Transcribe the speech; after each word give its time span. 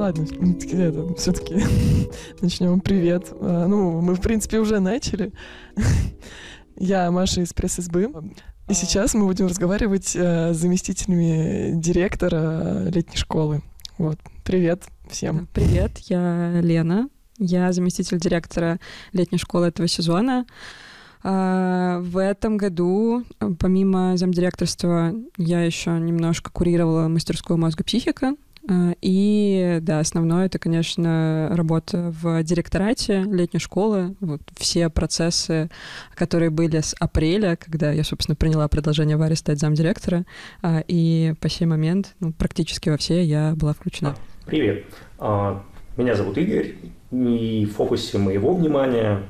Ладно, 0.00 0.24
это, 0.72 1.14
все-таки 1.16 1.62
начнем. 2.40 2.80
Привет. 2.80 3.34
А, 3.38 3.66
ну, 3.66 4.00
мы, 4.00 4.14
в 4.14 4.22
принципе, 4.22 4.58
уже 4.58 4.80
начали. 4.80 5.30
Я 6.78 7.10
Маша 7.10 7.42
из 7.42 7.52
пресс-СБ. 7.52 8.10
И 8.70 8.72
сейчас 8.72 9.12
мы 9.12 9.26
будем 9.26 9.46
разговаривать 9.46 10.16
э, 10.16 10.54
с 10.54 10.56
заместителями 10.56 11.78
директора 11.78 12.84
летней 12.84 13.18
школы. 13.18 13.60
Вот. 13.98 14.18
Привет 14.42 14.84
всем. 15.10 15.46
Привет, 15.52 15.98
я 16.08 16.62
Лена. 16.62 17.10
Я 17.36 17.70
заместитель 17.70 18.18
директора 18.18 18.80
летней 19.12 19.36
школы 19.36 19.66
этого 19.66 19.86
сезона. 19.86 20.46
А, 21.22 22.00
в 22.00 22.16
этом 22.16 22.56
году, 22.56 23.24
помимо 23.58 24.16
замдиректорства, 24.16 25.12
я 25.36 25.62
еще 25.62 25.90
немножко 25.90 26.50
курировала 26.50 27.06
мастерскую 27.08 27.58
мозга 27.58 27.84
психика. 27.84 28.34
А, 28.68 28.94
и, 29.00 29.78
да, 29.80 30.00
основное 30.00 30.46
это, 30.46 30.58
конечно, 30.58 31.48
работа 31.52 32.12
в 32.20 32.42
директорате 32.42 33.22
летней 33.22 33.60
школы. 33.60 34.14
Вот 34.20 34.42
все 34.56 34.88
процессы, 34.90 35.70
которые 36.14 36.50
были 36.50 36.80
с 36.80 36.94
апреля, 36.98 37.56
когда 37.56 37.90
я, 37.92 38.04
собственно, 38.04 38.36
приняла 38.36 38.68
предложение 38.68 39.16
Варе 39.16 39.36
стать 39.36 39.58
замдиректора, 39.58 40.24
а, 40.62 40.82
и 40.86 41.34
по 41.40 41.48
сей 41.48 41.66
момент 41.66 42.14
ну, 42.20 42.32
практически 42.32 42.88
во 42.90 42.96
все 42.96 43.22
я 43.24 43.54
была 43.56 43.72
включена. 43.72 44.14
Привет. 44.46 44.84
Меня 45.96 46.14
зовут 46.14 46.38
Игорь, 46.38 46.74
и 47.10 47.66
в 47.66 47.74
фокусе 47.74 48.18
моего 48.18 48.54
внимания 48.54 49.22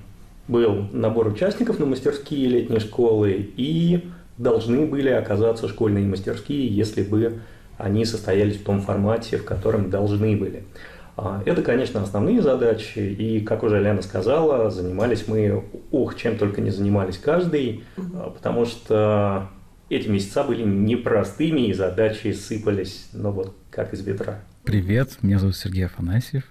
был 0.46 0.88
набор 0.92 1.28
участников 1.28 1.78
на 1.78 1.86
мастерские 1.86 2.48
летней 2.48 2.80
школы, 2.80 3.50
и 3.56 4.08
должны 4.38 4.86
были 4.86 5.08
оказаться 5.08 5.68
школьные 5.68 6.06
мастерские, 6.06 6.66
если 6.66 7.02
бы 7.02 7.40
они 7.82 8.04
состоялись 8.04 8.56
в 8.56 8.64
том 8.64 8.80
формате, 8.80 9.36
в 9.36 9.44
котором 9.44 9.90
должны 9.90 10.36
были. 10.36 10.64
А, 11.16 11.42
это, 11.44 11.62
конечно, 11.62 12.02
основные 12.02 12.40
задачи, 12.40 12.98
и, 12.98 13.40
как 13.40 13.62
уже 13.62 13.82
Лена 13.82 14.02
сказала, 14.02 14.70
занимались 14.70 15.28
мы, 15.28 15.64
ох, 15.90 16.16
чем 16.16 16.38
только 16.38 16.60
не 16.60 16.70
занимались 16.70 17.18
каждый, 17.18 17.84
а, 18.14 18.30
потому 18.30 18.64
что 18.64 19.48
эти 19.90 20.08
месяца 20.08 20.44
были 20.44 20.62
непростыми, 20.62 21.68
и 21.68 21.72
задачи 21.74 22.32
сыпались, 22.32 23.08
ну 23.12 23.32
вот, 23.32 23.54
как 23.70 23.92
из 23.92 24.00
ветра. 24.06 24.40
Привет, 24.64 25.18
меня 25.22 25.38
зовут 25.38 25.56
Сергей 25.56 25.86
Афанасьев. 25.86 26.44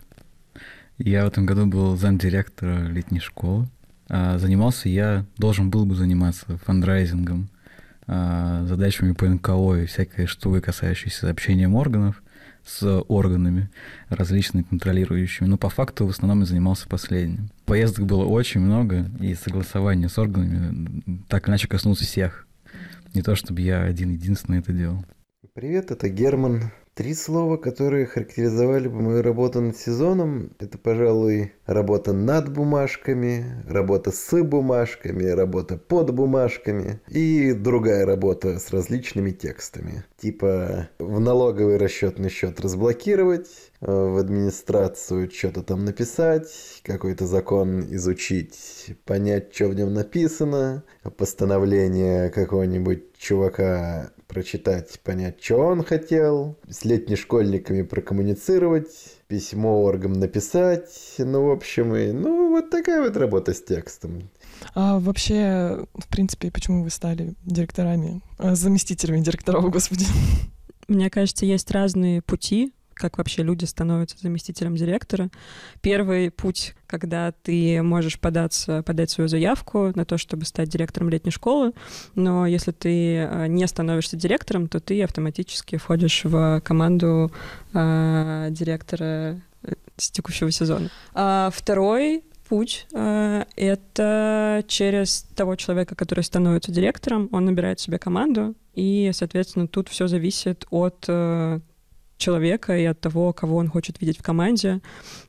Я 0.97 1.23
в 1.23 1.29
этом 1.29 1.45
году 1.45 1.65
был 1.65 1.95
замдиректора 1.95 2.87
летней 2.87 3.21
школы. 3.21 3.67
А, 4.09 4.37
занимался 4.37 4.89
я, 4.89 5.25
должен 5.37 5.69
был 5.69 5.85
бы 5.85 5.95
заниматься 5.95 6.57
фандрайзингом, 6.65 7.49
задачами 8.67 9.13
по 9.13 9.25
НКО 9.25 9.75
и 9.75 9.85
всякой 9.85 10.25
штукой, 10.25 10.61
касающейся 10.61 11.29
общения 11.29 11.69
органов 11.69 12.23
с 12.65 13.03
органами 13.07 13.69
различными 14.09 14.63
контролирующими. 14.63 15.47
Но 15.47 15.57
по 15.57 15.69
факту 15.69 16.05
в 16.05 16.09
основном 16.09 16.41
я 16.41 16.45
занимался 16.45 16.87
последним. 16.87 17.49
Поездок 17.65 18.05
было 18.05 18.25
очень 18.25 18.61
много, 18.61 19.09
и 19.19 19.35
согласование 19.35 20.09
с 20.09 20.17
органами 20.17 21.23
так 21.27 21.47
иначе 21.49 21.67
коснулся 21.67 22.05
всех. 22.05 22.47
Не 23.13 23.21
то, 23.21 23.35
чтобы 23.35 23.61
я 23.61 23.83
один-единственный 23.83 24.59
это 24.59 24.71
делал. 24.71 25.03
Привет, 25.53 25.91
это 25.91 26.09
Герман. 26.09 26.71
Три 26.99 27.13
слова, 27.13 27.55
которые 27.55 28.05
характеризовали 28.05 28.89
бы 28.89 28.99
мою 29.01 29.21
работу 29.21 29.61
над 29.61 29.77
сезоном, 29.77 30.51
это, 30.59 30.77
пожалуй, 30.77 31.53
работа 31.65 32.11
над 32.11 32.51
бумажками, 32.51 33.63
работа 33.69 34.11
с 34.11 34.43
бумажками, 34.43 35.23
работа 35.23 35.77
под 35.77 36.13
бумажками 36.13 36.99
и 37.07 37.53
другая 37.53 38.05
работа 38.05 38.59
с 38.59 38.71
различными 38.71 39.31
текстами. 39.31 40.03
Типа 40.17 40.89
в 40.99 41.21
налоговый 41.21 41.77
расчетный 41.77 42.29
счет 42.29 42.59
разблокировать, 42.59 43.47
в 43.79 44.19
администрацию 44.19 45.31
что-то 45.31 45.63
там 45.63 45.85
написать, 45.85 46.81
какой-то 46.83 47.25
закон 47.27 47.79
изучить, 47.95 48.97
понять, 49.05 49.55
что 49.55 49.69
в 49.69 49.73
нем 49.73 49.93
написано, 49.93 50.83
постановление 51.15 52.29
какого-нибудь 52.29 53.17
чувака 53.17 54.11
прочитать, 54.29 54.99
понять, 55.01 55.43
что 55.43 55.57
он 55.57 55.83
хотел, 55.83 56.55
с 56.69 56.85
летними 56.85 57.17
школьниками 57.17 57.81
прокоммуницировать, 57.81 59.17
письмо 59.27 59.83
оргам 59.83 60.13
написать, 60.13 61.15
ну, 61.17 61.47
в 61.47 61.51
общем, 61.51 61.95
и, 61.95 62.11
ну, 62.11 62.49
вот 62.49 62.69
такая 62.69 63.01
вот 63.01 63.17
работа 63.17 63.53
с 63.53 63.61
текстом. 63.61 64.29
А 64.75 64.99
вообще, 64.99 65.83
в 65.95 66.07
принципе, 66.07 66.51
почему 66.51 66.83
вы 66.83 66.91
стали 66.91 67.33
директорами, 67.43 68.21
а, 68.37 68.55
заместителями 68.55 69.21
директоров, 69.21 69.69
господи? 69.71 70.05
Мне 70.87 71.09
кажется, 71.09 71.45
есть 71.45 71.71
разные 71.71 72.21
пути 72.21 72.73
как 72.99 73.17
вообще 73.17 73.43
люди 73.43 73.65
становятся 73.65 74.17
заместителем 74.21 74.75
директора. 74.75 75.29
Первый 75.81 76.29
путь, 76.29 76.75
когда 76.85 77.31
ты 77.31 77.81
можешь 77.81 78.19
податься, 78.19 78.83
подать 78.83 79.09
свою 79.09 79.27
заявку 79.27 79.91
на 79.95 80.05
то, 80.05 80.17
чтобы 80.17 80.45
стать 80.45 80.69
директором 80.69 81.09
летней 81.09 81.31
школы, 81.31 81.73
но 82.15 82.45
если 82.45 82.71
ты 82.71 83.15
э, 83.15 83.47
не 83.47 83.65
становишься 83.67 84.17
директором, 84.17 84.67
то 84.67 84.79
ты 84.79 85.01
автоматически 85.01 85.77
входишь 85.77 86.25
в 86.25 86.61
команду 86.61 87.31
э, 87.73 88.47
директора 88.51 89.41
э, 89.63 89.73
с 89.95 90.11
текущего 90.11 90.51
сезона. 90.51 90.89
А 91.13 91.49
второй 91.53 92.23
путь 92.49 92.87
э,— 92.93 93.45
это 93.55 94.63
через 94.67 95.21
того 95.35 95.55
человека, 95.55 95.95
который 95.95 96.23
становится 96.23 96.71
директором, 96.71 97.29
он 97.31 97.45
набирает 97.45 97.79
себе 97.79 97.97
команду, 97.99 98.55
и, 98.73 99.11
соответственно, 99.13 99.67
тут 99.67 99.87
все 99.87 100.07
зависит 100.07 100.65
от 100.69 101.05
э, 101.07 101.59
человека 102.19 102.77
и 102.77 102.85
от 102.85 102.99
того, 102.99 103.33
кого 103.33 103.57
он 103.57 103.67
хочет 103.67 103.99
видеть 103.99 104.19
в 104.19 104.21
команде, 104.21 104.81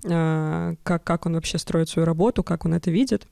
а, 0.04 0.74
как, 0.82 1.04
как 1.04 1.26
он 1.26 1.34
вообще 1.34 1.56
строит 1.58 1.88
свою 1.88 2.04
работу, 2.04 2.42
как 2.42 2.66
он 2.66 2.74
это 2.74 2.90
видит. 2.90 3.26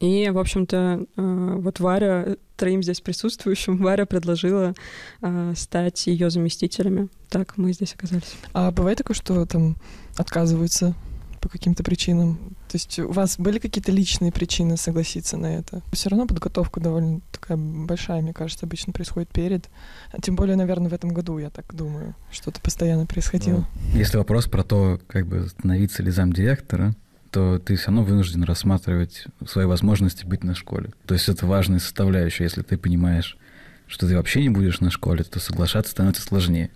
И, 0.00 0.28
в 0.30 0.38
общем-то, 0.38 1.06
а, 1.16 1.56
вот 1.56 1.80
Варя, 1.80 2.36
троим 2.56 2.82
здесь 2.82 3.00
присутствующим, 3.00 3.76
Варя 3.82 4.06
предложила 4.06 4.74
а, 5.20 5.54
стать 5.56 6.06
ее 6.06 6.30
заместителями. 6.30 7.08
Так 7.30 7.56
мы 7.56 7.72
здесь 7.72 7.94
оказались. 7.94 8.34
А 8.52 8.70
бывает 8.70 8.98
такое, 8.98 9.16
что 9.16 9.44
там 9.46 9.76
отказываются 10.16 10.94
по 11.40 11.48
каким-то 11.48 11.82
причинам? 11.82 12.38
То 12.74 12.76
есть 12.76 12.98
у 12.98 13.12
вас 13.12 13.38
были 13.38 13.60
какие-то 13.60 13.92
личные 13.92 14.32
причины 14.32 14.76
согласиться 14.76 15.36
на 15.36 15.46
это? 15.46 15.80
Все 15.92 16.08
равно 16.08 16.26
подготовка 16.26 16.80
довольно 16.80 17.20
такая 17.30 17.56
большая, 17.56 18.20
мне 18.20 18.32
кажется, 18.32 18.66
обычно 18.66 18.92
происходит 18.92 19.28
перед. 19.28 19.70
А 20.10 20.20
тем 20.20 20.34
более, 20.34 20.56
наверное, 20.56 20.90
в 20.90 20.92
этом 20.92 21.10
году, 21.10 21.38
я 21.38 21.50
так 21.50 21.72
думаю, 21.72 22.16
что-то 22.32 22.60
постоянно 22.60 23.06
происходило. 23.06 23.58
Ну, 23.58 23.96
если 23.96 24.16
вопрос 24.16 24.46
про 24.48 24.64
то, 24.64 25.00
как 25.06 25.28
бы 25.28 25.46
становиться 25.46 26.02
ли 26.02 26.10
замдиректора, 26.10 26.96
то 27.30 27.60
ты 27.60 27.76
все 27.76 27.92
равно 27.92 28.02
вынужден 28.02 28.42
рассматривать 28.42 29.26
свои 29.46 29.66
возможности 29.66 30.24
быть 30.26 30.42
на 30.42 30.56
школе. 30.56 30.90
То 31.06 31.14
есть 31.14 31.28
это 31.28 31.46
важная 31.46 31.78
составляющая. 31.78 32.42
Если 32.42 32.62
ты 32.62 32.76
понимаешь, 32.76 33.38
что 33.86 34.08
ты 34.08 34.16
вообще 34.16 34.42
не 34.42 34.48
будешь 34.48 34.80
на 34.80 34.90
школе, 34.90 35.22
то 35.22 35.38
соглашаться 35.38 35.92
становится 35.92 36.22
сложнее. 36.22 36.70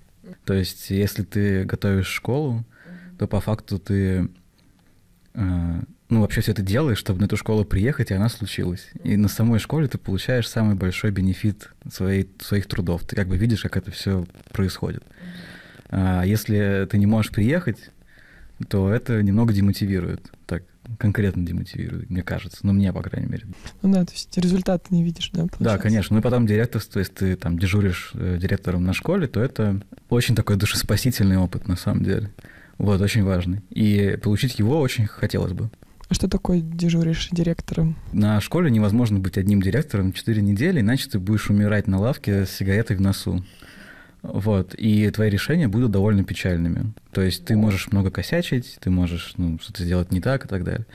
То 0.44 0.54
есть 0.54 0.91
если 0.91 1.25
ты 1.25 1.64
готовишь 1.64 2.06
школу, 2.06 2.64
то 3.19 3.26
по 3.26 3.41
факту 3.41 3.81
ты 3.81 4.28
ну, 5.34 6.20
вообще 6.22 6.40
все 6.40 6.52
это 6.52 6.62
делаешь, 6.62 6.98
чтобы 6.98 7.20
на 7.20 7.26
эту 7.26 7.36
школу 7.36 7.64
приехать, 7.64 8.10
и 8.10 8.14
она 8.14 8.28
случилась. 8.28 8.88
И 9.04 9.16
на 9.16 9.28
самой 9.28 9.58
школе 9.58 9.88
ты 9.88 9.98
получаешь 9.98 10.48
самый 10.48 10.74
большой 10.74 11.10
бенефит 11.10 11.70
своей, 11.90 12.30
своих 12.40 12.66
трудов. 12.66 13.04
Ты 13.04 13.14
как 13.14 13.28
бы 13.28 13.36
видишь, 13.36 13.62
как 13.62 13.76
это 13.76 13.90
все 13.90 14.26
происходит. 14.52 15.04
А 15.90 16.24
если 16.24 16.86
ты 16.90 16.98
не 16.98 17.06
можешь 17.06 17.30
приехать, 17.30 17.90
то 18.68 18.92
это 18.92 19.22
немного 19.22 19.52
демотивирует. 19.52 20.32
Так, 20.46 20.64
конкретно 20.98 21.44
демотивирует, 21.44 22.10
мне 22.10 22.22
кажется. 22.22 22.58
Ну, 22.62 22.72
мне, 22.72 22.92
по 22.92 23.02
крайней 23.02 23.28
мере. 23.28 23.46
Ну 23.82 23.92
да, 23.92 24.04
то 24.04 24.12
есть 24.12 24.36
результат 24.38 24.90
не 24.90 25.04
видишь, 25.04 25.31
да? 25.31 25.42
Получается? 25.42 25.64
Да, 25.64 25.78
конечно. 25.78 26.14
Ну 26.14 26.20
и 26.20 26.22
потом 26.22 26.46
директорство, 26.46 26.98
если 26.98 27.12
ты 27.12 27.36
там 27.36 27.58
дежуришь 27.58 28.12
э, 28.14 28.38
директором 28.40 28.84
на 28.84 28.94
школе, 28.94 29.26
то 29.28 29.40
это 29.40 29.81
очень 30.08 30.34
такой 30.34 30.56
душеспасительный 30.56 31.36
опыт, 31.36 31.69
на 31.69 31.76
самом 31.76 32.02
деле. 32.04 32.31
Вот, 32.78 33.00
очень 33.00 33.25
важный. 33.25 33.60
И 33.70 34.19
получить 34.22 34.58
его 34.58 34.80
очень 34.80 35.06
хотелось 35.06 35.52
бы. 35.52 35.70
А 36.08 36.14
что 36.14 36.28
такое 36.28 36.60
дежуришь 36.60 37.28
директором? 37.32 37.96
На 38.12 38.40
школе 38.40 38.70
невозможно 38.70 39.19
быть 39.19 39.36
одним 39.36 39.60
директором 39.60 40.12
4 40.12 40.40
недели, 40.40 40.80
иначе 40.80 41.10
ты 41.10 41.19
будешь 41.19 41.50
умирать 41.50 41.86
на 41.86 41.98
лавке 41.98 42.46
с 42.46 42.50
сигаретой 42.50 42.96
в 42.96 43.00
носу. 43.00 43.44
Вот, 44.22 44.75
и 44.75 45.10
твои 45.10 45.28
решения 45.30 45.69
будут 45.69 45.90
довольно 45.90 46.25
печальными. 46.25 46.92
То 47.12 47.20
есть 47.20 47.44
ты 47.44 47.56
можешь 47.56 47.92
много 47.92 48.10
косячить, 48.10 48.78
ты 48.81 48.90
можешь 48.90 49.34
ну, 49.36 49.58
что-то 49.60 49.84
сделать 49.84 50.10
не 50.10 50.20
так 50.20 50.46
и 50.46 50.48
так 50.48 50.64
далее. 50.64 50.86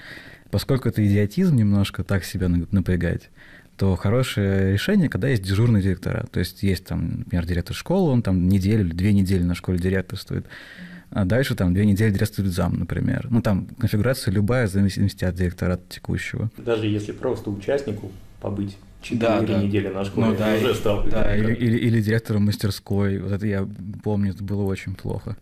Поскольку 0.49 0.89
это 0.89 1.05
идиотизм 1.05 1.55
немножко 1.55 2.03
так 2.03 2.25
себя 2.25 2.47
напрягать, 2.47 3.29
то 3.77 3.95
хорошее 3.95 4.73
решение, 4.73 5.09
когда 5.09 5.29
есть 5.29 5.43
дежурный 5.43 5.81
директора. 5.81 6.27
То 6.31 6.39
есть 6.39 6.63
есть 6.63 6.85
там, 6.85 7.19
например, 7.19 7.45
директор 7.45 7.75
школы, 7.75 8.11
он 8.11 8.21
там 8.21 8.47
неделю 8.47 8.85
или 8.85 8.93
две 8.93 9.13
недели 9.13 9.43
на 9.43 9.55
школе 9.55 9.79
директорствует 9.79 10.45
а 11.13 11.25
дальше 11.25 11.55
там 11.55 11.73
две 11.73 11.85
недели 11.85 12.11
директор 12.11 12.45
зам, 12.45 12.73
например. 12.79 13.27
Ну, 13.29 13.41
там 13.41 13.67
конфигурация 13.77 14.31
любая 14.31 14.67
в 14.67 14.71
зависимости 14.71 15.23
от 15.23 15.35
директората 15.35 15.83
текущего. 15.87 16.49
Даже 16.57 16.87
если 16.87 17.11
просто 17.11 17.51
участнику 17.51 18.11
побыть 18.41 18.77
4 19.03 19.21
да, 19.21 19.41
да. 19.41 19.61
недели 19.61 19.89
на 19.89 20.05
школе, 20.05 20.27
ну, 20.27 20.35
да, 20.35 20.55
уже 20.55 20.71
и, 20.71 20.73
стал 20.73 21.03
Да, 21.03 21.35
или, 21.35 21.53
или, 21.53 21.77
или 21.77 22.01
директором 22.01 22.45
мастерской. 22.45 23.19
Вот 23.19 23.31
это 23.31 23.45
я 23.45 23.67
помню, 24.03 24.31
это 24.31 24.43
было 24.43 24.63
очень 24.63 24.95
плохо. 24.95 25.37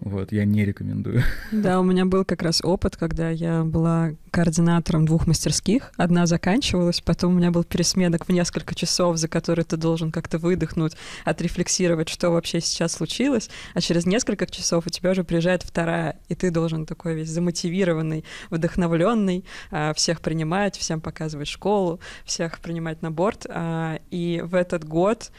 Вот, 0.00 0.32
я 0.32 0.44
не 0.44 0.64
рекомендую. 0.64 1.22
Да, 1.50 1.80
у 1.80 1.82
меня 1.82 2.04
был 2.04 2.26
как 2.26 2.42
раз 2.42 2.60
опыт, 2.62 2.96
когда 2.96 3.30
я 3.30 3.64
была 3.64 4.12
координатором 4.36 5.06
двух 5.06 5.26
мастерских. 5.26 5.92
Одна 5.96 6.26
заканчивалась, 6.26 7.00
потом 7.00 7.32
у 7.32 7.38
меня 7.38 7.50
был 7.50 7.64
пересменок 7.64 8.28
в 8.28 8.32
несколько 8.32 8.74
часов, 8.74 9.16
за 9.16 9.28
которые 9.28 9.64
ты 9.64 9.78
должен 9.78 10.12
как-то 10.12 10.36
выдохнуть, 10.36 10.92
отрефлексировать, 11.24 12.10
что 12.10 12.28
вообще 12.28 12.60
сейчас 12.60 12.92
случилось, 12.92 13.48
а 13.72 13.80
через 13.80 14.04
несколько 14.04 14.46
часов 14.46 14.86
у 14.86 14.90
тебя 14.90 15.12
уже 15.12 15.24
приезжает 15.24 15.62
вторая, 15.62 16.18
и 16.28 16.34
ты 16.34 16.50
должен 16.50 16.84
такой 16.84 17.14
весь 17.14 17.30
замотивированный, 17.30 18.26
вдохновленный, 18.50 19.46
а, 19.70 19.94
всех 19.94 20.20
принимать, 20.20 20.76
всем 20.76 21.00
показывать 21.00 21.48
школу, 21.48 21.98
всех 22.26 22.60
принимать 22.60 23.00
на 23.00 23.10
борт. 23.10 23.46
А, 23.48 24.00
и 24.10 24.42
в 24.44 24.54
этот 24.54 24.84
год 24.84 25.30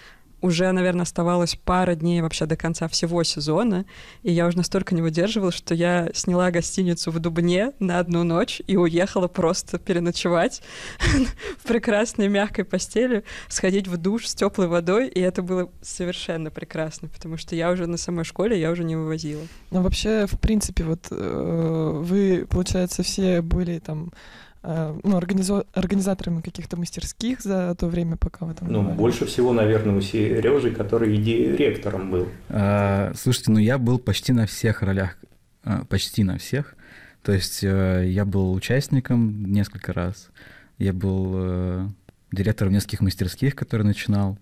уже, 0.41 0.71
наверное, 0.71 1.03
оставалось 1.03 1.55
пара 1.55 1.95
дней 1.95 2.21
вообще 2.21 2.45
до 2.45 2.55
конца 2.55 2.87
всего 2.87 3.23
сезона, 3.23 3.85
и 4.23 4.31
я 4.31 4.47
уже 4.47 4.57
настолько 4.57 4.93
не 4.93 5.01
выдерживала, 5.01 5.51
что 5.51 5.73
я 5.73 6.09
сняла 6.13 6.51
гостиницу 6.51 7.11
в 7.11 7.19
Дубне 7.19 7.73
на 7.79 7.99
одну 7.99 8.23
ночь 8.23 8.61
и 8.67 8.77
уехала 8.77 9.27
просто 9.27 9.79
переночевать 9.79 10.61
в 11.57 11.67
прекрасной 11.67 12.27
мягкой 12.27 12.65
постели, 12.65 13.23
сходить 13.47 13.87
в 13.87 13.97
душ 13.97 14.27
с 14.27 14.35
теплой 14.35 14.67
водой, 14.67 15.07
и 15.07 15.19
это 15.19 15.41
было 15.41 15.69
совершенно 15.81 16.51
прекрасно, 16.51 17.07
потому 17.07 17.37
что 17.37 17.55
я 17.55 17.71
уже 17.71 17.87
на 17.87 17.97
самой 17.97 18.25
школе, 18.25 18.59
я 18.59 18.71
уже 18.71 18.83
не 18.83 18.95
вывозила. 18.95 19.41
Ну, 19.71 19.81
вообще, 19.81 20.27
в 20.27 20.39
принципе, 20.39 20.83
вот 20.83 21.07
э, 21.09 21.91
вы, 22.03 22.45
получается, 22.49 23.03
все 23.03 23.41
были 23.41 23.79
там 23.79 24.11
ну, 24.63 25.15
организо... 25.17 25.65
организаторами 25.73 26.41
каких-то 26.41 26.77
мастерских 26.77 27.41
за 27.41 27.75
то 27.75 27.87
время, 27.87 28.17
пока 28.17 28.45
вы 28.45 28.53
там 28.53 28.71
Ну, 28.71 28.81
бывали? 28.81 28.97
больше 28.97 29.25
всего, 29.25 29.53
наверное, 29.53 29.95
у 29.95 30.01
Сережи, 30.01 30.71
который 30.71 31.15
и 31.15 31.21
директором 31.21 32.11
был. 32.11 32.27
А, 32.49 33.11
слушайте, 33.15 33.51
ну 33.51 33.59
я 33.59 33.77
был 33.77 33.99
почти 33.99 34.33
на 34.33 34.45
всех 34.45 34.81
ролях, 34.81 35.17
а, 35.63 35.85
почти 35.85 36.23
на 36.23 36.37
всех. 36.37 36.75
То 37.23 37.31
есть 37.31 37.61
а, 37.63 38.01
я 38.03 38.25
был 38.25 38.53
участником 38.53 39.45
несколько 39.51 39.93
раз, 39.93 40.29
я 40.77 40.93
был 40.93 41.31
а, 41.35 41.89
директором 42.31 42.73
нескольких 42.73 43.01
мастерских, 43.01 43.55
который 43.55 43.83
начинал. 43.83 44.37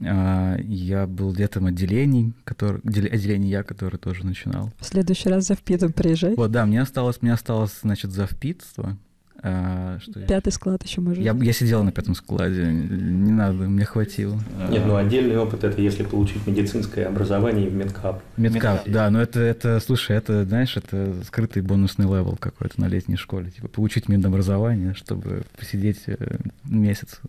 А, 0.00 0.56
я 0.60 1.06
был 1.06 1.32
летом 1.32 1.66
отделений, 1.66 2.34
который, 2.44 2.80
отделений 2.80 3.48
я, 3.48 3.62
который 3.62 3.96
тоже 3.98 4.24
начинал. 4.26 4.70
В 4.78 4.84
следующий 4.84 5.28
раз 5.30 5.46
за 5.46 5.54
впитом 5.54 5.92
приезжай. 5.92 6.34
Вот, 6.34 6.50
да, 6.50 6.66
мне 6.66 6.82
осталось, 6.82 7.22
мне 7.22 7.32
осталось, 7.32 7.78
значит, 7.82 8.10
за 8.12 8.26
впитство. 8.26 8.96
А, 9.40 9.98
что 10.00 10.20
Пятый 10.20 10.52
склад 10.52 10.82
еще 10.82 11.00
может. 11.00 11.22
Я, 11.22 11.32
я 11.32 11.52
сидел 11.52 11.84
на 11.84 11.92
пятом 11.92 12.16
складе, 12.16 12.66
не 12.66 13.30
надо, 13.30 13.54
мне 13.54 13.84
хватило. 13.84 14.36
Нет, 14.68 14.82
ну 14.84 14.96
отдельный 14.96 15.38
опыт 15.38 15.62
это 15.62 15.80
если 15.80 16.02
получить 16.02 16.44
медицинское 16.46 17.04
образование 17.04 17.68
в 17.68 17.74
медкаб. 17.74 18.20
Медкаб, 18.36 18.82
да, 18.86 19.08
но 19.10 19.22
это, 19.22 19.38
это, 19.40 19.78
слушай, 19.78 20.16
это, 20.16 20.44
знаешь, 20.44 20.76
это 20.76 21.14
скрытый 21.24 21.62
бонусный 21.62 22.06
level 22.06 22.36
какой-то 22.36 22.80
на 22.80 22.86
летней 22.86 23.16
школе. 23.16 23.50
Типа 23.50 23.68
получить 23.68 24.08
медобразование, 24.08 24.94
чтобы 24.94 25.42
посидеть 25.56 26.02
э, 26.06 26.16
месяц 26.64 27.20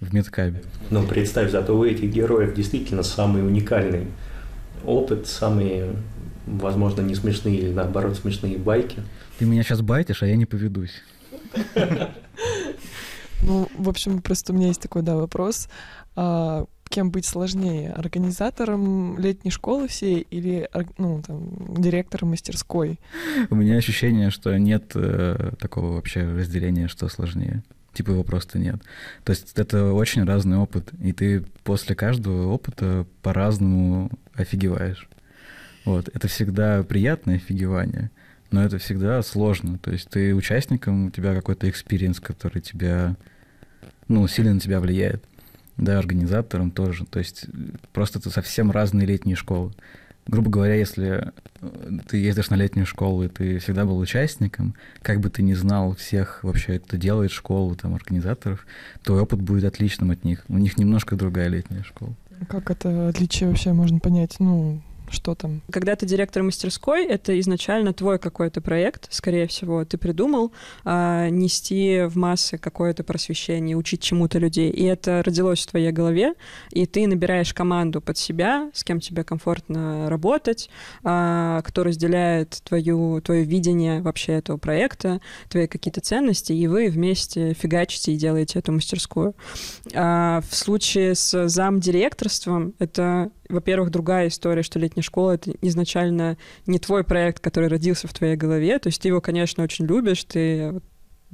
в 0.00 0.14
медкабе. 0.14 0.62
Ну, 0.90 1.06
представь, 1.06 1.50
зато 1.50 1.76
у 1.76 1.84
этих 1.84 2.10
героев 2.10 2.54
действительно 2.54 3.02
самый 3.02 3.46
уникальный 3.46 4.06
опыт, 4.84 5.26
самые, 5.26 5.96
возможно, 6.46 7.02
не 7.02 7.14
смешные 7.14 7.58
или 7.58 7.72
наоборот 7.72 8.16
смешные 8.16 8.56
байки. 8.56 9.00
Ты 9.38 9.46
меня 9.46 9.62
сейчас 9.62 9.82
байтишь, 9.82 10.22
а 10.22 10.26
я 10.26 10.36
не 10.36 10.46
поведусь. 10.46 11.02
Ну, 13.46 13.68
в 13.76 13.90
общем, 13.90 14.22
просто 14.22 14.52
у 14.52 14.56
меня 14.56 14.68
есть 14.68 14.80
такой, 14.80 15.02
да, 15.02 15.16
вопрос. 15.16 15.68
А, 16.16 16.64
кем 16.88 17.10
быть 17.10 17.26
сложнее? 17.26 17.90
Организатором 17.92 19.18
летней 19.18 19.50
школы 19.50 19.88
всей 19.88 20.20
или, 20.30 20.70
ну, 20.96 21.22
там, 21.26 21.74
директором 21.76 22.30
мастерской? 22.30 23.00
У 23.50 23.54
меня 23.56 23.76
ощущение, 23.76 24.30
что 24.30 24.56
нет 24.56 24.92
э, 24.94 25.52
такого 25.58 25.94
вообще 25.94 26.22
разделения, 26.22 26.88
что 26.88 27.08
сложнее. 27.08 27.62
Типа 27.92 28.12
его 28.12 28.22
просто 28.22 28.58
нет. 28.58 28.76
То 29.24 29.30
есть 29.30 29.58
это 29.58 29.92
очень 29.92 30.24
разный 30.24 30.56
опыт, 30.56 30.90
и 31.02 31.12
ты 31.12 31.44
после 31.64 31.94
каждого 31.94 32.46
опыта 32.52 33.06
по-разному 33.22 34.10
офигеваешь. 34.34 35.08
Вот. 35.84 36.08
Это 36.14 36.28
всегда 36.28 36.82
приятное 36.82 37.36
офигевание 37.36 38.10
но 38.54 38.62
это 38.62 38.78
всегда 38.78 39.20
сложно. 39.22 39.78
То 39.78 39.90
есть 39.90 40.08
ты 40.08 40.32
участником, 40.32 41.06
у 41.06 41.10
тебя 41.10 41.34
какой-то 41.34 41.68
experience, 41.68 42.20
который 42.20 42.62
тебя, 42.62 43.16
ну, 44.06 44.26
сильно 44.28 44.54
на 44.54 44.60
тебя 44.60 44.78
влияет. 44.78 45.24
Да, 45.76 45.98
организатором 45.98 46.70
тоже. 46.70 47.04
То 47.04 47.18
есть 47.18 47.46
просто 47.92 48.20
это 48.20 48.30
совсем 48.30 48.70
разные 48.70 49.08
летние 49.08 49.34
школы. 49.34 49.72
Грубо 50.28 50.50
говоря, 50.50 50.76
если 50.76 51.32
э, 51.60 51.70
ты 52.08 52.18
ездишь 52.18 52.48
на 52.48 52.54
летнюю 52.54 52.86
школу, 52.86 53.24
и 53.24 53.28
ты 53.28 53.58
всегда 53.58 53.84
был 53.84 53.98
участником, 53.98 54.76
как 55.02 55.18
бы 55.18 55.30
ты 55.30 55.42
ни 55.42 55.52
знал 55.52 55.96
всех 55.96 56.44
вообще, 56.44 56.78
кто 56.78 56.96
делает 56.96 57.32
школу, 57.32 57.74
там, 57.74 57.94
организаторов, 57.94 58.66
твой 59.02 59.20
опыт 59.20 59.42
будет 59.42 59.64
отличным 59.64 60.12
от 60.12 60.22
них. 60.22 60.44
У 60.48 60.58
них 60.58 60.78
немножко 60.78 61.16
другая 61.16 61.48
летняя 61.48 61.82
школа. 61.82 62.14
Как 62.48 62.70
это 62.70 63.08
отличие 63.08 63.48
вообще 63.48 63.72
можно 63.72 63.98
понять? 63.98 64.36
Ну, 64.38 64.80
что 65.14 65.34
там? 65.34 65.62
Когда 65.70 65.96
ты 65.96 66.04
директор 66.06 66.42
мастерской, 66.42 67.06
это 67.06 67.38
изначально 67.40 67.92
твой 67.94 68.18
какой-то 68.18 68.60
проект, 68.60 69.06
скорее 69.10 69.46
всего, 69.46 69.84
ты 69.84 69.96
придумал 69.96 70.52
а, 70.84 71.30
нести 71.30 72.02
в 72.02 72.16
массы 72.16 72.58
какое-то 72.58 73.04
просвещение, 73.04 73.76
учить 73.76 74.02
чему-то 74.02 74.38
людей, 74.38 74.70
и 74.70 74.84
это 74.84 75.22
родилось 75.24 75.64
в 75.64 75.70
твоей 75.70 75.92
голове, 75.92 76.34
и 76.70 76.86
ты 76.86 77.06
набираешь 77.06 77.54
команду 77.54 78.00
под 78.00 78.18
себя, 78.18 78.70
с 78.74 78.84
кем 78.84 79.00
тебе 79.00 79.24
комфортно 79.24 80.10
работать, 80.10 80.68
а, 81.02 81.62
кто 81.62 81.84
разделяет 81.84 82.60
твою, 82.64 83.20
твое 83.20 83.44
видение 83.44 84.02
вообще 84.02 84.32
этого 84.32 84.58
проекта, 84.58 85.20
твои 85.48 85.66
какие-то 85.66 86.00
ценности, 86.00 86.52
и 86.52 86.66
вы 86.66 86.88
вместе 86.88 87.54
фигачите 87.54 88.12
и 88.12 88.16
делаете 88.16 88.58
эту 88.58 88.72
мастерскую. 88.72 89.34
А, 89.94 90.40
в 90.48 90.54
случае 90.54 91.14
с 91.14 91.48
замдиректорством 91.48 92.74
это 92.78 93.30
во-первых, 93.48 93.90
другая 93.90 94.28
история, 94.28 94.62
что 94.62 94.78
летняя 94.78 95.02
школа— 95.02 95.32
это 95.32 95.52
изначально 95.60 96.36
не 96.66 96.78
твой 96.78 97.04
проект, 97.04 97.40
который 97.40 97.68
родился 97.68 98.08
в 98.08 98.14
твоей 98.14 98.36
голове. 98.36 98.78
То 98.78 98.88
есть 98.88 99.02
ты 99.02 99.08
его, 99.08 99.20
конечно, 99.20 99.62
очень 99.62 99.86
любишь, 99.86 100.24
ты 100.24 100.80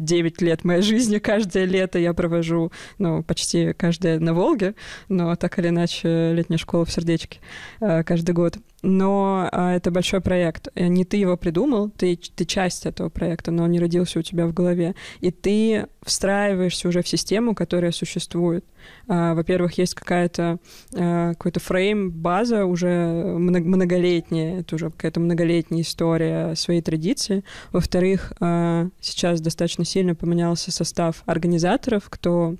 9 0.00 0.40
лет 0.40 0.64
моей 0.64 0.82
жизни, 0.82 1.18
каждое 1.18 1.64
лето 1.66 1.98
я 1.98 2.14
провожу, 2.14 2.72
ну, 2.98 3.22
почти 3.22 3.72
каждое 3.74 4.18
на 4.18 4.34
Волге, 4.34 4.74
но 5.08 5.36
так 5.36 5.58
или 5.58 5.68
иначе 5.68 6.32
летняя 6.32 6.58
школа 6.58 6.84
в 6.84 6.90
сердечке 6.90 7.40
э, 7.80 8.02
каждый 8.02 8.32
год 8.32 8.56
но 8.82 9.48
а, 9.52 9.74
это 9.74 9.90
большой 9.90 10.20
проект. 10.20 10.68
Не 10.74 11.04
ты 11.04 11.16
его 11.18 11.36
придумал, 11.36 11.90
ты, 11.90 12.16
ты 12.16 12.44
часть 12.44 12.86
этого 12.86 13.08
проекта, 13.08 13.50
но 13.50 13.64
он 13.64 13.70
не 13.70 13.80
родился 13.80 14.18
у 14.18 14.22
тебя 14.22 14.46
в 14.46 14.54
голове. 14.54 14.94
И 15.20 15.30
ты 15.30 15.86
встраиваешься 16.02 16.88
уже 16.88 17.02
в 17.02 17.08
систему, 17.08 17.54
которая 17.54 17.92
существует. 17.92 18.64
А, 19.08 19.34
во-первых, 19.34 19.76
есть 19.78 19.94
какая-то 19.94 20.58
а, 20.96 21.30
какой-то 21.30 21.60
фрейм, 21.60 22.10
база 22.10 22.64
уже 22.64 22.88
многолетняя, 22.88 24.60
это 24.60 24.76
уже 24.76 24.90
какая-то 24.90 25.20
многолетняя 25.20 25.82
история 25.82 26.54
своей 26.54 26.80
традиции. 26.80 27.44
Во-вторых, 27.72 28.32
а, 28.40 28.88
сейчас 29.00 29.40
достаточно 29.40 29.84
сильно 29.84 30.14
поменялся 30.14 30.72
состав 30.72 31.22
организаторов, 31.26 32.04
кто 32.08 32.56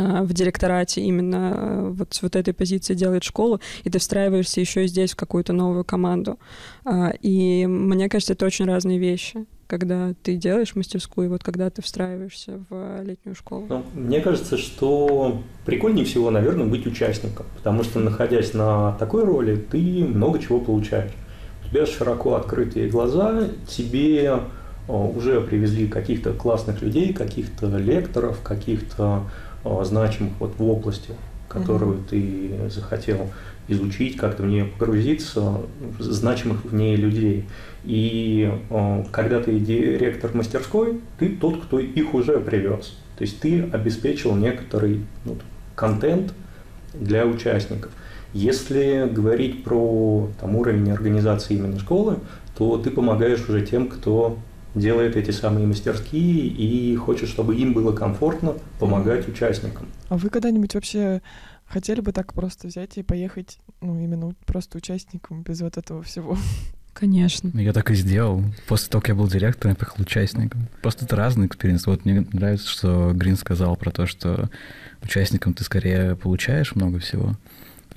в 0.00 0.32
директорате 0.32 1.00
именно 1.02 1.52
э, 1.56 1.88
вот 1.90 2.14
с 2.14 2.22
вот 2.22 2.36
этой 2.36 2.54
позиции 2.54 2.94
делает 2.94 3.24
школу, 3.24 3.60
и 3.84 3.90
ты 3.90 3.98
встраиваешься 3.98 4.60
еще 4.60 4.86
здесь 4.86 5.12
в 5.12 5.16
какую-то 5.16 5.52
новую 5.52 5.84
команду. 5.84 6.38
А, 6.84 7.12
и 7.20 7.66
мне 7.66 8.08
кажется, 8.08 8.32
это 8.32 8.46
очень 8.46 8.66
разные 8.66 8.98
вещи 8.98 9.46
когда 9.66 10.14
ты 10.22 10.36
делаешь 10.36 10.76
мастерскую, 10.76 11.26
и 11.26 11.30
вот 11.30 11.42
когда 11.42 11.70
ты 11.70 11.82
встраиваешься 11.82 12.60
в 12.68 13.02
летнюю 13.02 13.34
школу? 13.34 13.66
Ну, 13.68 13.82
мне 13.94 14.20
кажется, 14.20 14.56
что 14.56 15.42
прикольнее 15.64 16.04
всего, 16.04 16.30
наверное, 16.30 16.66
быть 16.66 16.86
участником, 16.86 17.46
потому 17.56 17.82
что, 17.82 17.98
находясь 17.98 18.54
на 18.54 18.92
такой 18.98 19.24
роли, 19.24 19.56
ты 19.56 20.04
много 20.04 20.38
чего 20.38 20.60
получаешь. 20.60 21.12
У 21.64 21.70
тебя 21.70 21.86
широко 21.86 22.34
открытые 22.34 22.88
глаза, 22.88 23.48
тебе 23.66 24.24
э, 24.24 24.92
уже 24.92 25.40
привезли 25.40 25.88
каких-то 25.88 26.32
классных 26.34 26.82
людей, 26.82 27.12
каких-то 27.12 27.66
лекторов, 27.78 28.42
каких-то 28.42 29.24
значимых 29.82 30.32
вот 30.38 30.54
в 30.58 30.62
области, 30.62 31.10
которую 31.48 31.98
mm-hmm. 31.98 32.08
ты 32.08 32.70
захотел 32.70 33.30
изучить, 33.68 34.16
как-то 34.16 34.42
в 34.42 34.46
нее 34.46 34.66
погрузиться, 34.66 35.60
значимых 35.98 36.64
в 36.64 36.74
ней 36.74 36.96
людей. 36.96 37.46
И 37.84 38.52
когда 39.10 39.40
ты 39.40 39.58
директор 39.58 40.34
мастерской, 40.34 41.00
ты 41.18 41.30
тот, 41.30 41.62
кто 41.62 41.78
их 41.78 42.14
уже 42.14 42.40
привез. 42.40 42.96
То 43.16 43.22
есть 43.22 43.40
ты 43.40 43.62
обеспечил 43.62 44.34
некоторый 44.34 45.00
ну, 45.24 45.36
контент 45.74 46.34
для 46.92 47.26
участников. 47.26 47.92
Если 48.32 49.08
говорить 49.10 49.62
про 49.62 50.28
там, 50.40 50.56
уровень 50.56 50.90
организации 50.90 51.54
именно 51.54 51.78
школы, 51.78 52.18
то 52.56 52.76
ты 52.78 52.90
помогаешь 52.90 53.48
уже 53.48 53.64
тем, 53.64 53.88
кто 53.88 54.38
делает 54.74 55.16
эти 55.16 55.30
самые 55.30 55.66
мастерские 55.66 56.46
и 56.46 56.96
хочет, 56.96 57.28
чтобы 57.28 57.56
им 57.56 57.72
было 57.72 57.92
комфортно 57.92 58.54
помогать 58.78 59.28
участникам. 59.28 59.86
А 60.08 60.16
вы 60.16 60.28
когда-нибудь 60.30 60.74
вообще 60.74 61.22
хотели 61.66 62.00
бы 62.00 62.12
так 62.12 62.34
просто 62.34 62.68
взять 62.68 62.98
и 62.98 63.02
поехать, 63.02 63.58
ну, 63.80 63.98
именно 63.98 64.34
просто 64.46 64.78
участником 64.78 65.42
без 65.42 65.60
вот 65.60 65.76
этого 65.76 66.02
всего? 66.02 66.36
Конечно. 66.92 67.50
Я 67.60 67.72
так 67.72 67.90
и 67.90 67.94
сделал. 67.94 68.44
После 68.68 68.88
того, 68.88 69.02
как 69.02 69.08
я 69.08 69.14
был 69.16 69.26
директором, 69.26 69.72
я 69.72 69.76
поехал 69.76 70.02
участником. 70.02 70.68
Просто 70.80 71.04
это 71.04 71.16
разный 71.16 71.48
experience. 71.48 71.86
Вот 71.86 72.04
мне 72.04 72.24
нравится, 72.32 72.68
что 72.68 73.12
Грин 73.12 73.36
сказал 73.36 73.76
про 73.76 73.90
то, 73.90 74.06
что 74.06 74.48
участникам 75.02 75.54
ты 75.54 75.64
скорее 75.64 76.14
получаешь 76.14 76.76
много 76.76 77.00
всего, 77.00 77.36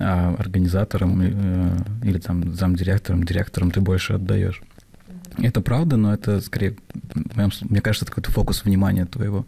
а 0.00 0.34
организаторам 0.36 1.20
э, 1.22 1.76
или 2.02 2.18
там 2.18 2.54
замдиректором, 2.54 3.22
директором 3.22 3.70
ты 3.70 3.80
больше 3.80 4.14
отдаешь. 4.14 4.62
Это 5.38 5.60
правда, 5.60 5.96
но 5.96 6.12
это 6.12 6.40
скорее, 6.40 6.76
мне 7.62 7.80
кажется, 7.80 8.04
это 8.04 8.12
какой-то 8.12 8.30
фокус 8.30 8.64
внимания 8.64 9.06
твоего. 9.06 9.46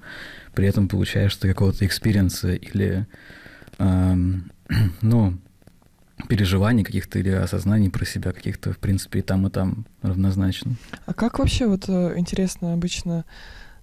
При 0.55 0.67
этом 0.67 0.89
получаешь 0.89 1.35
ты 1.37 1.49
какого-то 1.49 1.85
experience 1.87 2.47
а 2.47 2.53
или, 2.53 3.07
эм, 3.79 4.51
ну, 5.03 5.39
переживаний 6.29 6.85
каких-то 6.85 7.19
или 7.19 7.31
осознаний 7.31 7.91
про 7.91 8.05
себя 8.05 8.33
каких-то, 8.33 8.73
в 8.73 8.79
принципе, 8.79 9.21
и 9.21 9.23
там, 9.23 9.47
и 9.47 9.51
там 9.51 9.85
равнозначно. 10.03 10.77
А 11.07 11.15
как 11.15 11.39
вообще, 11.39 11.67
вот 11.67 11.89
э, 11.89 12.15
интересно, 12.17 12.73
обычно 12.73 13.25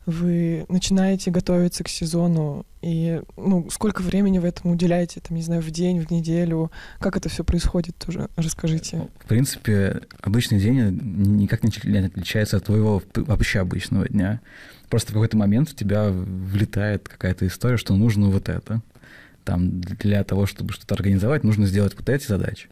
вы 0.08 0.66
начинаете 0.70 1.30
готовиться 1.32 1.84
к 1.84 1.90
сезону, 1.90 2.66
и 2.82 3.22
ну, 3.36 3.70
сколько 3.70 4.02
времени 4.02 4.40
вы 4.40 4.48
этому 4.48 4.74
уделяете, 4.74 5.20
там, 5.20 5.36
не 5.36 5.44
знаю, 5.44 5.62
в 5.62 5.70
день, 5.70 6.00
в 6.00 6.10
неделю? 6.10 6.72
Как 7.00 7.18
это 7.18 7.28
все 7.28 7.44
происходит 7.44 7.98
тоже? 7.98 8.30
Расскажите. 8.38 9.10
В 9.20 9.28
принципе, 9.28 10.02
обычный 10.22 10.60
день 10.60 10.80
никак 11.38 11.64
не 11.64 11.98
отличается 11.98 12.58
от 12.58 12.64
твоего 12.64 13.04
вообще 13.16 13.60
обычного 13.60 14.08
дня. 14.08 14.40
Просто 14.90 15.12
в 15.12 15.14
какой-то 15.14 15.36
момент 15.36 15.70
в 15.70 15.76
тебя 15.76 16.10
влетает 16.10 17.10
какая-то 17.10 17.46
история, 17.46 17.76
что 17.76 17.94
нужно 17.96 18.30
вот 18.30 18.48
это 18.48 18.82
там 19.44 19.80
для 19.80 20.24
того, 20.26 20.46
чтобы 20.46 20.74
что-то 20.74 20.96
организовать, 20.96 21.44
нужно 21.46 21.68
сделать 21.68 21.96
вот 21.98 22.10
эти 22.10 22.28
задачи. 22.28 22.68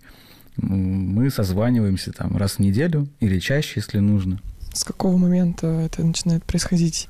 Мы 0.58 1.30
созваниваемся 1.30 2.12
там 2.12 2.36
раз 2.36 2.54
в 2.54 2.60
неделю 2.60 3.08
или 3.20 3.40
чаще, 3.40 3.74
если 3.78 4.00
нужно. 4.00 4.42
С 4.76 4.84
какого 4.84 5.16
момента 5.16 5.68
это 5.68 6.04
начинает 6.04 6.44
происходить? 6.44 7.08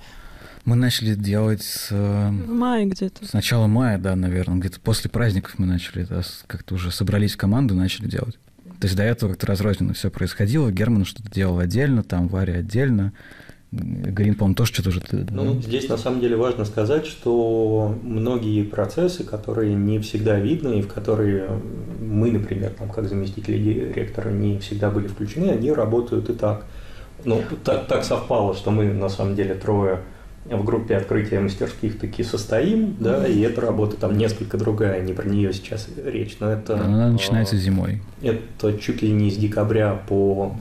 Мы 0.66 0.76
начали 0.76 1.16
делать 1.16 1.64
с... 1.64 1.90
В 1.90 2.48
мае 2.48 2.86
где-то. 2.86 3.26
С 3.26 3.34
начала 3.34 3.66
мая, 3.66 3.98
да, 3.98 4.16
наверное. 4.16 4.60
Где-то 4.60 4.80
после 4.80 5.10
праздников 5.10 5.56
мы 5.58 5.66
начали, 5.66 6.04
да, 6.04 6.22
как-то 6.46 6.76
уже 6.76 6.92
собрались 6.92 7.34
в 7.34 7.38
команду 7.38 7.74
и 7.74 7.78
начали 7.78 8.08
делать. 8.08 8.38
То 8.80 8.86
есть 8.86 8.96
до 8.96 9.02
этого 9.02 9.32
как-то 9.32 9.48
разрозненно 9.48 9.94
все 9.94 10.12
происходило. 10.12 10.72
Герман 10.72 11.06
что-то 11.06 11.32
делал 11.32 11.58
отдельно, 11.58 12.04
там 12.04 12.28
Варя 12.28 12.60
отдельно. 12.60 13.14
Грин, 13.72 14.36
по-моему, 14.36 14.56
тоже 14.56 14.74
что-то 14.74 14.90
уже... 14.90 15.02
Ну, 15.32 15.60
здесь 15.60 15.90
на 15.90 15.98
самом 15.98 16.22
деле 16.22 16.38
важно 16.38 16.66
сказать, 16.66 17.08
что 17.08 17.98
многие 18.04 18.64
процессы, 18.64 19.24
которые 19.24 19.74
не 19.74 19.98
всегда 20.00 20.40
видны 20.40 20.80
и 20.80 20.82
в 20.84 20.88
которые 20.88 21.50
мы, 22.00 22.32
например, 22.32 22.72
там, 22.78 22.90
как 22.90 23.10
заместители 23.10 23.58
директора, 23.58 24.30
не 24.30 24.60
всегда 24.60 24.92
были 24.92 25.08
включены, 25.08 25.50
они 25.50 25.72
работают 25.72 26.30
и 26.30 26.34
так. 26.34 26.66
Ну, 27.26 27.42
так, 27.64 27.88
так 27.88 28.04
совпало, 28.04 28.56
что 28.56 28.72
мы 28.72 28.86
на 28.86 29.10
самом 29.10 29.36
деле 29.36 29.56
трое 29.56 30.00
в 30.46 30.64
группе 30.64 30.96
открытия 30.96 31.40
мастерских 31.40 32.00
таки 32.00 32.24
состоим, 32.24 32.96
да, 33.00 33.28
и 33.28 33.40
эта 33.42 33.62
работа 33.62 33.98
там 33.98 34.18
несколько 34.18 34.58
другая, 34.58 35.02
не 35.02 35.14
про 35.14 35.28
нее 35.28 35.52
сейчас 35.54 35.88
речь, 36.04 36.38
но 36.40 36.52
это... 36.52 36.80
Она 36.80 37.10
начинается 37.10 37.58
зимой. 37.58 38.02
Это 38.22 38.78
чуть 38.78 39.02
ли 39.02 39.12
не 39.12 39.32
с 39.32 39.38
декабря 39.38 40.00
по 40.08 40.56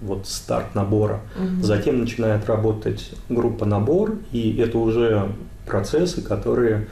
вот 0.00 0.26
старт 0.26 0.74
набора. 0.74 1.20
Угу. 1.36 1.62
Затем 1.62 2.00
начинает 2.00 2.46
работать 2.46 3.12
группа 3.28 3.64
набор, 3.64 4.16
и 4.32 4.56
это 4.56 4.78
уже 4.78 5.28
процессы, 5.66 6.22
которые 6.22 6.88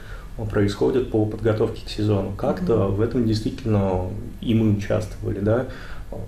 происходят 0.49 1.09
по 1.11 1.25
подготовке 1.25 1.85
к 1.85 1.89
сезону. 1.89 2.31
Как-то 2.37 2.87
угу. 2.87 2.95
в 2.95 3.01
этом 3.01 3.25
действительно 3.25 4.09
и 4.39 4.53
мы 4.53 4.71
участвовали, 4.71 5.39
да. 5.39 5.65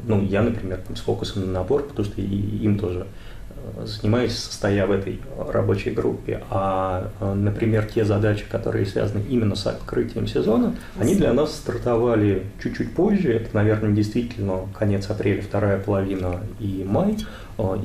Ну, 0.06 0.22
я, 0.24 0.42
например, 0.42 0.82
с 0.94 1.00
фокусом 1.00 1.46
на 1.46 1.60
набор, 1.60 1.84
потому 1.84 2.06
что 2.06 2.22
и 2.22 2.26
им 2.26 2.78
тоже 2.78 3.08
занимаюсь, 3.84 4.38
состоя 4.38 4.86
в 4.88 4.92
этой 4.92 5.20
рабочей 5.38 5.92
группе. 5.92 6.42
А, 6.50 7.10
например, 7.36 7.86
те 7.86 8.06
задачи, 8.06 8.46
которые 8.50 8.86
связаны 8.86 9.22
именно 9.30 9.56
с 9.56 9.68
открытием 9.68 10.28
сезона, 10.28 10.76
они 10.98 11.16
для 11.16 11.34
нас 11.34 11.56
стартовали 11.56 12.44
чуть-чуть 12.64 12.94
позже. 12.94 13.34
Это, 13.34 13.50
наверное, 13.54 13.92
действительно 13.92 14.62
конец 14.78 15.10
апреля, 15.10 15.42
вторая 15.42 15.80
половина 15.80 16.42
и 16.60 16.86
май. 16.88 17.18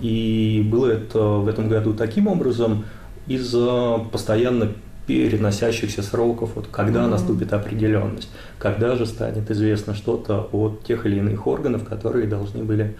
И 0.00 0.66
было 0.70 0.92
это 0.92 1.18
в 1.18 1.48
этом 1.48 1.68
году 1.68 1.92
таким 1.92 2.28
образом 2.28 2.84
из-за 3.26 3.98
постоянно 4.12 4.72
переносящихся 5.06 6.02
сроков, 6.02 6.52
вот 6.54 6.68
когда 6.68 7.04
mm-hmm. 7.04 7.10
наступит 7.10 7.52
определенность, 7.52 8.30
когда 8.58 8.96
же 8.96 9.06
станет 9.06 9.50
известно 9.50 9.94
что-то 9.94 10.48
от 10.52 10.84
тех 10.84 11.06
или 11.06 11.16
иных 11.16 11.46
органов, 11.46 11.84
которые 11.84 12.26
должны 12.26 12.64
были 12.64 12.96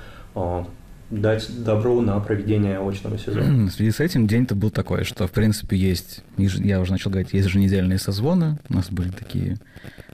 дать 1.11 1.65
добро 1.65 2.01
на 2.01 2.19
проведение 2.21 2.79
очного 2.79 3.19
сезона. 3.19 3.67
В 3.69 3.71
связи 3.71 3.91
с 3.91 4.01
этим 4.01 4.27
день-то 4.27 4.55
был 4.55 4.71
такой, 4.71 5.05
что, 5.05 5.27
в 5.27 5.31
принципе, 5.31 5.77
есть, 5.77 6.23
я 6.37 6.81
уже 6.81 6.93
начал 6.93 7.11
говорить, 7.11 7.33
есть 7.33 7.47
еженедельные 7.47 7.99
созвоны, 7.99 8.59
у 8.69 8.75
нас 8.75 8.91
были 8.91 9.11
такие, 9.11 9.59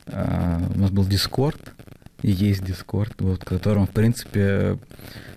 а, 0.06 0.60
у 0.74 0.78
нас 0.78 0.90
был 0.90 1.04
Дискорд, 1.04 1.74
и 2.22 2.30
есть 2.30 2.64
Дискорд, 2.64 3.14
вот, 3.20 3.42
в 3.42 3.44
котором, 3.44 3.86
в 3.86 3.90
принципе, 3.90 4.78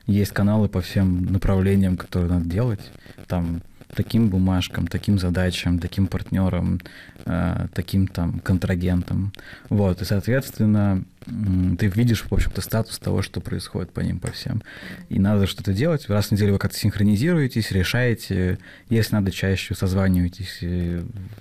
есть 0.06 0.32
каналы 0.32 0.68
по 0.68 0.82
всем 0.82 1.26
направлениям, 1.26 1.98
которые 1.98 2.30
надо 2.30 2.50
делать. 2.50 2.82
Там 3.28 3.62
таким 3.96 4.30
бумажкам, 4.30 4.88
таким 4.88 5.20
задачам, 5.20 5.80
таким 5.80 6.08
партнерам, 6.08 6.80
э, 7.26 7.68
таким 7.74 8.08
там 8.08 8.40
контрагентам. 8.40 9.34
Вот, 9.70 10.02
и, 10.02 10.06
соответственно, 10.06 11.04
ты 11.26 11.88
видишь, 11.88 12.24
в 12.24 12.34
общем-то, 12.34 12.62
статус 12.62 13.00
того, 13.00 13.22
что 13.22 13.42
происходит 13.42 13.92
по 13.92 14.02
ним, 14.02 14.20
по 14.20 14.32
всем. 14.32 14.62
И 15.10 15.20
надо 15.20 15.48
что-то 15.48 15.74
делать. 15.74 16.10
Раз 16.10 16.28
в 16.28 16.32
неделю 16.32 16.54
вы 16.54 16.60
как-то 16.60 16.78
синхронизируетесь, 16.78 17.72
решаете. 17.72 18.60
Если 18.90 19.16
надо, 19.16 19.32
чаще 19.32 19.76
созваниваетесь, 19.76 20.62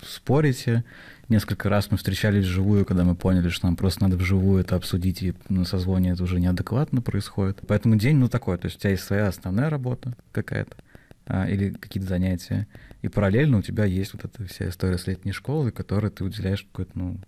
спорите. 0.07 0.85
Несколько 1.29 1.69
раз 1.69 1.91
мы 1.91 1.97
встречались 1.97 2.45
вживую, 2.45 2.85
когда 2.85 3.05
мы 3.05 3.15
поняли, 3.15 3.49
что 3.49 3.67
нам 3.67 3.77
просто 3.77 4.03
надо 4.03 4.17
вживую 4.17 4.61
это 4.61 4.77
обсудить, 4.77 5.23
и 5.23 5.35
на 5.49 5.65
созвоне 5.65 6.11
это 6.11 6.23
уже 6.25 6.39
неадекватно 6.41 7.01
происходит. 7.01 7.61
Поэтому 7.67 7.97
день, 7.97 8.17
ну, 8.17 8.29
такой. 8.29 8.59
То 8.59 8.67
есть 8.67 8.77
у 8.77 8.81
тебя 8.81 8.91
есть 8.91 9.05
своя 9.05 9.29
основная 9.29 9.71
работа 9.71 10.15
какая-то 10.33 10.77
а, 11.27 11.49
или 11.49 11.71
какие-то 11.71 12.09
занятия. 12.09 12.67
И 13.03 13.09
параллельно 13.09 13.59
у 13.59 13.63
тебя 13.63 13.85
есть 13.85 14.13
вот 14.15 14.25
эта 14.25 14.45
вся 14.47 14.69
история 14.69 14.99
с 14.99 15.07
летней 15.07 15.33
школы, 15.33 15.71
которой 15.71 16.11
ты 16.11 16.25
уделяешь 16.25 16.63
какое-то, 16.63 16.93
ну, 16.95 17.19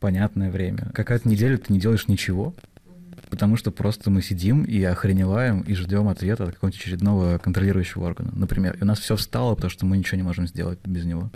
понятное 0.00 0.50
время. 0.50 0.90
Какая-то 0.94 1.28
неделя 1.28 1.56
ты 1.56 1.72
не 1.72 1.80
делаешь 1.80 2.08
ничего, 2.08 2.54
потому 3.30 3.56
что 3.56 3.70
просто 3.70 4.10
мы 4.10 4.22
сидим 4.22 4.64
и 4.64 4.82
охреневаем 4.82 5.62
и 5.62 5.74
ждем 5.74 6.08
ответа 6.08 6.44
от 6.44 6.54
какого-нибудь 6.54 6.80
очередного 6.80 7.38
контролирующего 7.38 8.06
органа, 8.06 8.32
например. 8.34 8.76
И 8.76 8.82
у 8.82 8.86
нас 8.86 8.98
все 9.00 9.16
встало, 9.16 9.54
потому 9.54 9.70
что 9.70 9.86
мы 9.86 9.98
ничего 9.98 10.16
не 10.16 10.22
можем 10.22 10.46
сделать 10.46 10.78
без 10.84 11.04
него. 11.04 11.30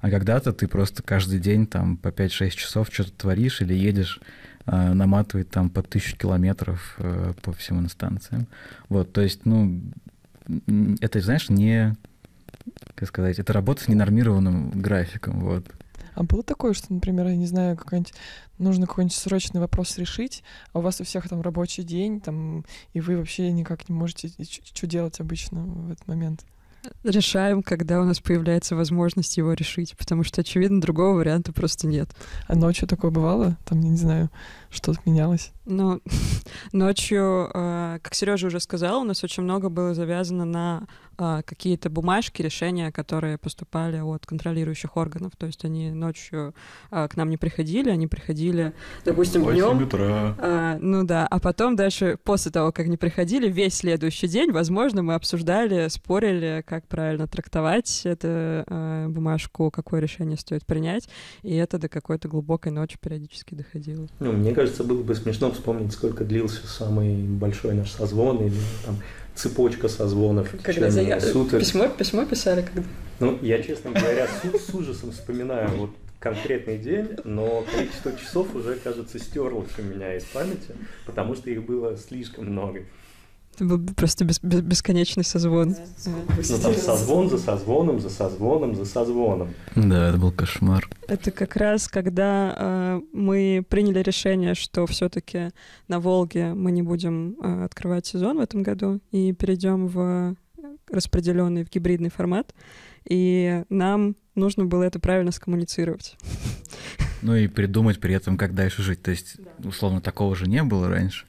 А 0.00 0.10
когда-то 0.10 0.52
ты 0.52 0.66
просто 0.66 1.02
каждый 1.02 1.38
день 1.38 1.66
там 1.66 1.96
по 1.96 2.08
5-6 2.08 2.50
часов 2.50 2.88
что-то 2.90 3.12
творишь 3.12 3.60
или 3.60 3.72
едешь 3.72 4.20
э, 4.66 4.92
наматывать 4.92 5.50
там 5.50 5.70
по 5.70 5.82
тысячу 5.82 6.16
километров 6.16 6.96
э, 6.98 7.34
по 7.40 7.52
всем 7.52 7.80
инстанциям. 7.80 8.48
Вот, 8.88 9.12
то 9.12 9.20
есть, 9.20 9.46
ну, 9.46 9.80
это, 11.00 11.20
знаешь, 11.20 11.48
не, 11.48 11.96
как 12.94 13.08
сказать, 13.08 13.38
это 13.38 13.52
работа 13.52 13.84
с 13.84 13.88
ненормированным 13.88 14.70
графиком, 14.70 15.40
вот. 15.40 15.66
А 16.14 16.24
было 16.24 16.42
такое, 16.42 16.74
что, 16.74 16.92
например, 16.92 17.26
я 17.28 17.36
не 17.36 17.46
знаю, 17.46 17.76
какой-нибудь 17.76 18.12
нужно 18.58 18.86
какой-нибудь 18.86 19.16
срочный 19.16 19.60
вопрос 19.60 19.96
решить, 19.98 20.42
а 20.72 20.78
у 20.78 20.82
вас 20.82 21.00
у 21.00 21.04
всех 21.04 21.28
там 21.28 21.40
рабочий 21.40 21.82
день, 21.82 22.20
там, 22.20 22.64
и 22.92 23.00
вы 23.00 23.16
вообще 23.16 23.50
никак 23.50 23.88
не 23.88 23.94
можете, 23.94 24.30
что 24.74 24.86
делать 24.86 25.20
обычно 25.20 25.64
в 25.64 25.90
этот 25.90 26.06
момент? 26.06 26.44
решаем, 27.04 27.62
когда 27.62 28.00
у 28.00 28.04
нас 28.04 28.20
появляется 28.20 28.76
возможность 28.76 29.36
его 29.36 29.52
решить, 29.52 29.96
потому 29.96 30.24
что, 30.24 30.40
очевидно, 30.40 30.80
другого 30.80 31.16
варианта 31.16 31.52
просто 31.52 31.86
нет. 31.86 32.08
А 32.46 32.54
ночью 32.54 32.88
такое 32.88 33.10
бывало? 33.10 33.56
Там, 33.64 33.80
я 33.80 33.88
не 33.88 33.96
знаю, 33.96 34.30
что-то 34.70 35.00
менялось? 35.04 35.52
Ну, 35.64 36.00
ночью, 36.72 37.50
э, 37.54 37.98
как 38.02 38.14
Сережа 38.14 38.48
уже 38.48 38.58
сказал, 38.60 39.02
у 39.02 39.04
нас 39.04 39.22
очень 39.22 39.44
много 39.44 39.68
было 39.68 39.94
завязано 39.94 40.44
на 40.44 40.86
э, 41.18 41.42
какие-то 41.44 41.88
бумажки, 41.88 42.42
решения, 42.42 42.90
которые 42.90 43.38
поступали 43.38 43.98
от 43.98 44.26
контролирующих 44.26 44.96
органов. 44.96 45.32
То 45.38 45.46
есть 45.46 45.64
они 45.64 45.92
ночью 45.92 46.54
э, 46.90 47.06
к 47.08 47.16
нам 47.16 47.30
не 47.30 47.36
приходили, 47.36 47.90
они 47.90 48.08
приходили, 48.08 48.72
допустим, 49.04 49.44
днем. 49.44 49.82
утра. 49.82 50.78
Ну 50.80 51.04
да, 51.04 51.26
а 51.28 51.38
потом 51.38 51.76
дальше, 51.76 52.18
после 52.22 52.50
того, 52.50 52.72
как 52.72 52.88
не 52.88 52.96
приходили, 52.96 53.48
весь 53.48 53.74
следующий 53.74 54.26
день, 54.26 54.50
возможно, 54.50 55.02
мы 55.02 55.14
обсуждали, 55.14 55.88
спорили, 55.88 56.64
как 56.66 56.88
правильно 56.88 57.28
трактовать 57.28 58.02
эту 58.04 58.64
бумажку, 59.08 59.70
какое 59.70 60.00
решение 60.00 60.36
стоит 60.36 60.66
принять, 60.66 61.08
и 61.42 61.54
это 61.54 61.78
до 61.78 61.88
какой-то 61.88 62.28
глубокой 62.28 62.72
ночи 62.72 62.98
периодически 63.00 63.54
доходило. 63.54 64.08
Ну, 64.18 64.32
мне 64.32 64.52
кажется, 64.52 64.82
было 64.84 65.02
бы 65.02 65.14
смешно 65.14 65.51
вспомнить, 65.52 65.92
сколько 65.92 66.24
длился 66.24 66.66
самый 66.66 67.14
большой 67.14 67.74
наш 67.74 67.90
созвон 67.90 68.44
или 68.44 68.56
там 68.84 68.98
цепочка 69.34 69.88
созвонов. 69.88 70.54
Когда 70.62 70.90
зая... 70.90 71.20
суток. 71.20 71.60
Письмо, 71.60 71.88
письмо 71.88 72.24
писали 72.24 72.62
когда? 72.62 72.88
Ну, 73.20 73.38
я, 73.42 73.62
честно 73.62 73.92
говоря, 73.92 74.26
с, 74.26 74.70
с 74.70 74.74
ужасом 74.74 75.12
вспоминаю 75.12 75.68
вот 75.76 75.90
конкретный 76.18 76.78
день, 76.78 77.10
но 77.24 77.64
количество 77.72 78.12
часов 78.16 78.54
уже, 78.54 78.76
кажется, 78.76 79.18
стерлось 79.18 79.70
у 79.78 79.82
меня 79.82 80.16
из 80.16 80.24
памяти, 80.24 80.74
потому 81.04 81.34
что 81.34 81.50
их 81.50 81.64
было 81.64 81.96
слишком 81.96 82.46
много. 82.46 82.82
Это 83.54 83.64
был 83.64 83.94
просто 83.94 84.24
бес, 84.24 84.40
бес, 84.42 84.60
бесконечный 84.62 85.24
созвон. 85.24 85.76
Ну 86.06 86.58
там 86.62 86.74
созвон 86.74 87.28
за 87.28 87.38
созвоном, 87.38 88.00
за 88.00 88.08
созвоном, 88.08 88.74
за 88.74 88.84
созвоном. 88.84 89.54
Да, 89.76 90.08
это 90.08 90.18
был 90.18 90.32
кошмар. 90.32 90.88
Это 91.06 91.30
как 91.30 91.56
раз 91.56 91.88
когда 91.88 92.54
э, 92.56 93.00
мы 93.12 93.64
приняли 93.68 94.00
решение, 94.00 94.54
что 94.54 94.86
все-таки 94.86 95.50
на 95.88 96.00
Волге 96.00 96.54
мы 96.54 96.72
не 96.72 96.82
будем 96.82 97.36
э, 97.42 97.64
открывать 97.64 98.06
сезон 98.06 98.38
в 98.38 98.40
этом 98.40 98.62
году 98.62 99.00
и 99.10 99.32
перейдем 99.32 99.86
в 99.86 100.34
распределенный, 100.90 101.64
в 101.64 101.70
гибридный 101.70 102.10
формат. 102.10 102.54
И 103.08 103.64
нам 103.68 104.16
нужно 104.34 104.64
было 104.64 104.84
это 104.84 104.98
правильно 104.98 105.32
скоммуницировать. 105.32 106.16
Ну 107.22 107.36
и 107.36 107.46
придумать 107.46 108.00
при 108.00 108.14
этом, 108.14 108.36
как 108.36 108.54
дальше 108.54 108.82
жить. 108.82 109.02
То 109.02 109.12
есть, 109.12 109.36
условно, 109.62 110.00
такого 110.00 110.34
же 110.34 110.46
не 110.46 110.62
было 110.64 110.88
раньше. 110.88 111.24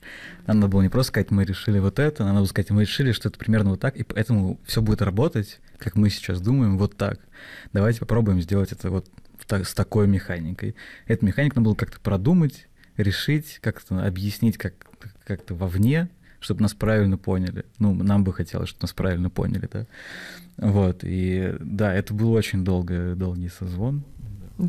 Надо 0.47 0.67
было 0.67 0.81
не 0.81 0.89
просто 0.89 1.09
сказать, 1.09 1.31
мы 1.31 1.45
решили 1.45 1.79
вот 1.79 1.99
это, 1.99 2.23
надо 2.25 2.39
было 2.39 2.45
сказать, 2.45 2.71
мы 2.71 2.81
решили, 2.81 3.11
что 3.11 3.29
это 3.29 3.37
примерно 3.37 3.71
вот 3.71 3.79
так, 3.79 3.95
и 3.95 4.03
поэтому 4.03 4.59
все 4.65 4.81
будет 4.81 5.01
работать, 5.01 5.59
как 5.77 5.95
мы 5.95 6.09
сейчас 6.09 6.41
думаем, 6.41 6.77
вот 6.77 6.97
так. 6.97 7.19
Давайте 7.71 7.99
попробуем 7.99 8.41
сделать 8.41 8.71
это 8.71 8.89
вот 8.89 9.07
с 9.49 9.73
такой 9.73 10.07
механикой. 10.07 10.75
Эту 11.05 11.25
механику 11.25 11.57
надо 11.57 11.65
было 11.65 11.75
как-то 11.75 11.99
продумать, 11.99 12.67
решить, 12.97 13.59
как-то 13.61 14.05
объяснить 14.05 14.57
как- 14.57 14.73
как-то 15.25 15.53
вовне, 15.53 16.09
чтобы 16.39 16.61
нас 16.61 16.73
правильно 16.73 17.17
поняли. 17.17 17.65
Ну, 17.79 17.93
нам 17.93 18.23
бы 18.23 18.33
хотелось, 18.33 18.69
чтобы 18.69 18.83
нас 18.83 18.93
правильно 18.93 19.29
поняли, 19.29 19.69
да. 19.71 19.85
Вот, 20.57 20.99
и 21.03 21.55
да, 21.59 21.93
это 21.93 22.13
был 22.13 22.31
очень 22.31 22.63
долго, 22.63 23.15
долгий 23.15 23.49
созвон. 23.49 24.03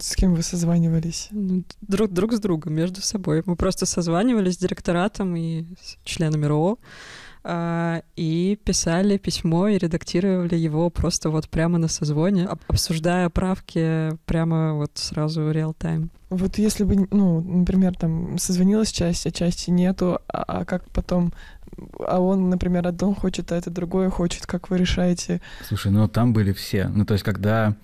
С 0.01 0.17
кем 0.17 0.35
вы 0.35 0.43
созванивались? 0.43 1.29
Ну, 1.31 1.65
друг, 1.83 2.11
друг 2.11 2.33
с 2.33 2.41
другом, 2.41 2.75
между 2.75 3.03
собой. 3.03 3.43
Мы 3.45 3.55
просто 3.57 3.87
созванивались 3.87 4.55
с 4.55 4.59
директоратом 4.59 5.37
и 5.37 5.65
с 5.81 5.99
членами 6.05 6.47
РО 6.47 6.79
э, 7.45 8.01
и 8.17 8.59
писали 8.65 9.19
письмо 9.19 9.69
и 9.69 9.79
редактировали 9.79 10.57
его 10.57 10.89
просто 10.89 11.29
вот 11.29 11.49
прямо 11.49 11.79
на 11.79 11.89
созвоне, 11.89 12.47
обсуждая 12.47 13.29
правки 13.29 14.17
прямо 14.25 14.75
вот 14.75 14.93
сразу 14.95 15.51
реал-тайм. 15.51 16.11
Вот 16.31 16.57
если 16.59 16.85
бы, 16.85 17.07
ну, 17.11 17.41
например, 17.41 17.95
там 17.95 18.39
созвонилась 18.39 18.91
часть, 18.91 19.27
а 19.27 19.31
части 19.31 19.71
нету, 19.71 20.19
а, 20.29 20.61
а 20.61 20.65
как 20.65 20.89
потом 20.91 21.33
а 21.99 22.21
он, 22.21 22.51
например, 22.51 22.87
одно 22.87 23.15
хочет, 23.15 23.51
а 23.53 23.57
это 23.57 23.71
другое 23.71 24.09
хочет, 24.09 24.47
как 24.47 24.71
вы 24.71 24.79
решаете? 24.79 25.41
Слушай, 25.67 25.91
ну 25.91 26.09
там 26.09 26.33
были 26.33 26.53
все. 26.53 26.89
Ну, 26.89 27.05
то 27.05 27.15
есть, 27.15 27.25
когда 27.25 27.75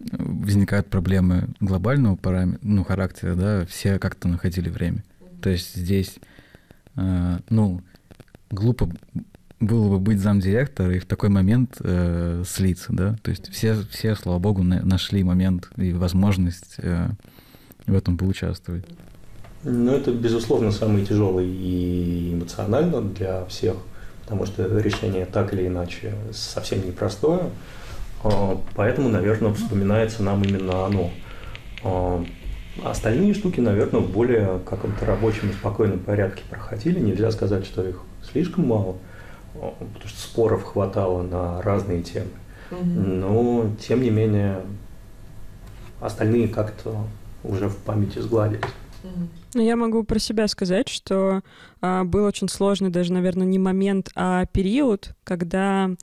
возникают 0.00 0.88
проблемы 0.88 1.48
глобального 1.60 2.16
параметра, 2.16 2.60
ну, 2.62 2.84
характера, 2.84 3.34
да, 3.34 3.66
все 3.66 3.98
как-то 3.98 4.28
находили 4.28 4.68
время. 4.68 5.04
То 5.42 5.50
есть 5.50 5.74
здесь, 5.74 6.16
э, 6.96 7.38
ну, 7.48 7.82
глупо 8.50 8.90
было 9.60 9.90
бы 9.90 9.98
быть 9.98 10.20
замдиректора 10.20 10.94
и 10.94 10.98
в 10.98 11.06
такой 11.06 11.28
момент 11.28 11.76
э, 11.80 12.42
слиться, 12.46 12.92
да. 12.92 13.16
То 13.22 13.30
есть 13.30 13.50
все, 13.52 13.76
все, 13.90 14.14
слава 14.16 14.38
богу, 14.38 14.62
на, 14.62 14.82
нашли 14.82 15.22
момент 15.22 15.70
и 15.76 15.92
возможность 15.92 16.76
э, 16.78 17.08
в 17.86 17.94
этом 17.94 18.16
поучаствовать. 18.16 18.84
Ну, 19.62 19.92
это, 19.92 20.12
безусловно, 20.12 20.72
самый 20.72 21.04
тяжелый 21.04 21.46
и 21.46 22.32
эмоционально 22.32 23.02
для 23.02 23.44
всех, 23.44 23.76
потому 24.22 24.46
что 24.46 24.64
решение 24.78 25.26
так 25.26 25.52
или 25.52 25.66
иначе 25.66 26.14
совсем 26.32 26.86
непростое. 26.86 27.50
Поэтому, 28.74 29.08
наверное, 29.08 29.52
вспоминается 29.52 30.22
нам 30.22 30.42
именно 30.42 30.86
оно. 30.86 31.10
А, 31.82 32.24
остальные 32.84 33.34
штуки, 33.34 33.60
наверное, 33.60 34.00
в 34.00 34.10
более 34.10 34.60
каком-то 34.68 35.06
рабочем 35.06 35.50
и 35.50 35.52
спокойном 35.52 36.00
порядке 36.00 36.42
проходили. 36.48 36.98
Нельзя 37.00 37.30
сказать, 37.30 37.64
что 37.64 37.86
их 37.86 38.02
слишком 38.30 38.66
мало, 38.66 38.96
а, 39.54 39.72
потому 39.78 40.08
что 40.08 40.20
споров 40.20 40.64
хватало 40.64 41.22
на 41.22 41.62
разные 41.62 42.02
темы. 42.02 42.30
Но, 42.70 43.70
тем 43.80 44.00
не 44.02 44.10
менее, 44.10 44.60
остальные 46.00 46.48
как-то 46.48 47.04
уже 47.42 47.68
в 47.68 47.76
памяти 47.78 48.20
сгладились. 48.20 48.62
Ну, 49.54 49.62
я 49.62 49.76
могу 49.76 50.04
про 50.04 50.18
себя 50.18 50.46
сказать, 50.46 50.88
что 50.88 51.40
а, 51.80 52.04
был 52.04 52.24
очень 52.24 52.48
сложный 52.48 52.90
даже, 52.90 53.12
наверное, 53.12 53.46
не 53.46 53.58
момент, 53.58 54.10
а 54.14 54.46
период, 54.46 55.14
когда 55.24 55.86
а, 55.86 55.94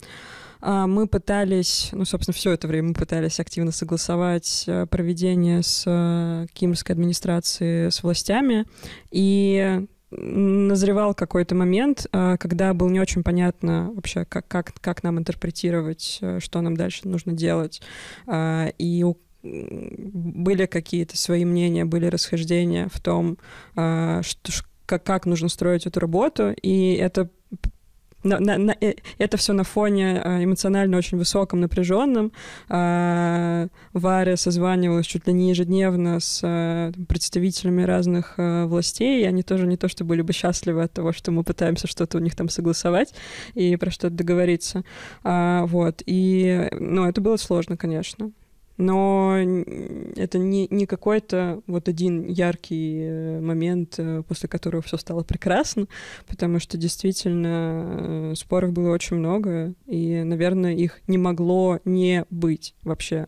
мы 0.67 1.07
пытались, 1.07 1.89
ну, 1.93 2.03
собственно, 2.03 2.33
все 2.33 2.51
это 2.51 2.67
время 2.67 2.89
мы 2.89 2.93
пытались 2.93 3.39
активно 3.39 3.71
согласовать 3.71 4.65
э, 4.67 4.85
проведение 4.85 5.63
с 5.63 5.83
э, 5.85 6.47
кимрской 6.53 6.93
администрацией, 6.93 7.89
с 7.89 8.03
властями, 8.03 8.65
и 9.09 9.85
назревал 10.11 11.13
какой-то 11.13 11.55
момент, 11.55 12.07
э, 12.11 12.35
когда 12.37 12.73
было 12.73 12.89
не 12.89 12.99
очень 12.99 13.23
понятно 13.23 13.91
вообще, 13.93 14.25
как, 14.25 14.47
как, 14.47 14.73
как 14.81 15.03
нам 15.03 15.19
интерпретировать, 15.19 16.21
что 16.39 16.61
нам 16.61 16.75
дальше 16.75 17.07
нужно 17.07 17.31
делать. 17.31 17.81
И 18.29 19.03
у 19.05 19.17
были 19.43 20.65
какие-то 20.65 21.15
свои 21.15 21.45
мнения, 21.45 21.85
были 21.85 22.07
расхождения 22.07 22.89
в 22.91 22.99
том, 22.99 23.37
что, 23.71 24.51
как, 24.85 25.03
как 25.03 25.25
нужно 25.25 25.47
строить 25.47 25.85
эту 25.85 26.01
работу, 26.01 26.51
и 26.51 26.93
это 26.93 27.29
на, 28.27 28.39
на, 28.39 28.57
на, 28.57 28.75
э, 28.81 28.95
это 29.17 29.37
все 29.37 29.53
на 29.53 29.63
фоне 29.63 30.21
э, 30.23 30.43
эмоционально 30.43 30.97
очень 30.97 31.17
высоком, 31.17 31.61
напряженном. 31.61 32.31
А, 32.69 33.67
Варя 33.93 34.37
созванивалась 34.37 35.05
чуть 35.05 35.27
ли 35.27 35.33
не 35.33 35.49
ежедневно 35.49 36.19
с 36.19 36.41
э, 36.43 36.91
представителями 37.07 37.83
разных 37.83 38.35
властей, 38.37 39.23
и 39.23 39.25
они 39.25 39.43
тоже 39.43 39.67
не 39.67 39.77
то, 39.77 39.87
что 39.87 40.03
были 40.03 40.21
бы 40.21 40.33
счастливы 40.33 40.83
от 40.83 40.93
того, 40.93 41.11
что 41.11 41.31
мы 41.31 41.43
пытаемся 41.43 41.87
что-то 41.87 42.17
у 42.17 42.21
них 42.21 42.35
там 42.35 42.49
согласовать 42.49 43.13
и 43.53 43.75
про 43.77 43.91
что-то 43.91 44.15
договориться. 44.15 44.83
А, 45.23 45.65
вот. 45.65 46.03
И, 46.05 46.67
ну, 46.71 47.05
это 47.05 47.21
было 47.21 47.37
сложно, 47.37 47.77
конечно 47.77 48.31
но 48.77 49.37
это 50.15 50.37
не, 50.37 50.67
не 50.69 50.85
какой-то 50.85 51.61
вот 51.67 51.89
один 51.89 52.25
яркий 52.27 53.01
э, 53.01 53.39
момент, 53.39 53.95
э, 53.97 54.23
после 54.27 54.47
которого 54.47 54.81
все 54.81 54.97
стало 54.97 55.23
прекрасно, 55.23 55.87
потому 56.27 56.59
что 56.59 56.77
действительно 56.77 58.31
э, 58.31 58.35
споров 58.35 58.73
было 58.73 58.91
очень 58.93 59.17
много, 59.17 59.73
и, 59.87 60.23
наверное, 60.23 60.73
их 60.73 61.01
не 61.07 61.17
могло 61.17 61.79
не 61.85 62.25
быть 62.29 62.75
вообще 62.83 63.27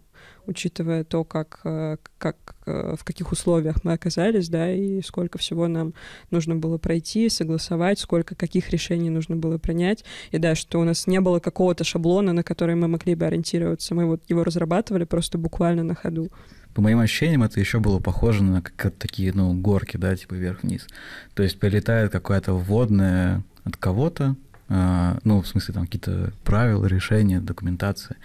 учитывая 0.49 1.03
то, 1.03 1.23
как, 1.23 1.59
э, 1.63 1.97
как, 2.17 2.35
э, 2.65 2.95
в 2.99 3.03
каких 3.03 3.31
условиях 3.31 3.83
мы 3.83 3.93
оказались, 3.93 4.49
да, 4.49 4.71
и 4.71 5.01
сколько 5.01 5.38
всего 5.38 5.67
нам 5.67 5.93
нужно 6.31 6.55
было 6.55 6.77
пройти, 6.77 7.29
согласовать, 7.29 7.99
сколько 7.99 8.35
каких 8.35 8.69
решений 8.71 9.09
нужно 9.09 9.35
было 9.35 9.57
принять, 9.57 10.03
и 10.31 10.39
да, 10.39 10.55
что 10.55 10.79
у 10.79 10.83
нас 10.83 11.07
не 11.07 11.21
было 11.21 11.39
какого-то 11.39 11.83
шаблона, 11.83 12.33
на 12.33 12.43
который 12.43 12.75
мы 12.75 12.88
могли 12.88 13.15
бы 13.15 13.25
ориентироваться, 13.25 13.95
мы 13.95 14.05
вот 14.05 14.21
его 14.27 14.43
разрабатывали 14.43 15.05
просто 15.05 15.38
буквально 15.38 15.83
на 15.83 15.95
ходу. 15.95 16.29
По 16.73 16.81
моим 16.81 16.99
ощущениям, 16.99 17.43
это 17.43 17.59
еще 17.59 17.79
было 17.79 17.99
похоже 17.99 18.43
на 18.43 18.62
как 18.62 18.93
такие, 18.95 19.31
ну, 19.33 19.53
горки, 19.53 19.97
да, 19.97 20.15
типа 20.15 20.33
вверх-вниз. 20.33 20.88
То 21.33 21.43
есть 21.43 21.59
прилетает 21.59 22.12
какая-то 22.12 22.53
вводная 22.53 23.43
от 23.63 23.77
кого-то, 23.77 24.35
э, 24.69 25.19
ну, 25.23 25.41
в 25.41 25.47
смысле, 25.47 25.73
там 25.73 25.85
какие-то 25.85 26.33
правила, 26.43 26.85
решения, 26.85 27.39
документация. 27.39 28.17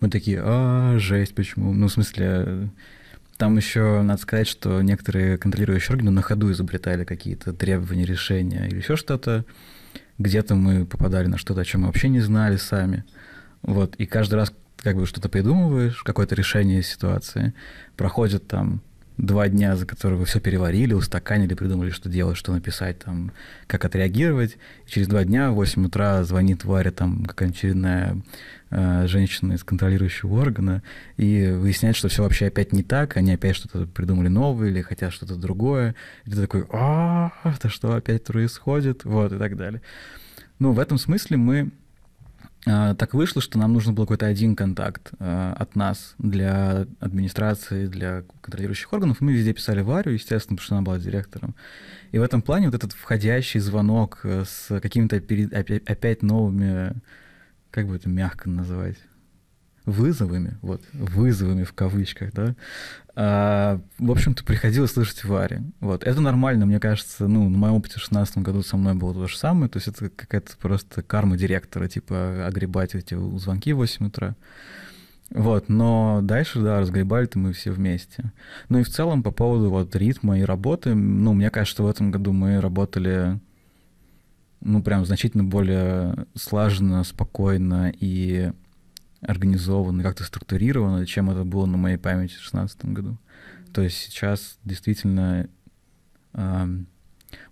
Мы 0.00 0.10
такие, 0.10 0.40
а, 0.42 0.98
жесть, 0.98 1.34
почему? 1.34 1.72
Ну, 1.72 1.88
в 1.88 1.92
смысле, 1.92 2.70
там 3.36 3.56
еще 3.56 4.02
надо 4.02 4.20
сказать, 4.20 4.46
что 4.46 4.80
некоторые 4.82 5.38
контролирующие 5.38 5.94
органы 5.94 6.10
на 6.10 6.22
ходу 6.22 6.52
изобретали 6.52 7.04
какие-то 7.04 7.52
требования, 7.52 8.04
решения 8.04 8.66
или 8.66 8.78
еще 8.78 8.96
что-то. 8.96 9.44
Где-то 10.18 10.54
мы 10.54 10.86
попадали 10.86 11.26
на 11.26 11.38
что-то, 11.38 11.62
о 11.62 11.64
чем 11.64 11.82
мы 11.82 11.86
вообще 11.88 12.08
не 12.08 12.20
знали 12.20 12.56
сами. 12.56 13.04
Вот, 13.62 13.96
и 13.96 14.06
каждый 14.06 14.34
раз 14.34 14.52
как 14.76 14.96
бы 14.96 15.06
что-то 15.06 15.28
придумываешь, 15.28 16.02
какое-то 16.02 16.34
решение 16.34 16.82
ситуации, 16.82 17.54
проходит 17.96 18.46
там 18.46 18.82
два 19.16 19.48
дня, 19.48 19.76
за 19.76 19.86
которые 19.86 20.18
вы 20.18 20.24
все 20.24 20.40
переварили, 20.40 20.92
устаканили, 20.92 21.54
придумали, 21.54 21.90
что 21.90 22.08
делать, 22.08 22.36
что 22.36 22.52
написать, 22.52 22.98
там, 22.98 23.32
как 23.66 23.84
отреагировать. 23.84 24.56
И 24.86 24.90
через 24.90 25.06
два 25.06 25.24
дня 25.24 25.50
в 25.50 25.54
8 25.54 25.86
утра 25.86 26.22
звонит 26.24 26.64
Варя, 26.64 26.90
там, 26.90 27.24
какая-нибудь 27.24 27.58
очередная 27.58 28.16
э, 28.70 29.06
женщина 29.06 29.52
из 29.52 29.62
контролирующего 29.62 30.40
органа, 30.40 30.82
и 31.16 31.50
выясняет, 31.50 31.96
что 31.96 32.08
все 32.08 32.22
вообще 32.22 32.46
опять 32.46 32.72
не 32.72 32.82
так, 32.82 33.16
они 33.16 33.32
опять 33.32 33.56
что-то 33.56 33.86
придумали 33.86 34.28
новое 34.28 34.68
или 34.68 34.82
хотят 34.82 35.12
что-то 35.12 35.36
другое. 35.36 35.94
И 36.24 36.30
ты 36.30 36.40
такой, 36.40 36.66
а, 36.72 37.32
это 37.44 37.68
что 37.68 37.94
опять 37.94 38.24
происходит? 38.24 39.04
Вот, 39.04 39.32
и 39.32 39.38
так 39.38 39.56
далее. 39.56 39.80
Ну, 40.58 40.72
в 40.72 40.78
этом 40.78 40.98
смысле 40.98 41.36
мы 41.36 41.70
так 42.64 43.12
вышло, 43.12 43.42
что 43.42 43.58
нам 43.58 43.74
нужен 43.74 43.94
был 43.94 44.04
какой-то 44.04 44.26
один 44.26 44.56
контакт 44.56 45.10
а, 45.18 45.52
от 45.52 45.76
нас 45.76 46.14
для 46.18 46.86
администрации, 46.98 47.86
для 47.86 48.22
контролирующих 48.40 48.90
органов. 48.92 49.20
Мы 49.20 49.34
везде 49.34 49.52
писали 49.52 49.82
Варю, 49.82 50.12
естественно, 50.12 50.56
потому 50.56 50.64
что 50.64 50.74
она 50.76 50.82
была 50.82 50.98
директором. 50.98 51.54
И 52.10 52.18
в 52.18 52.22
этом 52.22 52.40
плане 52.40 52.66
вот 52.66 52.74
этот 52.74 52.92
входящий 52.92 53.60
звонок 53.60 54.20
э, 54.24 54.44
с 54.46 54.80
какими-то 54.80 55.16
опять 55.16 56.22
новыми, 56.22 56.94
как 57.70 57.86
бы 57.86 57.96
это 57.96 58.08
мягко 58.08 58.48
называть, 58.48 58.96
вызовами, 59.86 60.58
вот, 60.62 60.82
вызовами 60.92 61.64
в 61.64 61.72
кавычках, 61.72 62.32
да, 62.32 62.54
а, 63.16 63.80
в 63.98 64.10
общем-то, 64.10 64.44
приходилось 64.44 64.92
слышать 64.92 65.24
Варе. 65.24 65.62
Вот. 65.80 66.02
Это 66.02 66.20
нормально, 66.20 66.66
мне 66.66 66.80
кажется, 66.80 67.28
ну, 67.28 67.48
на 67.48 67.56
моем 67.56 67.74
опыте 67.74 67.96
в 67.96 68.02
16 68.02 68.38
году 68.38 68.62
со 68.62 68.76
мной 68.76 68.94
было 68.94 69.14
то 69.14 69.28
же 69.28 69.36
самое, 69.36 69.68
то 69.68 69.76
есть 69.76 69.88
это 69.88 70.08
какая-то 70.08 70.56
просто 70.56 71.02
карма 71.02 71.36
директора, 71.36 71.86
типа, 71.86 72.46
огребать 72.46 72.94
эти 72.94 73.14
звонки 73.38 73.72
в 73.72 73.76
8 73.76 74.06
утра. 74.06 74.34
Вот, 75.30 75.68
но 75.68 76.20
дальше, 76.22 76.60
да, 76.60 76.80
разгребали-то 76.80 77.38
мы 77.38 77.52
все 77.52 77.70
вместе. 77.70 78.32
Ну 78.68 78.80
и 78.80 78.82
в 78.82 78.88
целом 78.88 79.22
по 79.22 79.30
поводу 79.30 79.70
вот 79.70 79.94
ритма 79.96 80.38
и 80.38 80.42
работы, 80.42 80.94
ну, 80.94 81.32
мне 81.34 81.50
кажется, 81.50 81.82
в 81.82 81.88
этом 81.88 82.10
году 82.10 82.32
мы 82.32 82.60
работали, 82.60 83.40
ну, 84.60 84.82
прям 84.82 85.04
значительно 85.04 85.44
более 85.44 86.26
слаженно, 86.34 87.04
спокойно 87.04 87.92
и 87.98 88.52
организованно, 89.26 90.02
как-то 90.02 90.24
структурировано, 90.24 91.06
чем 91.06 91.30
это 91.30 91.44
было 91.44 91.66
на 91.66 91.76
моей 91.76 91.96
памяти 91.96 92.32
в 92.32 92.36
2016 92.36 92.84
году. 92.86 93.18
То 93.72 93.82
есть 93.82 93.96
сейчас 93.96 94.58
действительно, 94.64 95.48
э, 96.34 96.66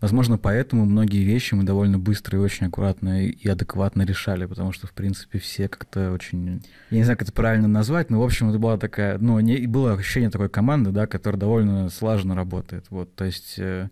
возможно, 0.01 0.39
поэтому 0.39 0.85
многие 0.85 1.25
вещи 1.25 1.55
мы 1.55 1.65
довольно 1.65 1.99
быстро 1.99 2.39
и 2.39 2.41
очень 2.41 2.67
аккуратно 2.67 3.27
и 3.27 3.49
адекватно 3.49 4.03
решали, 4.03 4.47
потому 4.47 4.73
что, 4.73 4.87
в 4.87 4.93
принципе, 4.93 5.39
все 5.39 5.69
как-то 5.69 6.13
очень... 6.13 6.63
Я 6.91 6.99
не 6.99 7.05
знаю, 7.05 7.19
как 7.19 7.29
это 7.29 7.33
правильно 7.33 7.69
назвать, 7.69 8.11
но, 8.11 8.21
в 8.21 8.25
общем, 8.25 8.51
это 8.51 8.59
была 8.59 8.79
такая... 8.79 9.19
Ну, 9.19 9.41
не, 9.41 9.67
было 9.67 9.95
ощущение 9.95 10.31
такой 10.31 10.49
команды, 10.49 10.91
да, 10.91 11.07
которая 11.07 11.41
довольно 11.41 11.89
слаженно 11.89 12.35
работает. 12.35 12.87
Вот, 12.91 13.15
то 13.15 13.25
есть... 13.25 13.55
Э, 13.59 13.89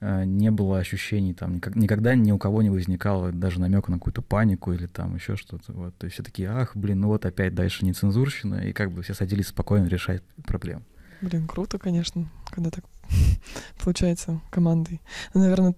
не 0.00 0.50
было 0.50 0.78
ощущений, 0.78 1.34
там, 1.34 1.60
никогда 1.74 2.14
ни 2.14 2.32
у 2.32 2.38
кого 2.38 2.62
не 2.62 2.70
возникало 2.70 3.32
даже 3.32 3.60
намека 3.60 3.90
на 3.90 3.98
какую-то 3.98 4.22
панику 4.22 4.72
или 4.72 4.86
там 4.86 5.14
еще 5.16 5.36
что-то. 5.36 5.72
Вот. 5.72 5.96
То 5.96 6.06
есть 6.06 6.14
все 6.14 6.22
такие, 6.22 6.48
ах, 6.48 6.74
блин, 6.74 7.00
ну 7.00 7.08
вот 7.08 7.26
опять 7.26 7.54
дальше 7.54 7.84
нецензурщина, 7.84 8.66
и 8.66 8.72
как 8.72 8.92
бы 8.92 9.02
все 9.02 9.14
садились 9.14 9.48
спокойно 9.48 9.86
решать 9.86 10.22
проблему. 10.46 10.82
Блин, 11.20 11.46
круто, 11.46 11.78
конечно, 11.78 12.30
когда 12.50 12.70
так 12.70 12.84
получается 13.82 14.40
командой. 14.50 15.02
Ну, 15.34 15.42
наверное, 15.42 15.74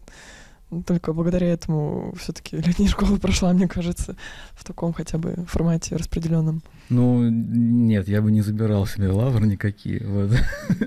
только 0.87 1.13
благодаря 1.13 1.49
этому 1.49 2.15
все-таки 2.17 2.57
летняя 2.57 2.89
школа 2.89 3.17
прошла, 3.19 3.53
мне 3.53 3.69
кажется, 3.69 4.17
в 4.53 4.65
таком 4.65 4.93
хотя 4.93 5.19
бы 5.19 5.45
формате 5.47 5.97
распределенном. 5.97 6.63
Ну, 6.89 7.29
нет, 7.29 8.09
я 8.09 8.23
бы 8.23 8.33
не 8.33 8.43
забирал 8.43 8.87
себе 8.87 9.09
лавр 9.09 9.45
никакие. 9.45 10.05
Вот. 10.07 10.33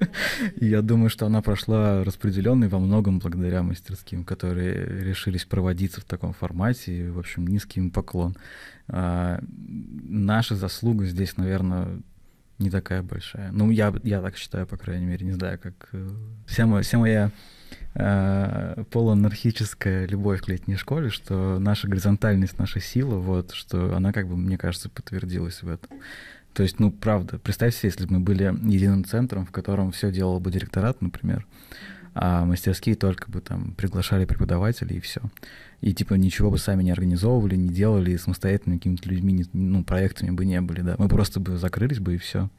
я 0.55 0.81
думаю, 0.81 1.09
что 1.09 1.25
она 1.25 1.41
прошла 1.41 2.03
распределенной 2.03 2.67
во 2.67 2.79
многом 2.79 3.19
благодаря 3.19 3.63
мастерским, 3.63 4.23
которые 4.23 5.03
решились 5.03 5.45
проводиться 5.45 6.01
в 6.01 6.05
таком 6.05 6.33
формате. 6.33 6.97
И, 6.97 7.09
в 7.09 7.19
общем, 7.19 7.47
низкий 7.47 7.79
им 7.79 7.91
поклон. 7.91 8.35
А, 8.87 9.39
наша 9.47 10.55
заслуга 10.55 11.05
здесь, 11.05 11.37
наверное, 11.37 12.01
не 12.59 12.69
такая 12.69 13.01
большая. 13.01 13.51
Ну, 13.51 13.69
я, 13.71 13.93
я 14.03 14.21
так 14.21 14.37
считаю, 14.37 14.67
по 14.67 14.77
крайней 14.77 15.05
мере, 15.05 15.25
не 15.25 15.33
знаю, 15.33 15.59
как... 15.59 15.89
Э, 15.91 16.09
вся 16.45 16.65
моя, 16.65 16.83
вся 16.83 16.97
моя 16.97 17.31
э, 17.95 18.83
полуанархическая 18.91 20.05
любовь 20.07 20.41
к 20.41 20.47
летней 20.47 20.75
школе, 20.75 21.09
что 21.09 21.59
наша 21.59 21.87
горизонтальность, 21.87 22.59
наша 22.59 22.79
сила, 22.79 23.15
вот, 23.15 23.51
что 23.51 23.95
она, 23.95 24.13
как 24.13 24.27
бы, 24.27 24.37
мне 24.37 24.57
кажется, 24.57 24.89
подтвердилась 24.89 25.63
в 25.63 25.69
этом. 25.69 25.89
То 26.53 26.63
есть, 26.63 26.79
ну, 26.79 26.91
правда, 26.91 27.37
представь 27.37 27.75
себе, 27.75 27.89
если 27.89 28.05
бы 28.05 28.13
мы 28.13 28.19
были 28.21 28.43
единым 28.71 29.03
центром, 29.03 29.45
в 29.45 29.51
котором 29.51 29.91
все 29.91 30.11
делал 30.11 30.39
бы 30.39 30.51
директорат, 30.51 31.01
например, 31.01 31.45
а 32.13 32.45
мастерские 32.45 32.95
только 32.95 33.29
бы 33.29 33.41
там 33.41 33.73
приглашали 33.73 34.23
преподавателей 34.23 34.97
и 34.97 35.01
все. 35.01 35.21
И 35.81 35.93
типа 35.93 36.13
ничего 36.13 36.49
бы 36.49 36.57
сами 36.57 36.81
не 36.81 36.91
организовывали, 36.91 37.57
не 37.57 37.67
делали, 37.67 38.11
и 38.11 38.17
самостоятельно 38.17 38.77
какими-то 38.77 39.09
людьми, 39.09 39.45
ну, 39.51 39.83
проектами 39.83 40.31
бы 40.31 40.45
не 40.45 40.61
были, 40.61 40.79
да. 40.79 40.95
Мы 40.97 41.09
просто 41.09 41.41
бы 41.41 41.57
закрылись 41.57 41.99
бы 41.99 42.15
и 42.15 42.17
все. 42.17 42.49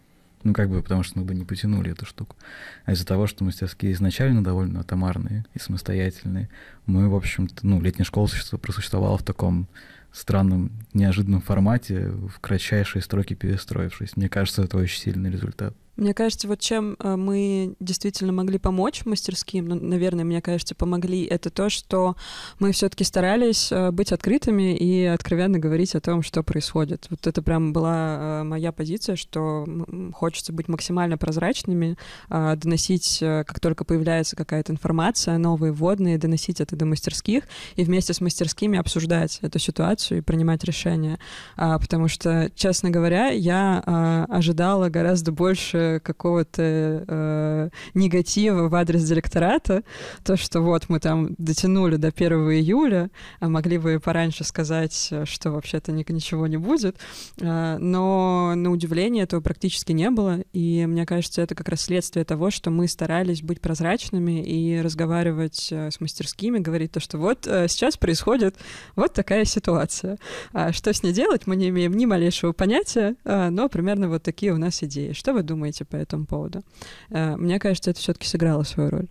Ну, 0.42 0.52
как 0.52 0.70
бы, 0.70 0.82
потому 0.82 1.02
что 1.02 1.18
мы 1.18 1.24
бы 1.24 1.34
не 1.34 1.44
потянули 1.44 1.92
эту 1.92 2.06
штуку. 2.06 2.36
А 2.84 2.92
из-за 2.92 3.06
того, 3.06 3.26
что 3.26 3.44
мастерские 3.44 3.92
изначально 3.92 4.44
довольно 4.44 4.80
атомарные 4.80 5.44
и 5.54 5.58
самостоятельные, 5.58 6.48
мы, 6.86 7.08
в 7.08 7.14
общем-то, 7.14 7.66
ну, 7.66 7.80
летняя 7.80 8.04
школа 8.04 8.28
просуществовала 8.60 9.18
в 9.18 9.22
таком 9.22 9.66
странном, 10.12 10.70
неожиданном 10.94 11.40
формате, 11.42 12.08
в 12.08 12.40
кратчайшие 12.40 13.02
строки 13.02 13.34
перестроившись. 13.34 14.16
Мне 14.16 14.28
кажется, 14.28 14.62
это 14.62 14.76
очень 14.76 15.00
сильный 15.00 15.30
результат. 15.30 15.74
Мне 15.96 16.12
кажется, 16.12 16.46
вот 16.46 16.60
чем 16.60 16.96
э, 16.98 17.16
мы 17.16 17.74
действительно 17.80 18.32
могли 18.32 18.58
помочь 18.58 19.06
мастерским, 19.06 19.66
ну, 19.66 19.76
наверное, 19.76 20.24
мне 20.24 20.42
кажется, 20.42 20.74
помогли, 20.74 21.24
это 21.24 21.48
то, 21.48 21.70
что 21.70 22.16
мы 22.58 22.72
все-таки 22.72 23.02
старались 23.02 23.72
э, 23.72 23.90
быть 23.92 24.12
открытыми 24.12 24.76
и 24.76 25.04
откровенно 25.04 25.58
говорить 25.58 25.94
о 25.94 26.00
том, 26.00 26.22
что 26.22 26.42
происходит. 26.42 27.06
Вот 27.08 27.26
это 27.26 27.40
прям 27.40 27.72
была 27.72 28.40
э, 28.40 28.42
моя 28.42 28.72
позиция, 28.72 29.16
что 29.16 29.66
хочется 30.12 30.52
быть 30.52 30.68
максимально 30.68 31.16
прозрачными, 31.16 31.96
доносить, 32.28 33.18
как 33.20 33.60
только 33.60 33.84
появляется 33.84 34.36
какая-то 34.36 34.72
информация, 34.72 35.38
новые 35.38 35.72
вводные, 35.72 36.18
доносить 36.18 36.60
это 36.60 36.76
до 36.76 36.84
мастерских 36.84 37.44
и 37.76 37.84
вместе 37.84 38.12
с 38.12 38.20
мастерскими 38.20 38.78
обсуждать 38.78 39.38
эту 39.42 39.58
ситуацию 39.58 40.18
и 40.18 40.20
принимать 40.20 40.64
решения. 40.64 41.18
А, 41.56 41.78
потому 41.78 42.08
что, 42.08 42.50
честно 42.54 42.90
говоря, 42.90 43.28
я 43.28 44.26
ожидала 44.28 44.88
гораздо 44.88 45.32
больше 45.32 45.85
какого-то 46.02 46.62
э, 47.06 47.68
негатива 47.94 48.68
в 48.68 48.74
адрес 48.74 49.04
директората, 49.04 49.82
то, 50.24 50.36
что 50.36 50.60
вот 50.60 50.88
мы 50.88 51.00
там 51.00 51.34
дотянули 51.38 51.96
до 51.96 52.08
1 52.08 52.32
июля, 52.52 53.10
а 53.40 53.48
могли 53.48 53.78
бы 53.78 54.00
пораньше 54.00 54.44
сказать, 54.44 55.12
что 55.24 55.50
вообще-то 55.50 55.92
ничего 55.92 56.46
не 56.46 56.56
будет, 56.56 56.96
э, 57.40 57.78
но 57.78 58.54
на 58.54 58.70
удивление 58.70 59.24
этого 59.24 59.40
практически 59.40 59.92
не 59.92 60.10
было, 60.10 60.40
и 60.52 60.86
мне 60.86 61.06
кажется, 61.06 61.42
это 61.42 61.54
как 61.54 61.68
раз 61.68 61.82
следствие 61.82 62.24
того, 62.24 62.50
что 62.50 62.70
мы 62.70 62.88
старались 62.88 63.42
быть 63.42 63.60
прозрачными 63.60 64.42
и 64.42 64.80
разговаривать 64.80 65.68
э, 65.70 65.90
с 65.90 66.00
мастерскими, 66.00 66.58
говорить 66.58 66.92
то, 66.92 67.00
что 67.00 67.18
вот 67.18 67.46
э, 67.46 67.68
сейчас 67.68 67.96
происходит 67.96 68.56
вот 68.94 69.12
такая 69.12 69.44
ситуация. 69.44 70.18
А 70.52 70.72
что 70.72 70.92
с 70.92 71.02
ней 71.02 71.12
делать, 71.12 71.46
мы 71.46 71.56
не 71.56 71.68
имеем 71.68 71.92
ни 71.92 72.06
малейшего 72.06 72.52
понятия, 72.52 73.16
э, 73.24 73.48
но 73.50 73.68
примерно 73.68 74.08
вот 74.08 74.22
такие 74.22 74.52
у 74.52 74.58
нас 74.58 74.82
идеи. 74.82 75.12
Что 75.12 75.32
вы 75.32 75.42
думаете? 75.42 75.75
Думаете 75.76 75.84
по 75.84 75.96
этому 75.96 76.26
поводу? 76.26 76.62
Э, 77.10 77.36
мне 77.36 77.58
кажется, 77.58 77.90
это 77.90 78.00
все-таки 78.00 78.26
сыграло 78.26 78.64
свою 78.64 78.90
роль. 78.90 79.06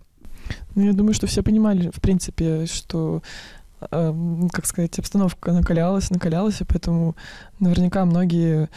Ну, 0.74 0.84
я 0.84 0.92
думаю, 0.92 1.14
что 1.14 1.26
все 1.26 1.42
понимали, 1.42 1.90
в 1.90 2.00
принципе, 2.00 2.66
что 2.66 3.22
э, 3.90 4.14
как 4.52 4.66
сказать, 4.66 4.98
обстановка 4.98 5.52
накалялась, 5.52 6.10
накалялась, 6.10 6.60
и 6.60 6.64
поэтому 6.64 7.14
наверняка 7.60 8.04
многие 8.04 8.68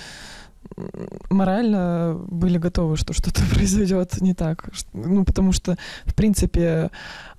морально 1.29 2.17
были 2.29 2.57
готовы, 2.57 2.97
что 2.97 3.13
что-то 3.13 3.41
произойдет 3.53 4.21
не 4.21 4.33
так. 4.33 4.69
Ну, 4.93 5.23
потому 5.23 5.51
что, 5.53 5.77
в 6.05 6.13
принципе, 6.13 6.89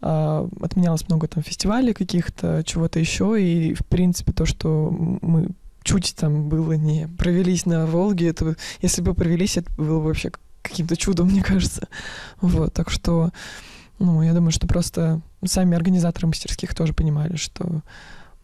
э, 0.03 0.49
отменялось 0.63 1.09
много 1.09 1.27
там 1.27 1.43
фестивалей 1.43 1.93
каких-то, 1.93 2.63
чего-то 2.65 2.99
еще, 2.99 3.37
и, 3.41 3.75
в 3.75 3.85
принципе, 3.87 4.33
то, 4.33 4.47
что 4.47 4.91
мы 5.23 5.51
чуть 5.83 6.15
там 6.17 6.49
было 6.49 6.73
не 6.73 7.09
провелись 7.19 7.67
на 7.67 7.87
Волге, 7.87 8.29
это 8.29 8.57
если 8.83 9.03
бы 9.03 9.15
провелись, 9.15 9.57
это 9.57 9.71
было 9.77 9.99
бы 9.99 10.07
вообще 10.07 10.31
каким-то 10.63 10.97
чудом, 10.97 11.29
мне 11.29 11.43
кажется. 11.43 11.89
Вот, 12.41 12.73
так 12.73 12.91
что, 12.91 13.31
ну, 13.99 14.23
я 14.23 14.33
думаю, 14.33 14.53
что 14.53 14.67
просто 14.67 15.21
сами 15.45 15.77
организаторы 15.77 16.27
мастерских 16.27 16.75
тоже 16.75 16.93
понимали, 16.93 17.37
что, 17.37 17.83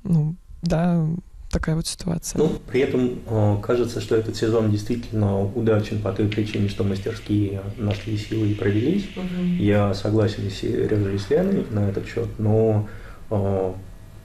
ну, 0.03 0.35
да, 0.63 1.07
такая 1.51 1.77
вот 1.77 1.87
ситуация. 1.87 2.39
Ну, 2.39 2.59
при 2.71 2.81
этом 2.81 3.21
э, 3.27 3.57
кажется, 3.63 4.01
что 4.01 4.17
этот 4.17 4.37
сезон 4.37 4.71
действительно 4.71 5.43
удачен 5.43 6.01
по 6.01 6.13
той 6.13 6.29
причине, 6.29 6.69
что 6.69 6.85
мастерские 6.85 7.63
нашли 7.77 8.17
силы 8.19 8.49
и 8.49 8.55
провелись. 8.55 9.09
Угу. 9.17 9.43
Я 9.59 9.95
согласен 9.95 10.51
с 10.51 10.55
Сережей 10.55 11.17
и 11.17 11.19
с 11.19 11.31
Леной 11.31 11.65
на 11.71 11.89
этот 11.89 12.07
счет, 12.07 12.29
но 12.39 12.89
э, 13.31 13.73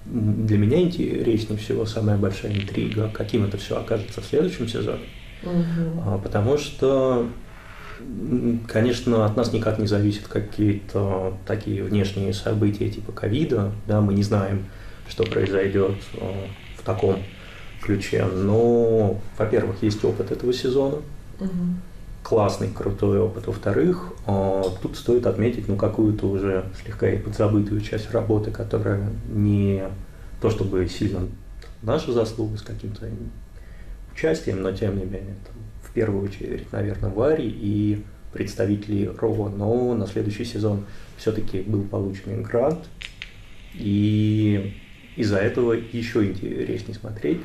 для 0.05 0.57
меня 0.57 0.81
интереснее 0.81 1.59
всего 1.59 1.85
самая 1.85 2.17
большая 2.17 2.53
интрига, 2.53 3.09
каким 3.13 3.45
это 3.45 3.57
все 3.57 3.79
окажется 3.79 4.21
в 4.21 4.25
следующем 4.25 4.67
сезоне. 4.67 5.05
Угу. 5.43 6.19
Потому 6.23 6.57
что, 6.57 7.27
конечно, 8.67 9.25
от 9.25 9.37
нас 9.37 9.53
никак 9.53 9.79
не 9.79 9.87
зависят 9.87 10.27
какие-то 10.27 11.37
такие 11.45 11.83
внешние 11.83 12.33
события 12.33 12.89
типа 12.89 13.11
ковида. 13.11 13.71
Да, 13.87 14.01
мы 14.01 14.13
не 14.13 14.23
знаем, 14.23 14.65
что 15.07 15.23
произойдет 15.23 15.97
а, 16.19 16.47
в 16.77 16.83
таком 16.83 17.17
ключе. 17.81 18.25
Но, 18.25 19.19
во-первых, 19.37 19.83
есть 19.83 20.03
опыт 20.03 20.31
этого 20.31 20.53
сезона. 20.53 20.97
Угу. 21.39 21.49
Классный, 22.31 22.69
крутой 22.69 23.19
опыт. 23.19 23.47
Во-вторых, 23.47 24.13
а, 24.25 24.63
тут 24.81 24.95
стоит 24.95 25.25
отметить 25.25 25.67
ну, 25.67 25.75
какую-то 25.75 26.27
уже 26.27 26.63
слегка 26.81 27.09
и 27.09 27.17
подзабытую 27.17 27.81
часть 27.81 28.09
работы, 28.13 28.51
которая 28.51 29.09
не 29.27 29.83
то 30.39 30.49
чтобы 30.49 30.87
сильно 30.87 31.27
наша 31.81 32.13
заслуга 32.13 32.57
с 32.57 32.61
каким-то 32.61 33.09
участием, 34.13 34.61
но 34.61 34.71
тем 34.71 34.97
не 34.97 35.03
менее, 35.03 35.35
там, 35.45 35.55
в 35.83 35.91
первую 35.91 36.23
очередь, 36.23 36.71
наверное, 36.71 37.09
Вари 37.09 37.49
и 37.49 38.01
представителей 38.31 39.09
РОВО, 39.09 39.49
но 39.49 39.93
на 39.93 40.07
следующий 40.07 40.45
сезон 40.45 40.85
все-таки 41.17 41.59
был 41.59 41.83
получен 41.83 42.43
грант, 42.43 42.87
и 43.73 44.77
из-за 45.17 45.39
этого 45.39 45.73
еще 45.73 46.25
интереснее 46.25 46.95
смотреть, 46.97 47.41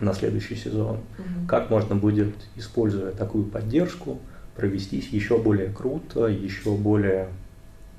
на 0.00 0.14
следующий 0.14 0.56
сезон. 0.56 0.96
Угу. 0.96 1.46
Как 1.48 1.70
можно 1.70 1.96
будет, 1.96 2.34
используя 2.56 3.12
такую 3.12 3.44
поддержку, 3.44 4.18
провестись 4.56 5.08
еще 5.08 5.38
более 5.38 5.70
круто, 5.70 6.26
еще 6.26 6.74
более, 6.76 7.28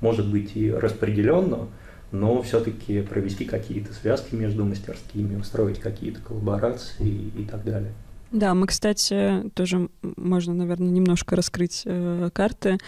может 0.00 0.30
быть, 0.30 0.56
и 0.56 0.70
распределенно, 0.70 1.68
но 2.10 2.42
все-таки 2.42 3.00
провести 3.02 3.44
какие-то 3.44 3.92
связки 3.94 4.34
между 4.34 4.64
мастерскими, 4.64 5.40
устроить 5.40 5.80
какие-то 5.80 6.20
коллаборации 6.20 7.30
и 7.36 7.44
так 7.50 7.64
далее. 7.64 7.92
Да, 8.32 8.54
мы, 8.54 8.66
кстати, 8.66 9.50
тоже 9.54 9.90
можно, 10.00 10.54
наверное, 10.54 10.88
немножко 10.88 11.36
раскрыть 11.36 11.82
э, 11.84 12.30
карты. 12.32 12.78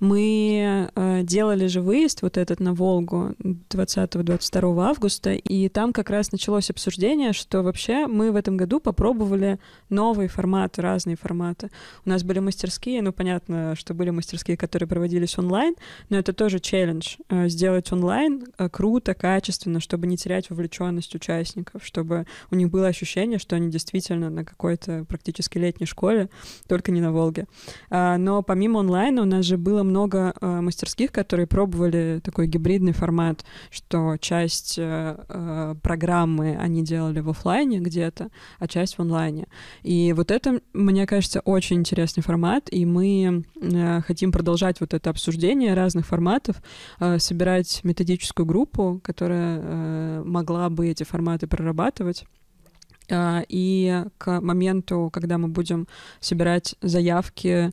Мы 0.00 0.88
э, 0.94 1.20
делали 1.22 1.66
же 1.66 1.82
выезд 1.82 2.22
вот 2.22 2.38
этот 2.38 2.58
на 2.58 2.72
Волгу 2.72 3.34
20-22 3.68 4.82
августа, 4.82 5.34
и 5.34 5.68
там 5.68 5.92
как 5.92 6.08
раз 6.08 6.32
началось 6.32 6.70
обсуждение, 6.70 7.34
что 7.34 7.62
вообще 7.62 8.06
мы 8.06 8.32
в 8.32 8.36
этом 8.36 8.56
году 8.56 8.80
попробовали 8.80 9.58
новые 9.90 10.28
форматы, 10.30 10.80
разные 10.80 11.16
форматы. 11.16 11.70
У 12.06 12.08
нас 12.08 12.22
были 12.24 12.38
мастерские, 12.38 13.02
ну, 13.02 13.12
понятно, 13.12 13.74
что 13.76 13.92
были 13.92 14.08
мастерские, 14.08 14.56
которые 14.56 14.88
проводились 14.88 15.36
онлайн, 15.38 15.74
но 16.08 16.16
это 16.16 16.32
тоже 16.32 16.60
челлендж 16.60 17.16
э, 17.28 17.48
сделать 17.48 17.92
онлайн 17.92 18.46
э, 18.56 18.70
круто, 18.70 19.12
качественно, 19.12 19.80
чтобы 19.80 20.06
не 20.06 20.16
терять 20.16 20.48
вовлеченность 20.48 21.14
участников, 21.14 21.84
чтобы 21.84 22.26
у 22.50 22.54
них 22.54 22.70
было 22.70 22.86
ощущение, 22.86 23.38
что 23.38 23.56
они 23.56 23.70
действительно 23.70 24.30
на 24.30 24.46
какой-то 24.46 24.93
практически 25.08 25.58
летней 25.58 25.86
школе, 25.86 26.28
только 26.68 26.92
не 26.92 27.00
на 27.00 27.12
Волге. 27.12 27.46
А, 27.90 28.16
но 28.18 28.42
помимо 28.42 28.80
онлайна 28.80 29.22
у 29.22 29.24
нас 29.24 29.44
же 29.44 29.56
было 29.56 29.82
много 29.82 30.34
а, 30.40 30.60
мастерских, 30.60 31.12
которые 31.12 31.46
пробовали 31.46 32.20
такой 32.22 32.46
гибридный 32.46 32.92
формат, 32.92 33.44
что 33.70 34.16
часть 34.18 34.78
э, 34.78 35.16
э, 35.28 35.74
программы 35.82 36.56
они 36.60 36.82
делали 36.82 37.20
в 37.20 37.30
офлайне 37.30 37.78
где-то, 37.80 38.30
а 38.58 38.68
часть 38.68 38.96
в 38.96 39.00
онлайне. 39.00 39.46
И 39.82 40.12
вот 40.12 40.30
это, 40.30 40.60
мне 40.72 41.06
кажется, 41.06 41.40
очень 41.40 41.76
интересный 41.76 42.22
формат, 42.22 42.68
и 42.70 42.86
мы 42.86 43.44
э, 43.60 44.00
хотим 44.02 44.32
продолжать 44.32 44.80
вот 44.80 44.94
это 44.94 45.10
обсуждение 45.10 45.74
разных 45.74 46.06
форматов, 46.06 46.56
собирать 47.18 47.80
методическую 47.84 48.46
группу, 48.46 49.00
которая 49.02 50.22
могла 50.22 50.70
бы 50.70 50.88
эти 50.88 51.04
форматы 51.04 51.46
прорабатывать 51.46 52.24
и 53.10 54.04
к 54.18 54.40
моменту, 54.40 55.10
когда 55.12 55.38
мы 55.38 55.48
будем 55.48 55.86
собирать 56.20 56.74
заявки 56.80 57.48
а, 57.48 57.70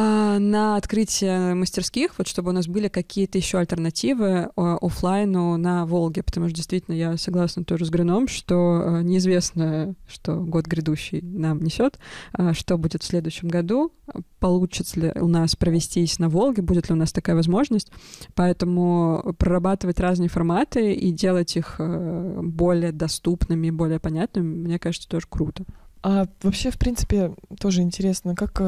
на 0.00 0.76
открытие 0.76 1.54
мастерских, 1.54 2.18
вот 2.18 2.28
чтобы 2.28 2.50
у 2.50 2.52
нас 2.52 2.66
были 2.66 2.88
какие-то 2.88 3.38
еще 3.38 3.58
альтернативы 3.58 4.50
а, 4.54 4.76
офлайну 4.80 5.56
на 5.56 5.86
Волге, 5.86 6.22
потому 6.22 6.48
что 6.48 6.56
действительно 6.56 6.94
я 6.94 7.16
согласна 7.16 7.64
тоже 7.64 7.86
с 7.86 7.90
Грином, 7.90 8.28
что 8.28 8.82
а, 8.84 9.02
неизвестно, 9.02 9.94
что 10.06 10.36
год 10.36 10.66
грядущий 10.66 11.22
нам 11.22 11.62
несет, 11.62 11.98
что 12.52 12.76
будет 12.76 13.02
в 13.02 13.06
следующем 13.06 13.48
году, 13.48 13.92
получится 14.38 15.00
ли 15.00 15.12
у 15.16 15.28
нас 15.28 15.56
провестись 15.56 16.18
на 16.18 16.28
Волге, 16.28 16.62
будет 16.62 16.88
ли 16.88 16.94
у 16.94 16.98
нас 16.98 17.12
такая 17.12 17.34
возможность, 17.36 17.90
поэтому 18.34 19.34
прорабатывать 19.38 19.98
разные 19.98 20.28
форматы 20.28 20.92
и 20.92 21.10
делать 21.10 21.56
их 21.56 21.80
более 21.80 22.92
доступными, 22.92 23.70
более 23.70 23.98
понятными, 23.98 24.46
мне 24.46 24.78
кажется, 24.78 25.08
тоже 25.08 25.26
круто. 25.28 25.64
А 26.02 26.26
вообще, 26.42 26.70
в 26.70 26.78
принципе, 26.78 27.34
тоже 27.58 27.82
интересно, 27.82 28.34
как 28.36 28.60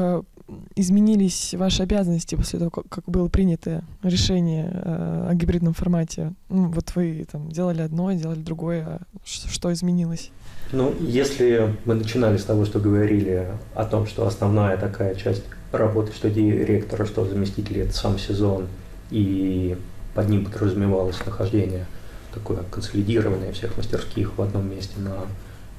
изменились 0.75 1.53
ваши 1.53 1.83
обязанности 1.83 2.35
после 2.35 2.59
того, 2.59 2.71
как 2.71 3.03
было 3.05 3.27
принято 3.29 3.83
решение 4.03 4.69
э, 4.71 5.27
о 5.29 5.35
гибридном 5.35 5.73
формате? 5.73 6.33
Ну, 6.49 6.69
вот 6.69 6.95
вы 6.95 7.25
там 7.31 7.49
делали 7.49 7.81
одно, 7.81 8.11
делали 8.11 8.39
другое, 8.39 8.85
а 8.85 8.99
что 9.23 9.71
изменилось? 9.73 10.31
Ну, 10.71 10.93
если 10.99 11.75
мы 11.85 11.95
начинали 11.95 12.37
с 12.37 12.43
того, 12.43 12.65
что 12.65 12.79
говорили 12.79 13.47
о 13.75 13.85
том, 13.85 14.05
что 14.07 14.27
основная 14.27 14.77
такая 14.77 15.15
часть 15.15 15.43
работы, 15.71 16.11
что 16.13 16.29
директора, 16.29 17.05
что 17.05 17.25
заместитель, 17.25 17.79
это 17.79 17.93
сам 17.93 18.19
сезон, 18.19 18.67
и 19.11 19.77
под 20.13 20.29
ним 20.29 20.45
подразумевалось 20.45 21.23
нахождение 21.25 21.85
такое 22.33 22.59
консолидированное 22.69 23.51
всех 23.51 23.75
мастерских 23.77 24.37
в 24.37 24.41
одном 24.41 24.69
месте 24.69 24.99
на 24.99 25.25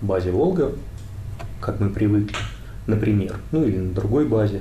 базе 0.00 0.30
Волга, 0.32 0.72
как 1.60 1.78
мы 1.80 1.90
привыкли 1.90 2.36
например, 2.86 3.36
ну 3.52 3.64
или 3.64 3.78
на 3.78 3.92
другой 3.92 4.26
базе, 4.26 4.60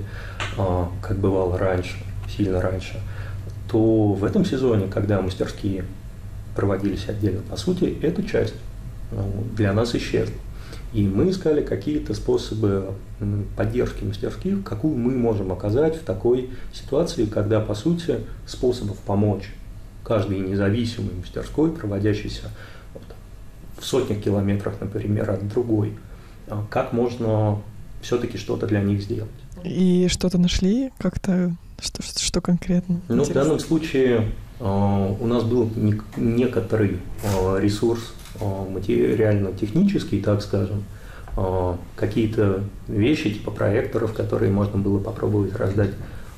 а, 0.57 0.89
как 1.01 1.17
бывало 1.17 1.57
раньше, 1.57 1.97
сильно 2.29 2.61
раньше, 2.61 2.99
то 3.69 4.13
в 4.13 4.23
этом 4.23 4.45
сезоне, 4.45 4.87
когда 4.87 5.21
мастерские 5.21 5.85
проводились 6.55 7.07
отдельно, 7.07 7.41
по 7.49 7.55
сути, 7.55 7.97
эта 8.01 8.23
часть 8.23 8.55
ну, 9.11 9.45
для 9.55 9.73
нас 9.73 9.95
исчезла. 9.95 10.35
И 10.91 11.07
мы 11.07 11.29
искали 11.29 11.61
какие-то 11.61 12.15
способы 12.15 12.93
поддержки 13.55 14.03
мастерских, 14.03 14.63
какую 14.63 14.97
мы 14.97 15.11
можем 15.15 15.51
оказать 15.51 15.95
в 15.95 16.03
такой 16.03 16.49
ситуации, 16.73 17.25
когда, 17.25 17.59
по 17.59 17.75
сути, 17.75 18.21
способов 18.47 18.97
помочь 18.99 19.53
каждой 20.03 20.39
независимой 20.39 21.13
мастерской, 21.13 21.71
проводящейся 21.71 22.49
в 23.77 23.85
сотнях 23.85 24.21
километрах, 24.21 24.75
например, 24.81 25.29
от 25.29 25.47
другой, 25.47 25.93
а 26.47 26.65
как 26.69 26.91
можно 26.91 27.59
все-таки 28.01 28.37
что-то 28.37 28.67
для 28.67 28.81
них 28.81 29.01
сделать. 29.01 29.29
И 29.63 30.07
что-то 30.09 30.37
нашли 30.37 30.91
как-то, 30.97 31.55
что, 31.81 32.01
что, 32.01 32.19
что 32.19 32.41
конкретно? 32.41 33.01
Ну, 33.07 33.23
в 33.23 33.31
данном 33.31 33.59
случае 33.59 34.31
э, 34.59 35.15
у 35.19 35.25
нас 35.27 35.43
был 35.43 35.69
не, 35.75 35.99
некоторый 36.17 36.99
э, 37.23 37.59
ресурс 37.59 38.13
э, 38.39 38.71
материально-технический, 38.71 40.21
так 40.21 40.41
скажем, 40.41 40.83
э, 41.35 41.75
какие-то 41.95 42.63
вещи 42.87 43.31
типа 43.31 43.51
проекторов, 43.51 44.13
которые 44.13 44.51
можно 44.51 44.77
было 44.77 44.99
попробовать 44.99 45.55
раздать 45.55 45.91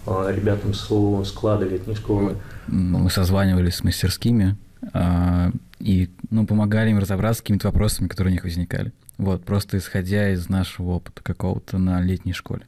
э, 0.08 0.34
ребятам 0.36 0.74
со 0.74 1.24
склада 1.26 1.65
летней 1.65 1.95
школы. 1.95 2.38
Мы 2.67 3.10
созванивались 3.10 3.76
с 3.76 3.84
мастерскими 3.84 4.58
э, 4.93 5.52
и 5.80 6.10
ну, 6.30 6.45
помогали 6.45 6.89
им 6.89 7.00
разобраться 7.00 7.39
с 7.39 7.41
какими-то 7.41 7.67
вопросами, 7.67 8.08
которые 8.08 8.32
у 8.32 8.34
них 8.34 8.43
возникали. 8.43 8.91
Вот, 9.17 9.45
просто 9.45 9.78
исходя 9.78 10.32
из 10.32 10.50
нашего 10.50 10.91
опыта 10.91 11.21
какого-то 11.24 11.78
на 11.78 12.02
летней 12.02 12.34
школе. 12.34 12.65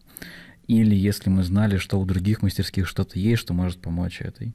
Или 0.68 0.96
если 0.96 1.30
мы 1.30 1.44
знали, 1.44 1.78
что 1.78 2.00
у 2.00 2.06
других 2.06 2.42
мастерских 2.42 2.88
что-то 2.88 3.20
есть, 3.20 3.42
что 3.42 3.54
может 3.54 3.82
помочь 3.82 4.22
этой. 4.22 4.54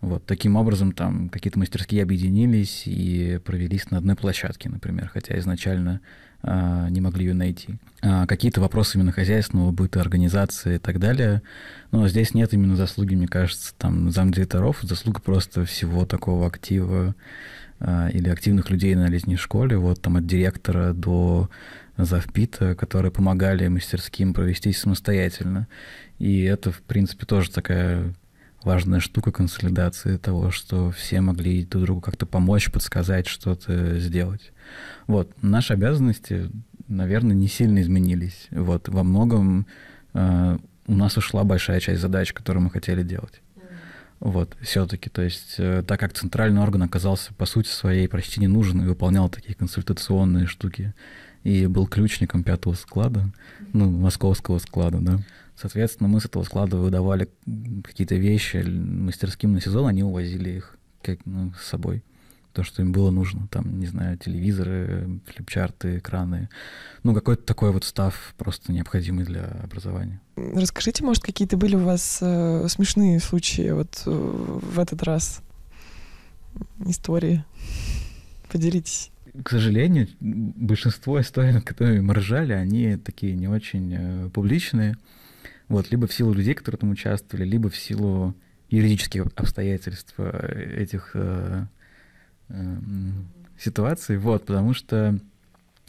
Вот, 0.00 0.24
таким 0.24 0.56
образом, 0.56 0.92
там 0.92 1.28
какие-то 1.28 1.58
мастерские 1.58 2.02
объединились 2.02 2.84
и 2.86 3.38
провелись 3.44 3.90
на 3.90 3.98
одной 3.98 4.16
площадке, 4.16 4.70
например, 4.70 5.08
хотя 5.12 5.38
изначально 5.38 6.00
а, 6.42 6.88
не 6.88 7.02
могли 7.02 7.26
ее 7.26 7.34
найти. 7.34 7.76
А, 8.00 8.26
какие-то 8.26 8.62
вопросы 8.62 8.96
именно 8.96 9.12
хозяйственного 9.12 9.72
быта, 9.72 10.00
организации 10.00 10.76
и 10.76 10.78
так 10.78 10.98
далее. 10.98 11.42
Но 11.90 12.08
здесь 12.08 12.32
нет 12.32 12.54
именно 12.54 12.76
заслуги, 12.76 13.14
мне 13.14 13.28
кажется, 13.28 13.74
там 13.76 14.10
замдиректоров, 14.10 14.78
заслуга 14.80 15.20
просто 15.20 15.66
всего 15.66 16.06
такого 16.06 16.46
актива 16.46 17.14
или 17.82 18.28
активных 18.28 18.70
людей 18.70 18.94
на 18.94 19.08
летней 19.08 19.36
школе, 19.36 19.78
вот 19.78 20.02
там 20.02 20.16
от 20.16 20.26
директора 20.26 20.92
до 20.92 21.48
завпита, 21.96 22.74
которые 22.74 23.10
помогали 23.10 23.68
мастерским 23.68 24.34
провестись 24.34 24.78
самостоятельно. 24.78 25.66
И 26.18 26.42
это, 26.42 26.72
в 26.72 26.82
принципе, 26.82 27.26
тоже 27.26 27.50
такая 27.50 28.14
важная 28.62 29.00
штука 29.00 29.32
консолидации 29.32 30.16
того, 30.16 30.50
что 30.50 30.90
все 30.90 31.20
могли 31.20 31.64
друг 31.64 31.84
другу 31.84 32.00
как-то 32.00 32.26
помочь, 32.26 32.70
подсказать, 32.70 33.26
что-то 33.26 33.98
сделать. 33.98 34.52
Вот. 35.06 35.32
Наши 35.42 35.72
обязанности, 35.72 36.50
наверное, 36.88 37.34
не 37.34 37.48
сильно 37.48 37.80
изменились. 37.80 38.48
Вот. 38.50 38.88
Во 38.88 39.02
многом 39.02 39.66
э, 40.12 40.58
у 40.86 40.94
нас 40.94 41.16
ушла 41.16 41.44
большая 41.44 41.80
часть 41.80 42.00
задач, 42.00 42.32
которые 42.32 42.62
мы 42.62 42.70
хотели 42.70 43.02
делать. 43.02 43.40
Вот, 44.20 44.54
все-таки, 44.60 45.08
то 45.08 45.22
есть, 45.22 45.54
э, 45.56 45.82
так 45.86 45.98
как 45.98 46.12
центральный 46.12 46.60
орган 46.60 46.82
оказался, 46.82 47.32
по 47.32 47.46
сути 47.46 47.68
своей, 47.68 48.06
почти 48.06 48.38
не 48.38 48.48
нужен 48.48 48.82
и 48.82 48.86
выполнял 48.86 49.30
такие 49.30 49.54
консультационные 49.54 50.46
штуки, 50.46 50.92
и 51.42 51.66
был 51.66 51.86
ключником 51.86 52.42
пятого 52.44 52.74
склада, 52.74 53.32
ну, 53.72 53.90
московского 53.90 54.58
склада, 54.58 54.98
да. 55.00 55.20
Соответственно, 55.56 56.08
мы 56.08 56.20
с 56.20 56.26
этого 56.26 56.42
склада 56.42 56.76
выдавали 56.76 57.30
какие-то 57.82 58.14
вещи 58.16 58.58
мастерским 58.58 59.54
на 59.54 59.60
сезон, 59.62 59.86
они 59.86 60.02
увозили 60.02 60.50
их 60.50 60.76
как, 61.02 61.20
ну, 61.24 61.54
с 61.58 61.66
собой 61.66 62.02
то, 62.52 62.62
что 62.62 62.82
им 62.82 62.92
было 62.92 63.10
нужно, 63.10 63.46
там, 63.48 63.78
не 63.78 63.86
знаю, 63.86 64.16
телевизоры, 64.18 65.20
флипчарты, 65.26 65.98
экраны, 65.98 66.48
ну, 67.02 67.14
какой-то 67.14 67.42
такой 67.42 67.72
вот 67.72 67.84
став 67.84 68.34
просто 68.36 68.72
необходимый 68.72 69.24
для 69.24 69.44
образования. 69.62 70.20
Расскажите, 70.36 71.04
может, 71.04 71.22
какие-то 71.22 71.56
были 71.56 71.76
у 71.76 71.84
вас 71.84 72.18
э, 72.20 72.66
смешные 72.68 73.20
случаи 73.20 73.70
вот 73.70 74.02
э, 74.06 74.10
в 74.10 74.78
этот 74.78 75.02
раз? 75.02 75.42
Истории? 76.84 77.44
Поделитесь. 78.50 79.10
К 79.44 79.50
сожалению, 79.50 80.08
большинство 80.20 81.20
историй, 81.20 81.52
над 81.54 81.64
которыми 81.64 82.00
мы 82.00 82.14
ржали, 82.14 82.52
они 82.52 82.96
такие 82.96 83.34
не 83.34 83.48
очень 83.48 83.94
э, 83.94 84.30
публичные. 84.30 84.96
Вот, 85.68 85.90
либо 85.92 86.08
в 86.08 86.12
силу 86.12 86.32
людей, 86.32 86.54
которые 86.54 86.80
там 86.80 86.90
участвовали, 86.90 87.44
либо 87.44 87.70
в 87.70 87.76
силу 87.76 88.34
юридических 88.70 89.26
обстоятельств 89.36 90.14
э, 90.18 90.76
этих 90.78 91.10
э, 91.14 91.66
ситуации, 93.58 94.16
вот, 94.16 94.46
потому 94.46 94.74
что 94.74 95.18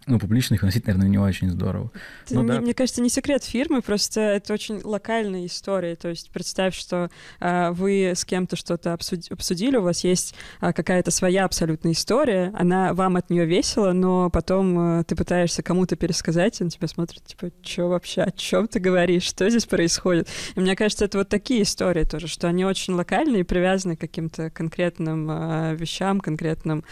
ну, 0.07 0.17
публично 0.17 0.55
их 0.55 0.63
носить, 0.63 0.87
наверное, 0.87 1.07
не 1.07 1.19
очень 1.19 1.51
здорово. 1.51 1.91
Это, 2.25 2.35
ну, 2.35 2.41
мне, 2.41 2.53
да. 2.53 2.61
мне 2.61 2.73
кажется, 2.73 3.01
не 3.01 3.09
секрет 3.09 3.43
фирмы, 3.43 3.81
просто 3.81 4.21
это 4.21 4.53
очень 4.53 4.81
локальная 4.83 5.45
история. 5.45 5.95
То 5.95 6.09
есть 6.09 6.31
представь, 6.31 6.75
что 6.75 7.11
а, 7.39 7.71
вы 7.71 8.13
с 8.15 8.25
кем-то 8.25 8.55
что-то 8.55 8.93
обсудили, 8.93 9.77
у 9.77 9.83
вас 9.83 10.03
есть 10.03 10.33
а, 10.59 10.73
какая-то 10.73 11.11
своя 11.11 11.45
абсолютная 11.45 11.91
история, 11.91 12.51
она 12.57 12.95
вам 12.95 13.15
от 13.15 13.29
нее 13.29 13.45
весело, 13.45 13.91
но 13.91 14.31
потом 14.31 14.79
а, 14.79 15.03
ты 15.03 15.15
пытаешься 15.15 15.61
кому-то 15.61 15.95
пересказать, 15.95 16.59
и 16.61 16.63
на 16.63 16.71
тебя 16.71 16.87
смотрят, 16.87 17.23
типа, 17.23 17.51
что 17.61 17.89
вообще, 17.89 18.23
о 18.23 18.31
чем 18.31 18.67
ты 18.67 18.79
говоришь, 18.79 19.23
что 19.23 19.47
здесь 19.51 19.67
происходит? 19.67 20.27
И 20.55 20.59
мне 20.59 20.75
кажется, 20.75 21.05
это 21.05 21.19
вот 21.19 21.29
такие 21.29 21.61
истории 21.61 22.05
тоже, 22.05 22.27
что 22.27 22.47
они 22.47 22.65
очень 22.65 22.95
локальные, 22.95 23.45
привязаны 23.45 23.95
к 23.95 23.99
каким-то 23.99 24.49
конкретным 24.49 25.27
а, 25.29 25.73
вещам, 25.73 26.19
конкретным 26.21 26.83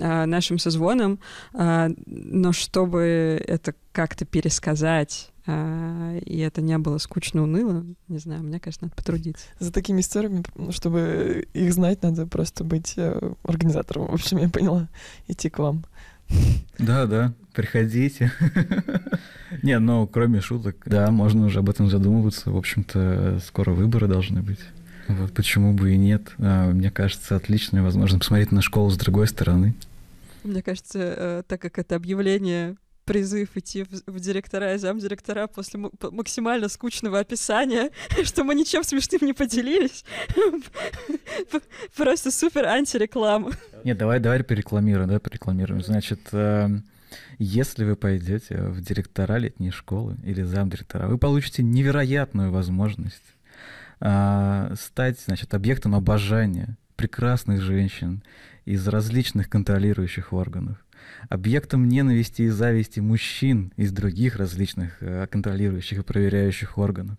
а, 0.00 0.24
нашим 0.24 0.58
созвонам, 0.58 1.18
а, 1.52 1.90
но 2.06 2.53
чтобы 2.54 3.42
это 3.46 3.74
как-то 3.92 4.24
пересказать, 4.24 5.30
а, 5.46 6.16
и 6.18 6.38
это 6.38 6.62
не 6.62 6.78
было 6.78 6.98
скучно, 6.98 7.42
уныло, 7.42 7.84
не 8.08 8.18
знаю, 8.18 8.42
мне, 8.42 8.58
кажется, 8.58 8.86
надо 8.86 8.96
потрудиться. 8.96 9.46
За 9.58 9.72
такими 9.72 10.00
историями, 10.00 10.42
чтобы 10.70 11.46
их 11.52 11.72
знать, 11.72 12.02
надо 12.02 12.26
просто 12.26 12.64
быть 12.64 12.94
э, 12.96 13.34
организатором. 13.42 14.06
В 14.06 14.14
общем, 14.14 14.38
я 14.38 14.48
поняла, 14.48 14.88
идти 15.28 15.50
к 15.50 15.58
вам. 15.58 15.84
Да, 16.78 17.06
да, 17.06 17.34
приходите. 17.52 18.32
Не, 19.62 19.78
ну, 19.78 20.06
кроме 20.06 20.40
шуток, 20.40 20.76
да, 20.86 21.10
можно 21.10 21.46
уже 21.46 21.60
об 21.60 21.70
этом 21.70 21.90
задумываться. 21.90 22.50
В 22.50 22.56
общем-то, 22.56 23.40
скоро 23.46 23.72
выборы 23.72 24.08
должны 24.08 24.42
быть. 24.42 24.60
Вот 25.08 25.32
почему 25.32 25.74
бы 25.74 25.92
и 25.92 25.96
нет. 25.98 26.32
А, 26.38 26.70
мне 26.70 26.90
кажется, 26.90 27.36
отличная 27.36 27.82
возможность 27.82 28.22
посмотреть 28.22 28.52
на 28.52 28.62
школу 28.62 28.90
с 28.90 28.96
другой 28.96 29.28
стороны. 29.28 29.74
Мне 30.44 30.62
кажется, 30.62 30.98
э, 30.98 31.42
так 31.46 31.60
как 31.60 31.78
это 31.78 31.96
объявление 31.96 32.76
призыв 33.04 33.56
идти 33.56 33.84
в, 33.84 34.02
в 34.06 34.20
директора 34.20 34.74
и 34.74 34.78
замдиректора 34.78 35.46
после 35.46 35.90
максимально 36.00 36.68
скучного 36.68 37.18
описания, 37.18 37.90
что 38.24 38.44
мы 38.44 38.54
ничем 38.54 38.82
смешным 38.82 39.22
не 39.22 39.32
поделились. 39.32 40.04
Просто 41.96 42.30
супер 42.30 42.66
антиреклама. 42.66 43.52
Нет, 43.84 43.98
давай, 43.98 44.20
давай 44.20 44.42
порекламируем, 44.42 45.08
да, 45.08 45.20
порекламируем. 45.20 45.82
Значит, 45.82 46.20
эм, 46.32 46.84
если 47.38 47.84
вы 47.84 47.96
пойдете 47.96 48.56
в 48.56 48.80
директора 48.80 49.36
летней 49.36 49.70
школы 49.70 50.16
или 50.24 50.42
замдиректора, 50.42 51.08
вы 51.08 51.18
получите 51.18 51.62
невероятную 51.62 52.50
возможность 52.50 53.22
а, 54.00 54.72
стать, 54.78 55.20
значит, 55.20 55.54
объектом 55.54 55.94
обожания 55.94 56.76
прекрасных 56.96 57.60
женщин 57.60 58.22
из 58.64 58.86
различных 58.88 59.48
контролирующих 59.48 60.32
органов, 60.32 60.78
объектом 61.28 61.88
ненависти 61.88 62.42
и 62.42 62.48
зависти 62.48 63.00
мужчин 63.00 63.72
из 63.76 63.92
других 63.92 64.36
различных 64.36 64.96
э, 65.00 65.26
контролирующих 65.30 65.98
и 65.98 66.02
проверяющих 66.02 66.78
органов. 66.78 67.16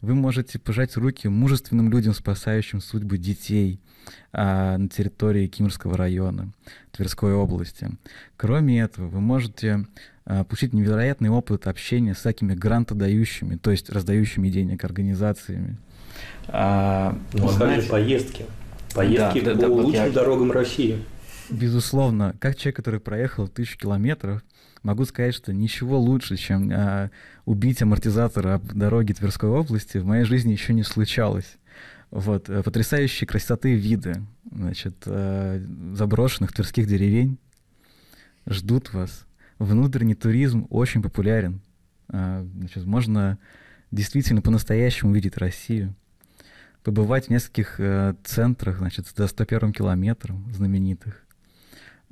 Вы 0.00 0.14
можете 0.14 0.60
пожать 0.60 0.96
руки 0.96 1.28
мужественным 1.28 1.90
людям, 1.90 2.14
спасающим 2.14 2.80
судьбы 2.80 3.18
детей 3.18 3.80
а, 4.32 4.78
на 4.78 4.88
территории 4.88 5.48
Кимрского 5.48 5.96
района, 5.96 6.52
Тверской 6.92 7.34
области. 7.34 7.90
Кроме 8.36 8.80
этого, 8.80 9.08
вы 9.08 9.20
можете 9.20 9.86
а, 10.24 10.44
получить 10.44 10.72
невероятный 10.72 11.30
опыт 11.30 11.66
общения 11.66 12.14
с 12.14 12.18
всякими 12.18 12.54
грантодающими, 12.54 13.56
то 13.56 13.72
есть 13.72 13.90
раздающими 13.90 14.48
денег 14.50 14.84
организациями. 14.84 15.78
А, 16.46 17.18
ну, 17.32 17.48
знаете, 17.48 17.88
поездки. 17.88 18.46
Поездки 18.94 19.40
да, 19.40 19.54
по 19.54 19.60
да, 19.60 19.68
лучшим 19.68 20.04
я... 20.04 20.10
дорогам 20.10 20.52
России. 20.52 21.04
Безусловно, 21.50 22.34
как 22.40 22.56
человек, 22.56 22.76
который 22.76 23.00
проехал 23.00 23.48
тысячу 23.48 23.78
километров, 23.78 24.42
могу 24.82 25.04
сказать, 25.04 25.34
что 25.34 25.52
ничего 25.52 25.98
лучше, 25.98 26.36
чем 26.36 26.70
а, 26.72 27.10
убить 27.46 27.82
амортизатор 27.82 28.46
об 28.48 28.72
дороге 28.72 29.14
Тверской 29.14 29.48
области, 29.48 29.98
в 29.98 30.04
моей 30.04 30.24
жизни 30.24 30.52
еще 30.52 30.74
не 30.74 30.82
случалось. 30.82 31.56
Вот, 32.10 32.48
э, 32.48 32.62
потрясающие 32.62 33.26
красоты 33.26 33.74
виды, 33.74 34.22
значит, 34.50 34.96
а, 35.06 35.62
заброшенных 35.94 36.52
тверских 36.52 36.86
деревень 36.86 37.38
ждут 38.46 38.92
вас. 38.92 39.26
Внутренний 39.58 40.14
туризм 40.14 40.66
очень 40.70 41.02
популярен. 41.02 41.60
А, 42.08 42.46
значит, 42.56 42.84
можно 42.84 43.38
действительно 43.90 44.42
по-настоящему 44.42 45.10
увидеть 45.10 45.36
Россию 45.36 45.94
побывать 46.82 47.26
в 47.26 47.30
нескольких 47.30 47.78
э, 47.78 48.14
центрах, 48.24 48.78
значит, 48.78 49.06
до 49.16 49.26
101 49.26 49.72
километром 49.72 50.52
знаменитых. 50.52 51.24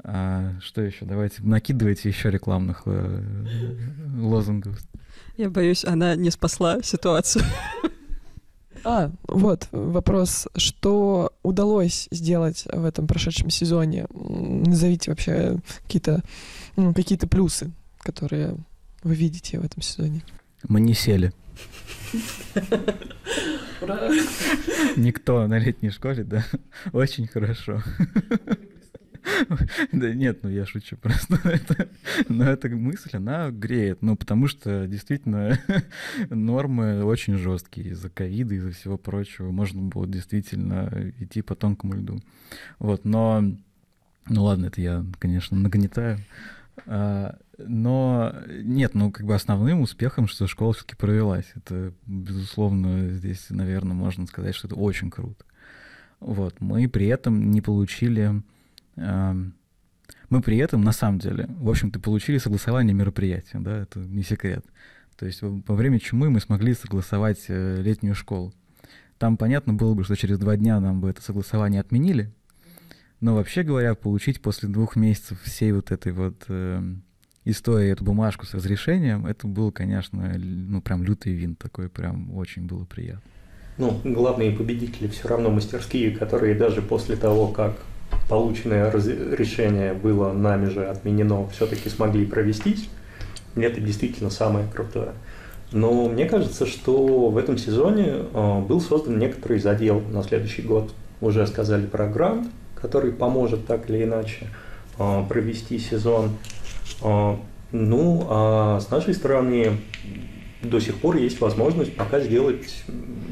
А, 0.05 0.53
что 0.61 0.83
еще? 0.83 1.05
Давайте 1.05 1.43
накидывайте 1.43 2.09
еще 2.09 2.31
рекламных 2.31 2.83
э, 2.87 3.23
лозунгов. 4.19 4.79
Я 5.37 5.51
боюсь, 5.51 5.85
она 5.85 6.15
не 6.15 6.31
спасла 6.31 6.83
ситуацию. 6.83 7.45
А, 8.85 9.11
вот 9.27 9.67
вопрос, 9.73 10.47
что 10.55 11.33
удалось 11.43 12.07
сделать 12.13 12.69
в 12.71 12.85
этом 12.85 13.09
прошедшем 13.09 13.51
сезоне? 13.51 14.07
Назовите 14.13 15.11
вообще 15.11 15.59
какие-то 15.83 16.23
ну, 16.77 16.95
какие-то 16.95 17.27
плюсы, 17.27 17.73
которые 17.99 18.57
вы 19.03 19.15
видите 19.15 19.59
в 19.59 19.65
этом 19.65 19.83
сезоне. 19.83 20.23
Мы 20.69 20.81
не 20.81 20.95
сели. 20.95 21.33
Никто 24.97 25.47
на 25.47 25.59
летней 25.59 25.91
школе, 25.91 26.25
да. 26.25 26.45
Очень 26.93 27.27
хорошо. 27.27 27.83
Да 29.93 30.15
нет, 30.15 30.43
ну 30.43 30.51
я 30.51 30.67
шучу 30.67 30.97
просто. 30.97 31.39
Это, 31.45 31.89
но 32.29 32.45
эта 32.45 32.69
мысль, 32.69 33.11
она 33.15 33.51
греет. 33.51 34.03
Ну, 34.03 34.17
потому 34.17 34.47
что 34.47 34.87
действительно 34.87 35.59
нормы 36.31 37.05
очень 37.05 37.37
жесткие 37.37 37.91
из-за 37.91 38.09
ковида, 38.09 38.55
из-за 38.55 38.71
всего 38.73 38.97
прочего. 38.97 39.51
Можно 39.51 39.83
было 39.83 40.07
действительно 40.07 41.13
идти 41.19 41.43
по 41.43 41.55
тонкому 41.55 41.95
льду. 41.95 42.21
Вот, 42.79 43.05
но... 43.05 43.43
Ну 44.29 44.43
ладно, 44.43 44.67
это 44.67 44.81
я, 44.81 45.05
конечно, 45.19 45.57
нагнетаю. 45.57 46.19
А, 46.85 47.39
но 47.59 48.35
нет, 48.49 48.95
ну 48.95 49.11
как 49.11 49.25
бы 49.27 49.35
основным 49.35 49.81
успехом, 49.81 50.27
что 50.27 50.47
школа 50.47 50.75
все-таки 50.75 50.97
провелась. 50.97 51.51
Это, 51.55 51.95
безусловно, 52.07 53.11
здесь, 53.11 53.47
наверное, 53.49 53.95
можно 53.95 54.27
сказать, 54.27 54.55
что 54.55 54.69
это 54.69 54.77
очень 54.77 55.11
круто. 55.11 55.45
Вот. 56.21 56.61
Мы 56.61 56.89
при 56.89 57.07
этом 57.07 57.51
не 57.51 57.61
получили... 57.61 58.43
Мы 60.29 60.43
при 60.43 60.57
этом, 60.57 60.83
на 60.83 60.93
самом 60.93 61.21
деле, 61.21 61.47
в 61.49 61.71
общем-то, 61.71 62.01
получили 62.01 62.39
согласование 62.39 62.95
мероприятия, 62.95 63.61
да, 63.61 63.79
это 63.79 64.01
не 64.01 64.25
секрет. 64.25 64.65
То 65.17 65.25
есть 65.25 65.41
во 65.41 65.75
время 65.75 66.01
чумы 66.01 66.31
мы 66.31 66.41
смогли 66.41 66.75
согласовать 66.75 67.45
э, 67.49 67.81
летнюю 67.81 68.15
школу. 68.15 68.53
Там 69.19 69.37
понятно 69.37 69.73
было 69.73 69.95
бы, 69.95 70.05
что 70.05 70.17
через 70.17 70.39
два 70.39 70.57
дня 70.57 70.81
нам 70.81 71.01
бы 71.01 71.11
это 71.11 71.23
согласование 71.23 71.81
отменили, 71.81 72.33
но 73.21 73.35
вообще 73.35 73.63
говоря, 73.63 73.95
получить 73.95 74.41
после 74.41 74.69
двух 74.69 74.97
месяцев 74.97 75.41
всей 75.43 75.73
вот 75.73 75.91
этой 75.91 76.13
вот 76.13 76.45
э, 76.49 76.83
истории 77.45 77.91
эту 77.91 78.05
бумажку 78.05 78.45
с 78.45 78.55
разрешением, 78.55 79.27
это 79.27 79.47
был, 79.47 79.73
конечно, 79.73 80.35
ну 80.39 80.83
прям 80.83 81.03
лютый 81.03 81.33
вин 81.33 81.55
такой, 81.55 81.89
прям 81.89 82.37
очень 82.37 82.67
было 82.67 82.85
приятно. 82.85 83.23
Ну, 83.79 84.01
главные 84.05 84.53
победители 84.53 85.07
все 85.09 85.29
равно 85.29 85.51
мастерские, 85.51 86.11
которые 86.11 86.55
даже 86.55 86.81
после 86.81 87.15
того, 87.17 87.49
как 87.49 87.77
полученное 88.29 88.91
решение 88.91 89.93
было 89.93 90.33
нами 90.33 90.67
же 90.67 90.87
отменено, 90.87 91.47
все-таки 91.49 91.89
смогли 91.89 92.27
провестись. 92.27 92.89
Это 93.55 93.81
действительно 93.81 94.31
самое 94.31 94.67
крутое. 94.67 95.13
Но 95.73 96.09
мне 96.09 96.27
кажется, 96.27 96.67
что 96.67 97.29
в 97.29 97.37
этом 97.37 97.59
сезоне 97.59 98.07
э, 98.07 98.61
был 98.61 98.81
создан 98.81 99.19
некоторый 99.19 99.59
задел 99.59 100.01
на 100.01 100.23
следующий 100.23 100.63
год. 100.63 100.93
Уже 101.21 101.47
сказали 101.47 101.87
про 101.87 102.07
грант, 102.07 102.49
который 102.81 103.13
поможет 103.13 103.67
так 103.67 103.89
или 103.91 104.05
иначе 104.05 104.49
э, 104.99 105.25
провести 105.29 105.79
сезон. 105.79 106.37
А, 107.03 107.39
ну, 107.73 108.27
а 108.31 108.81
с 108.81 108.91
нашей 108.91 109.15
стороны 109.15 109.79
до 110.63 110.81
сих 110.81 110.97
пор 110.97 111.17
есть 111.17 111.41
возможность 111.41 111.97
пока 111.97 112.21
сделать 112.21 112.85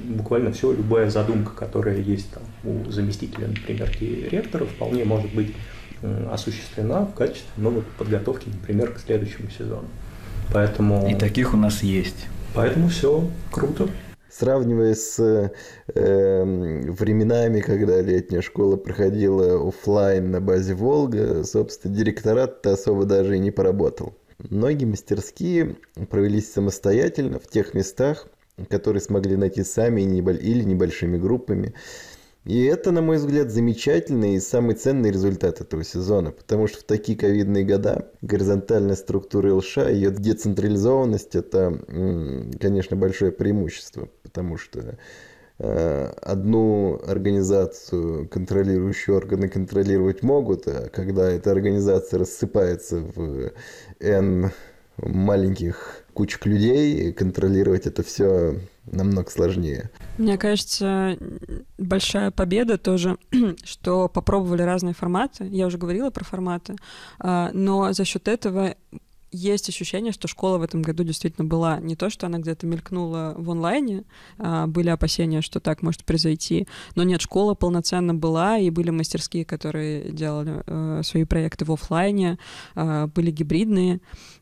буквально 0.04 0.52
все, 0.52 0.72
любая 0.72 1.10
задумка, 1.10 1.52
которая 1.52 2.00
есть 2.00 2.30
там 2.32 2.42
у 2.64 2.90
заместителя, 2.90 3.48
например, 3.48 3.90
директора, 3.98 4.66
вполне 4.66 5.04
может 5.04 5.34
быть 5.34 5.54
осуществлена 6.30 7.06
в 7.06 7.14
качестве 7.14 7.48
ну, 7.56 7.82
подготовки, 7.98 8.48
например, 8.48 8.92
к 8.92 8.98
следующему 8.98 9.48
сезону. 9.50 9.88
Поэтому... 10.52 11.08
И 11.08 11.14
таких 11.14 11.54
у 11.54 11.56
нас 11.56 11.82
есть. 11.82 12.26
Поэтому 12.54 12.88
все 12.88 13.26
круто. 13.50 13.88
Сравнивая 14.36 14.96
с 14.96 15.20
э, 15.20 16.44
временами, 16.44 17.60
когда 17.60 18.00
летняя 18.00 18.42
школа 18.42 18.76
проходила 18.76 19.68
офлайн 19.68 20.32
на 20.32 20.40
базе 20.40 20.74
Волга, 20.74 21.44
собственно, 21.44 21.94
директорат-то 21.94 22.72
особо 22.72 23.04
даже 23.04 23.36
и 23.36 23.38
не 23.38 23.52
поработал. 23.52 24.14
Многие 24.38 24.86
мастерские 24.86 25.76
провелись 26.10 26.52
самостоятельно 26.52 27.38
в 27.38 27.46
тех 27.46 27.74
местах, 27.74 28.26
которые 28.68 29.00
смогли 29.00 29.36
найти 29.36 29.62
сами 29.62 30.00
или 30.00 30.64
небольшими 30.64 31.16
группами. 31.16 31.72
И 32.44 32.62
это, 32.64 32.90
на 32.90 33.00
мой 33.00 33.16
взгляд, 33.16 33.50
замечательный 33.50 34.34
и 34.34 34.40
самый 34.40 34.74
ценный 34.74 35.10
результат 35.10 35.62
этого 35.62 35.82
сезона, 35.82 36.30
потому 36.30 36.66
что 36.66 36.80
в 36.80 36.82
такие 36.82 37.16
ковидные 37.16 37.64
года 37.64 38.10
горизонтальная 38.20 38.96
структура 38.96 39.54
ЛШ, 39.54 39.78
ее 39.78 40.10
децентрализованность– 40.10 41.34
это, 41.36 41.80
конечно, 42.60 42.96
большое 42.96 43.32
преимущество, 43.32 44.10
потому 44.22 44.58
что 44.58 44.98
э, 45.58 46.12
одну 46.20 47.00
организацию 47.06 48.28
контролирующие 48.28 49.16
органы 49.16 49.48
контролировать 49.48 50.22
могут, 50.22 50.68
а 50.68 50.90
когда 50.90 51.30
эта 51.30 51.50
организация 51.50 52.18
рассыпается 52.18 53.00
в 53.00 53.52
N 54.00 54.50
маленьких 54.98 56.04
кучек 56.12 56.44
людей, 56.44 57.10
контролировать 57.14 57.86
это 57.86 58.02
все 58.02 58.60
намного 58.86 59.30
сложнее. 59.30 59.90
Мне 60.18 60.38
кажется, 60.38 61.16
большая 61.78 62.30
победа 62.30 62.78
тоже, 62.78 63.18
что 63.64 64.08
попробовали 64.08 64.62
разные 64.62 64.94
форматы. 64.94 65.46
Я 65.46 65.66
уже 65.66 65.78
говорила 65.78 66.10
про 66.10 66.24
форматы, 66.24 66.76
а, 67.18 67.50
но 67.52 67.92
за 67.92 68.04
счет 68.04 68.28
этого 68.28 68.74
есть 69.34 69.68
ощущение, 69.68 70.12
что 70.12 70.28
школа 70.28 70.58
в 70.58 70.62
этом 70.62 70.80
году 70.82 71.02
действительно 71.02 71.46
была. 71.46 71.80
Не 71.80 71.96
то, 71.96 72.08
что 72.08 72.26
она 72.26 72.38
где-то 72.38 72.66
мелькнула 72.66 73.34
в 73.36 73.50
онлайне, 73.50 74.04
а, 74.38 74.66
были 74.66 74.88
опасения, 74.88 75.42
что 75.42 75.60
так 75.60 75.82
может 75.82 76.04
произойти, 76.04 76.68
но 76.94 77.02
нет, 77.02 77.20
школа 77.20 77.54
полноценно 77.54 78.14
была, 78.14 78.58
и 78.58 78.70
были 78.70 78.90
мастерские, 78.90 79.44
которые 79.44 80.12
делали 80.12 80.62
э, 80.66 81.02
свои 81.02 81.24
проекты 81.24 81.64
в 81.64 81.72
офлайне, 81.72 82.38
э, 82.76 83.06
были 83.06 83.30
гибридные, 83.30 84.00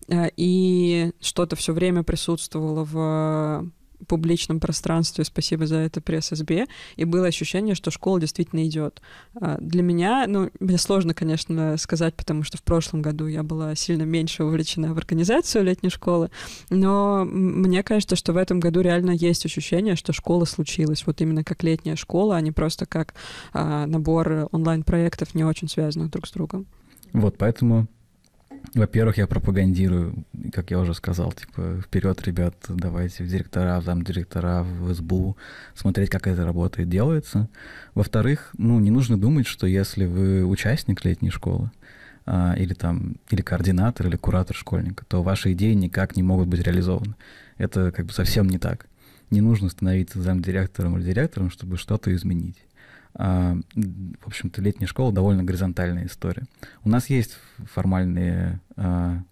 э, 0.08 0.28
и 0.36 1.12
что-то 1.20 1.56
все 1.56 1.72
время 1.72 2.02
присутствовало 2.02 2.84
в 2.84 3.72
публичном 4.06 4.60
пространстве, 4.60 5.24
спасибо 5.24 5.66
за 5.66 5.76
это 5.76 6.00
пресс-СБ, 6.00 6.66
и 6.96 7.04
было 7.04 7.26
ощущение, 7.26 7.74
что 7.74 7.90
школа 7.90 8.20
действительно 8.20 8.66
идет. 8.66 9.00
А, 9.40 9.58
для 9.60 9.82
меня, 9.82 10.24
ну, 10.26 10.50
мне 10.60 10.78
сложно, 10.78 11.14
конечно, 11.14 11.76
сказать, 11.78 12.14
потому 12.14 12.42
что 12.42 12.58
в 12.58 12.62
прошлом 12.62 13.02
году 13.02 13.26
я 13.26 13.42
была 13.42 13.74
сильно 13.74 14.02
меньше 14.02 14.44
увлечена 14.44 14.94
в 14.94 14.98
организацию 14.98 15.64
летней 15.64 15.90
школы, 15.90 16.30
но 16.70 17.24
мне 17.24 17.82
кажется, 17.82 18.16
что 18.16 18.32
в 18.32 18.36
этом 18.36 18.60
году 18.60 18.80
реально 18.80 19.10
есть 19.10 19.44
ощущение, 19.46 19.96
что 19.96 20.12
школа 20.12 20.44
случилась, 20.44 21.06
вот 21.06 21.20
именно 21.20 21.44
как 21.44 21.62
летняя 21.62 21.96
школа, 21.96 22.36
а 22.36 22.40
не 22.40 22.52
просто 22.52 22.86
как 22.86 23.14
а, 23.52 23.86
набор 23.86 24.48
онлайн-проектов, 24.52 25.34
не 25.34 25.44
очень 25.44 25.68
связанных 25.68 26.10
друг 26.10 26.26
с 26.26 26.32
другом. 26.32 26.66
Вот, 27.12 27.36
поэтому 27.36 27.86
во-первых, 28.74 29.18
я 29.18 29.26
пропагандирую, 29.26 30.24
как 30.52 30.70
я 30.70 30.78
уже 30.78 30.94
сказал, 30.94 31.32
типа, 31.32 31.82
вперед, 31.82 32.22
ребят, 32.22 32.54
давайте 32.68 33.24
в 33.24 33.28
директора, 33.28 33.80
в 33.80 33.84
замдиректора, 33.84 34.62
в 34.62 34.92
СБУ, 34.94 35.36
смотреть, 35.74 36.10
как 36.10 36.26
это 36.26 36.44
работает, 36.44 36.88
делается. 36.88 37.48
Во-вторых, 37.94 38.50
ну, 38.56 38.80
не 38.80 38.90
нужно 38.90 39.20
думать, 39.20 39.46
что 39.46 39.66
если 39.66 40.06
вы 40.06 40.44
участник 40.44 41.04
летней 41.04 41.30
школы, 41.30 41.70
а, 42.24 42.54
или 42.56 42.72
там, 42.72 43.16
или 43.30 43.42
координатор, 43.42 44.06
или 44.06 44.16
куратор 44.16 44.56
школьника, 44.56 45.04
то 45.06 45.22
ваши 45.22 45.52
идеи 45.52 45.74
никак 45.74 46.16
не 46.16 46.22
могут 46.22 46.48
быть 46.48 46.62
реализованы. 46.62 47.14
Это 47.58 47.90
как 47.92 48.06
бы 48.06 48.12
совсем 48.12 48.48
не 48.48 48.58
так. 48.58 48.86
Не 49.30 49.40
нужно 49.40 49.68
становиться 49.68 50.22
замдиректором 50.22 50.96
или 50.96 51.04
директором, 51.04 51.50
чтобы 51.50 51.76
что-то 51.76 52.14
изменить. 52.14 52.58
А, 53.14 53.56
в 53.74 54.26
общем-то, 54.26 54.60
летняя 54.62 54.86
школа 54.86 55.12
довольно 55.12 55.44
горизонтальная 55.44 56.06
история. 56.06 56.44
У 56.84 56.88
нас 56.88 57.10
есть 57.10 57.36
формальные 57.72 58.60
а, 58.76 59.22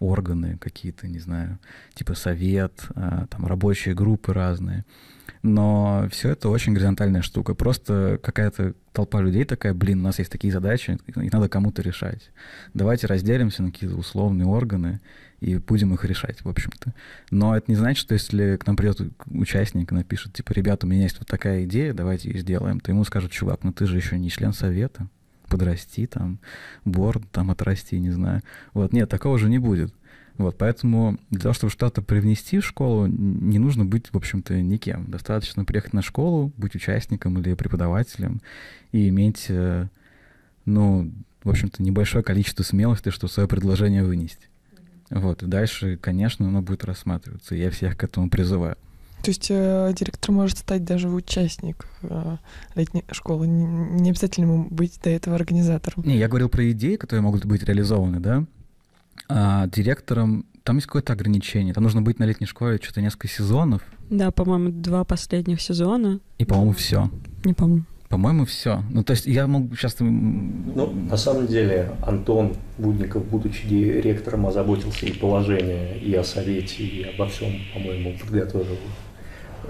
органы 0.00 0.58
какие-то, 0.58 1.08
не 1.08 1.18
знаю, 1.18 1.58
типа 1.94 2.14
совет, 2.14 2.86
а, 2.94 3.26
там 3.26 3.46
рабочие 3.46 3.94
группы 3.94 4.32
разные. 4.32 4.84
Но 5.42 6.08
все 6.10 6.30
это 6.30 6.48
очень 6.48 6.72
горизонтальная 6.72 7.22
штука. 7.22 7.54
Просто 7.54 8.18
какая-то 8.22 8.74
толпа 8.92 9.20
людей 9.20 9.44
такая, 9.44 9.72
блин, 9.72 10.00
у 10.00 10.04
нас 10.04 10.18
есть 10.18 10.32
такие 10.32 10.52
задачи, 10.52 10.98
их 11.06 11.32
надо 11.32 11.48
кому-то 11.48 11.82
решать. 11.82 12.30
Давайте 12.74 13.06
разделимся 13.06 13.62
на 13.62 13.70
какие-то 13.70 13.96
условные 13.96 14.46
органы 14.46 15.00
и 15.40 15.56
будем 15.56 15.94
их 15.94 16.04
решать, 16.04 16.42
в 16.42 16.48
общем-то. 16.48 16.94
Но 17.30 17.56
это 17.56 17.70
не 17.70 17.76
значит, 17.76 18.00
что 18.00 18.14
если 18.14 18.56
к 18.56 18.66
нам 18.66 18.76
придет 18.76 19.00
участник 19.26 19.92
и 19.92 19.94
напишет, 19.94 20.32
типа, 20.32 20.52
ребята, 20.52 20.86
у 20.86 20.88
меня 20.88 21.02
есть 21.02 21.18
вот 21.18 21.28
такая 21.28 21.64
идея, 21.64 21.92
давайте 21.92 22.30
ее 22.30 22.40
сделаем, 22.40 22.80
то 22.80 22.90
ему 22.90 23.04
скажут, 23.04 23.30
чувак, 23.30 23.60
ну 23.62 23.72
ты 23.72 23.86
же 23.86 23.96
еще 23.96 24.18
не 24.18 24.30
член 24.30 24.52
совета, 24.52 25.08
подрасти 25.48 26.06
там, 26.06 26.38
борт 26.84 27.22
там 27.30 27.50
отрасти, 27.50 27.98
не 27.98 28.10
знаю. 28.10 28.42
Вот, 28.74 28.92
нет, 28.92 29.08
такого 29.08 29.38
же 29.38 29.48
не 29.48 29.58
будет. 29.58 29.94
Вот, 30.38 30.56
поэтому 30.56 31.18
для 31.30 31.40
того, 31.40 31.52
чтобы 31.52 31.72
что-то 31.72 32.00
привнести 32.00 32.60
в 32.60 32.64
школу, 32.64 33.06
не 33.06 33.58
нужно 33.58 33.84
быть, 33.84 34.12
в 34.12 34.16
общем-то, 34.16 34.60
никем. 34.62 35.10
Достаточно 35.10 35.64
приехать 35.64 35.92
на 35.92 36.02
школу, 36.02 36.52
быть 36.56 36.76
участником 36.76 37.38
или 37.38 37.54
преподавателем 37.54 38.40
и 38.92 39.08
иметь, 39.08 39.46
э, 39.48 39.88
ну, 40.64 41.12
в 41.42 41.50
общем-то, 41.50 41.82
небольшое 41.82 42.22
количество 42.22 42.62
смелости, 42.62 43.10
чтобы 43.10 43.32
свое 43.32 43.48
предложение 43.48 44.04
вынести. 44.04 44.48
Вот, 45.10 45.42
и 45.42 45.46
дальше, 45.46 45.96
конечно, 45.96 46.46
оно 46.46 46.62
будет 46.62 46.84
рассматриваться. 46.84 47.54
Я 47.54 47.70
всех 47.70 47.96
к 47.96 48.04
этому 48.04 48.28
призываю. 48.28 48.76
То 49.22 49.30
есть 49.30 49.48
э, 49.50 49.92
директор 49.96 50.30
может 50.30 50.58
стать 50.58 50.84
даже 50.84 51.08
участник 51.08 51.86
э, 52.02 52.36
летней 52.76 53.04
школы. 53.10 53.48
Не, 53.48 53.64
не 54.00 54.10
обязательно 54.10 54.44
ему 54.44 54.66
быть 54.70 55.00
до 55.02 55.10
этого 55.10 55.34
организатором. 55.34 56.04
Не, 56.04 56.16
я 56.16 56.28
говорил 56.28 56.48
про 56.48 56.70
идеи, 56.70 56.96
которые 56.96 57.22
могут 57.22 57.44
быть 57.44 57.64
реализованы, 57.64 58.20
да. 58.20 58.44
А 59.28 59.66
директором 59.66 60.46
там 60.62 60.76
есть 60.76 60.86
какое-то 60.86 61.14
ограничение. 61.14 61.74
Там 61.74 61.82
нужно 61.82 62.02
быть 62.02 62.18
на 62.18 62.24
летней 62.24 62.46
школе 62.46 62.78
что-то 62.80 63.00
несколько 63.00 63.26
сезонов. 63.26 63.82
Да, 64.10 64.30
по-моему, 64.30 64.70
два 64.70 65.04
последних 65.04 65.60
сезона. 65.60 66.20
И, 66.38 66.44
по-моему, 66.44 66.72
все. 66.72 67.10
Не 67.44 67.54
помню. 67.54 67.84
По-моему, 68.08 68.46
все. 68.46 68.82
Ну, 68.90 69.04
то 69.04 69.12
есть 69.12 69.26
я 69.26 69.46
могу 69.46 69.74
сейчас... 69.76 69.96
Ну, 70.00 70.92
на 71.10 71.16
самом 71.16 71.46
деле, 71.46 71.90
Антон 72.02 72.54
Будников, 72.78 73.24
будучи 73.26 73.68
директором, 73.68 74.46
озаботился 74.46 75.04
и 75.04 75.12
положение, 75.12 75.98
и 75.98 76.14
о 76.14 76.24
совете, 76.24 76.82
и 76.82 77.02
обо 77.02 77.28
всем, 77.28 77.52
по-моему, 77.74 78.16
подготовил 78.18 78.78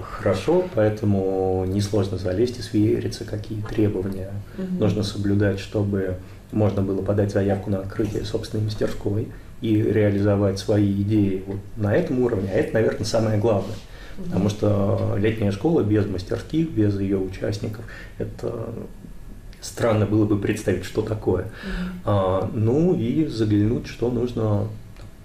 хорошо, 0.01 0.65
поэтому 0.73 1.65
несложно 1.67 2.17
залезть 2.17 2.59
и 2.59 2.61
свериться, 2.61 3.25
какие 3.25 3.61
требования 3.61 4.31
угу. 4.57 4.67
нужно 4.79 5.03
соблюдать, 5.03 5.59
чтобы 5.59 6.17
можно 6.51 6.81
было 6.81 7.01
подать 7.01 7.31
заявку 7.31 7.69
на 7.69 7.79
открытие 7.79 8.23
собственной 8.23 8.63
мастерской 8.63 9.27
и 9.61 9.75
реализовать 9.75 10.59
свои 10.59 11.01
идеи 11.01 11.43
вот 11.45 11.57
на 11.75 11.93
этом 11.93 12.19
уровне. 12.21 12.49
А 12.53 12.55
это, 12.55 12.73
наверное, 12.73 13.05
самое 13.05 13.39
главное. 13.39 13.75
Потому 14.25 14.49
что 14.49 15.15
летняя 15.17 15.51
школа 15.51 15.81
без 15.81 16.05
мастерских, 16.05 16.69
без 16.69 16.99
ее 16.99 17.17
участников, 17.17 17.85
это 18.17 18.69
странно 19.61 20.05
было 20.05 20.25
бы 20.25 20.37
представить, 20.37 20.85
что 20.85 21.01
такое. 21.01 21.47
А, 22.05 22.49
ну 22.53 22.95
и 22.95 23.25
заглянуть, 23.25 23.87
что 23.87 24.09
нужно, 24.09 24.67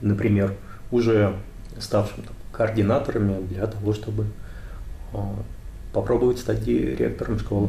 например, 0.01 0.55
уже 0.91 1.35
ставшим 1.79 2.23
там, 2.23 2.35
координаторами 2.53 3.45
для 3.47 3.67
того, 3.67 3.93
чтобы 3.93 4.27
а, 5.13 5.35
попробовать 5.95 6.39
стать 6.39 6.65
директором 6.65 7.39
школы. 7.39 7.69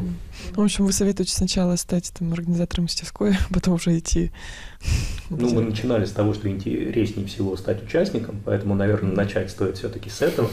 В 0.52 0.60
общем, 0.60 0.84
вы 0.84 0.92
советуете 0.92 1.32
сначала 1.32 1.76
стать 1.76 2.12
там 2.18 2.32
организатором 2.32 2.84
мастерской, 2.84 3.30
а 3.32 3.54
потом 3.54 3.74
уже 3.74 3.96
идти. 3.96 4.32
Ну, 5.30 5.54
мы 5.54 5.62
начинали 5.62 6.04
с 6.04 6.10
того, 6.10 6.34
что 6.34 6.48
интереснее 6.48 7.26
всего 7.26 7.56
стать 7.56 7.82
участником, 7.82 8.42
поэтому, 8.44 8.74
наверное, 8.74 9.12
начать 9.12 9.50
стоит 9.50 9.78
все-таки 9.78 10.10
с 10.10 10.20
этого. 10.22 10.50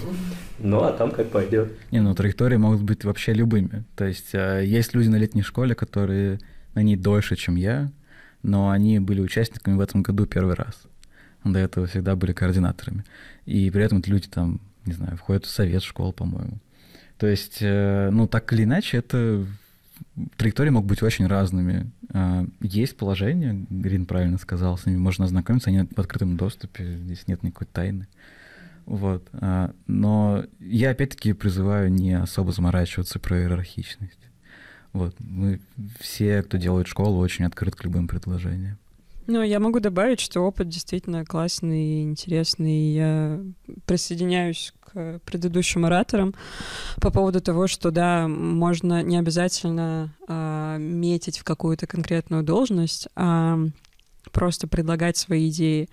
Ну, 0.59 0.84
а 0.84 0.93
там 0.93 1.11
как 1.11 1.30
пойдет. 1.30 1.74
Не, 1.91 1.99
ну 1.99 2.13
траектории 2.15 2.57
могут 2.57 2.84
быть 2.84 3.03
вообще 3.03 3.34
любыми. 3.34 3.84
То 3.95 4.05
есть 4.05 4.34
а, 4.34 4.61
есть 4.61 4.93
люди 4.93 5.09
на 5.09 5.17
летней 5.17 5.41
школе, 5.41 5.76
которые 5.76 6.39
на 6.76 6.82
ней 6.84 6.95
дольше, 6.95 7.36
чем 7.36 7.55
я, 7.55 7.91
но 8.43 8.69
они 8.69 8.99
были 8.99 9.19
участниками 9.19 9.76
в 9.76 9.82
этом 9.82 10.03
году 10.03 10.26
первый 10.26 10.55
раз. 10.55 10.84
До 11.43 11.59
этого 11.59 11.88
всегда 11.88 12.15
были 12.15 12.34
координаторами. 12.34 13.03
И 13.45 13.69
при 13.69 13.84
этом 13.84 13.97
эти 13.99 14.09
люди 14.09 14.28
там, 14.28 14.61
не 14.86 14.93
знаю, 14.93 15.17
входят 15.17 15.45
в 15.45 15.49
совет 15.49 15.84
школ, 15.84 16.13
по-моему. 16.13 16.59
То 17.18 17.28
есть, 17.28 17.57
э, 17.61 18.09
ну, 18.11 18.28
так 18.28 18.51
или 18.53 18.64
иначе, 18.64 18.97
это 18.97 19.45
траектории 20.38 20.70
могут 20.70 20.89
быть 20.89 21.03
очень 21.03 21.28
разными. 21.28 21.91
А, 22.09 22.45
есть 22.61 22.97
положение, 22.97 23.66
Грин 23.70 24.05
правильно 24.05 24.38
сказал, 24.38 24.78
с 24.78 24.86
ними 24.86 24.97
можно 24.97 25.26
ознакомиться, 25.26 25.70
они 25.70 25.88
в 25.95 25.99
открытом 25.99 26.38
доступе, 26.38 26.97
здесь 26.97 27.28
нет 27.28 27.43
никакой 27.43 27.68
тайны. 27.68 28.07
Вот. 28.86 29.28
А, 29.34 29.74
но 29.88 30.45
я 30.59 30.91
опять-таки 30.91 31.34
призываю 31.34 31.91
не 31.91 32.14
особо 32.14 32.51
заморачиваться 32.51 33.20
про 33.20 33.39
иерархичность. 33.39 34.20
Вот. 34.91 35.16
Мы 35.20 35.61
все, 35.99 36.43
кто 36.43 36.57
делает 36.57 36.88
школу, 36.88 37.20
очень 37.20 37.45
открыт 37.45 37.76
к 37.76 37.84
любым 37.84 38.07
предложениям. 38.07 38.78
Ну, 39.26 39.41
я 39.41 39.59
могу 39.59 39.80
добавить, 39.80 40.19
что 40.19 40.41
опыт 40.41 40.67
действительно 40.67 41.26
классный 41.26 41.86
и 41.86 42.01
интересный. 42.03 42.93
Я 42.93 43.39
присоединяюсь 43.86 44.74
к 44.82 45.19
предыдущим 45.26 45.86
ораторам 45.86 46.36
по 46.99 47.09
поводу 47.09 47.39
того, 47.39 47.67
что, 47.67 47.91
да, 47.91 48.28
можно 48.28 49.01
не 49.01 49.17
обязательно 49.17 50.13
э, 50.28 50.78
метить 50.80 51.39
в 51.39 51.43
какую-то 51.43 51.88
конкретную 51.88 52.43
должность, 52.43 53.07
а 53.15 53.59
просто 54.32 54.67
предлагать 54.67 55.15
свои 55.15 55.49
идеи 55.49 55.89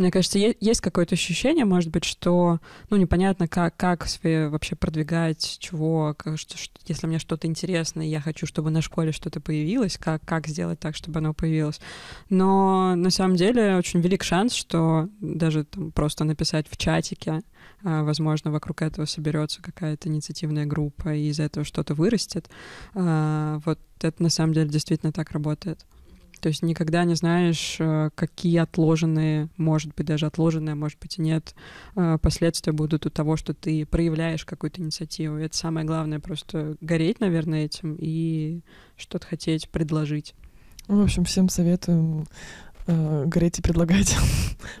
Мне 0.00 0.10
кажется, 0.10 0.38
есть 0.38 0.80
какое-то 0.80 1.14
ощущение, 1.14 1.66
может 1.66 1.90
быть, 1.90 2.04
что, 2.04 2.58
ну, 2.88 2.96
непонятно, 2.96 3.46
как, 3.46 3.76
как 3.76 4.06
себе 4.06 4.48
вообще 4.48 4.74
продвигать, 4.74 5.58
чего, 5.60 6.14
как, 6.16 6.38
что, 6.38 6.56
что, 6.56 6.72
если 6.86 7.06
мне 7.06 7.18
что-то 7.18 7.46
интересно, 7.46 8.00
и 8.00 8.10
я 8.10 8.22
хочу, 8.22 8.46
чтобы 8.46 8.70
на 8.70 8.80
школе 8.80 9.12
что-то 9.12 9.42
появилось, 9.42 9.98
как, 9.98 10.24
как 10.24 10.46
сделать 10.46 10.80
так, 10.80 10.96
чтобы 10.96 11.18
оно 11.18 11.34
появилось. 11.34 11.82
Но 12.30 12.94
на 12.96 13.10
самом 13.10 13.36
деле 13.36 13.76
очень 13.76 14.00
велик 14.00 14.22
шанс, 14.22 14.54
что 14.54 15.10
даже 15.20 15.64
там, 15.64 15.92
просто 15.92 16.24
написать 16.24 16.66
в 16.70 16.78
чатике, 16.78 17.42
а, 17.84 18.02
возможно, 18.02 18.50
вокруг 18.50 18.80
этого 18.80 19.04
соберется 19.04 19.60
какая-то 19.60 20.08
инициативная 20.08 20.64
группа, 20.64 21.14
и 21.14 21.28
из 21.28 21.40
этого 21.40 21.66
что-то 21.66 21.92
вырастет. 21.92 22.48
А, 22.94 23.60
вот 23.66 23.78
это 24.00 24.22
на 24.22 24.30
самом 24.30 24.54
деле 24.54 24.70
действительно 24.70 25.12
так 25.12 25.32
работает. 25.32 25.84
То 26.40 26.48
есть 26.48 26.62
никогда 26.62 27.04
не 27.04 27.14
знаешь, 27.14 27.76
э, 27.78 28.10
какие 28.14 28.58
отложенные, 28.58 29.48
может 29.56 29.94
быть, 29.94 30.06
даже 30.06 30.26
отложенные, 30.26 30.74
может 30.74 30.98
быть, 30.98 31.18
и 31.18 31.22
нет, 31.22 31.54
э, 31.96 32.18
последствия 32.20 32.72
будут 32.72 33.06
у 33.06 33.10
того, 33.10 33.36
что 33.36 33.54
ты 33.54 33.84
проявляешь 33.86 34.44
какую-то 34.44 34.80
инициативу. 34.80 35.38
И 35.38 35.44
это 35.44 35.56
самое 35.56 35.86
главное, 35.86 36.20
просто 36.20 36.76
гореть, 36.80 37.20
наверное, 37.20 37.66
этим 37.66 37.96
и 37.98 38.60
что-то 38.96 39.26
хотеть 39.26 39.68
предложить. 39.68 40.34
Ну, 40.88 41.00
в 41.00 41.04
общем, 41.04 41.24
всем 41.24 41.48
советуем 41.48 42.26
э, 42.86 43.24
гореть 43.26 43.58
и 43.58 43.62
предлагать. 43.62 44.16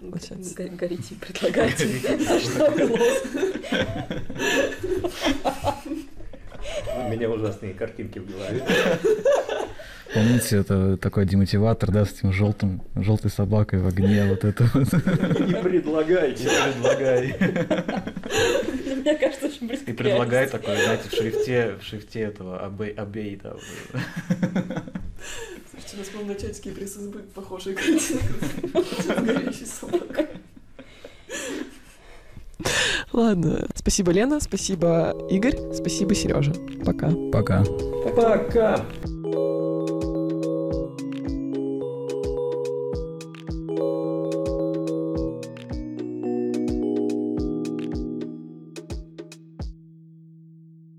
Гореть 0.00 1.12
и 1.12 1.14
предлагать. 1.14 1.86
У 6.96 7.08
меня 7.08 7.30
ужасные 7.30 7.74
картинки 7.74 8.18
в 8.18 8.30
голове. 8.30 8.64
Помните, 10.12 10.56
это 10.56 10.96
такой 10.96 11.24
демотиватор, 11.24 11.90
да, 11.92 12.04
с 12.04 12.12
этим 12.12 12.32
желтым, 12.32 12.82
желтой 12.96 13.30
собакой 13.30 13.80
в 13.80 13.86
огне, 13.86 14.26
вот 14.28 14.44
это 14.44 14.64
вот. 14.74 14.92
Не 14.92 15.54
предлагайте. 15.62 16.44
Не 16.44 16.50
предлагай. 16.72 17.36
Мне 18.96 19.16
кажется, 19.16 19.46
очень 19.46 19.68
близко 19.68 19.90
И 19.90 19.94
предлагай 19.94 20.48
такой, 20.48 20.76
знаете, 20.76 21.08
в 21.08 21.12
шрифте, 21.12 21.76
в 21.80 21.84
шрифте 21.84 22.20
этого 22.20 22.64
обей, 22.64 22.90
обей 22.90 23.40
да. 23.42 23.54
Слушайте, 25.70 25.94
у 25.94 25.98
нас, 25.98 26.08
по-моему, 26.08 26.32
на 26.32 26.38
чатике 26.38 26.70
пресс-избы 26.70 27.20
похожие 27.34 27.76
картинки 27.76 28.24
с 29.00 29.06
горящей 29.06 29.66
собакой. 29.66 30.26
Ладно. 33.12 33.66
Спасибо, 33.74 34.12
Лена. 34.12 34.40
Спасибо, 34.40 35.14
Игорь. 35.30 35.56
Спасибо, 35.74 36.14
Сережа. 36.14 36.52
Пока. 36.84 37.10
Пока. 37.32 37.64
Пока. 38.14 38.86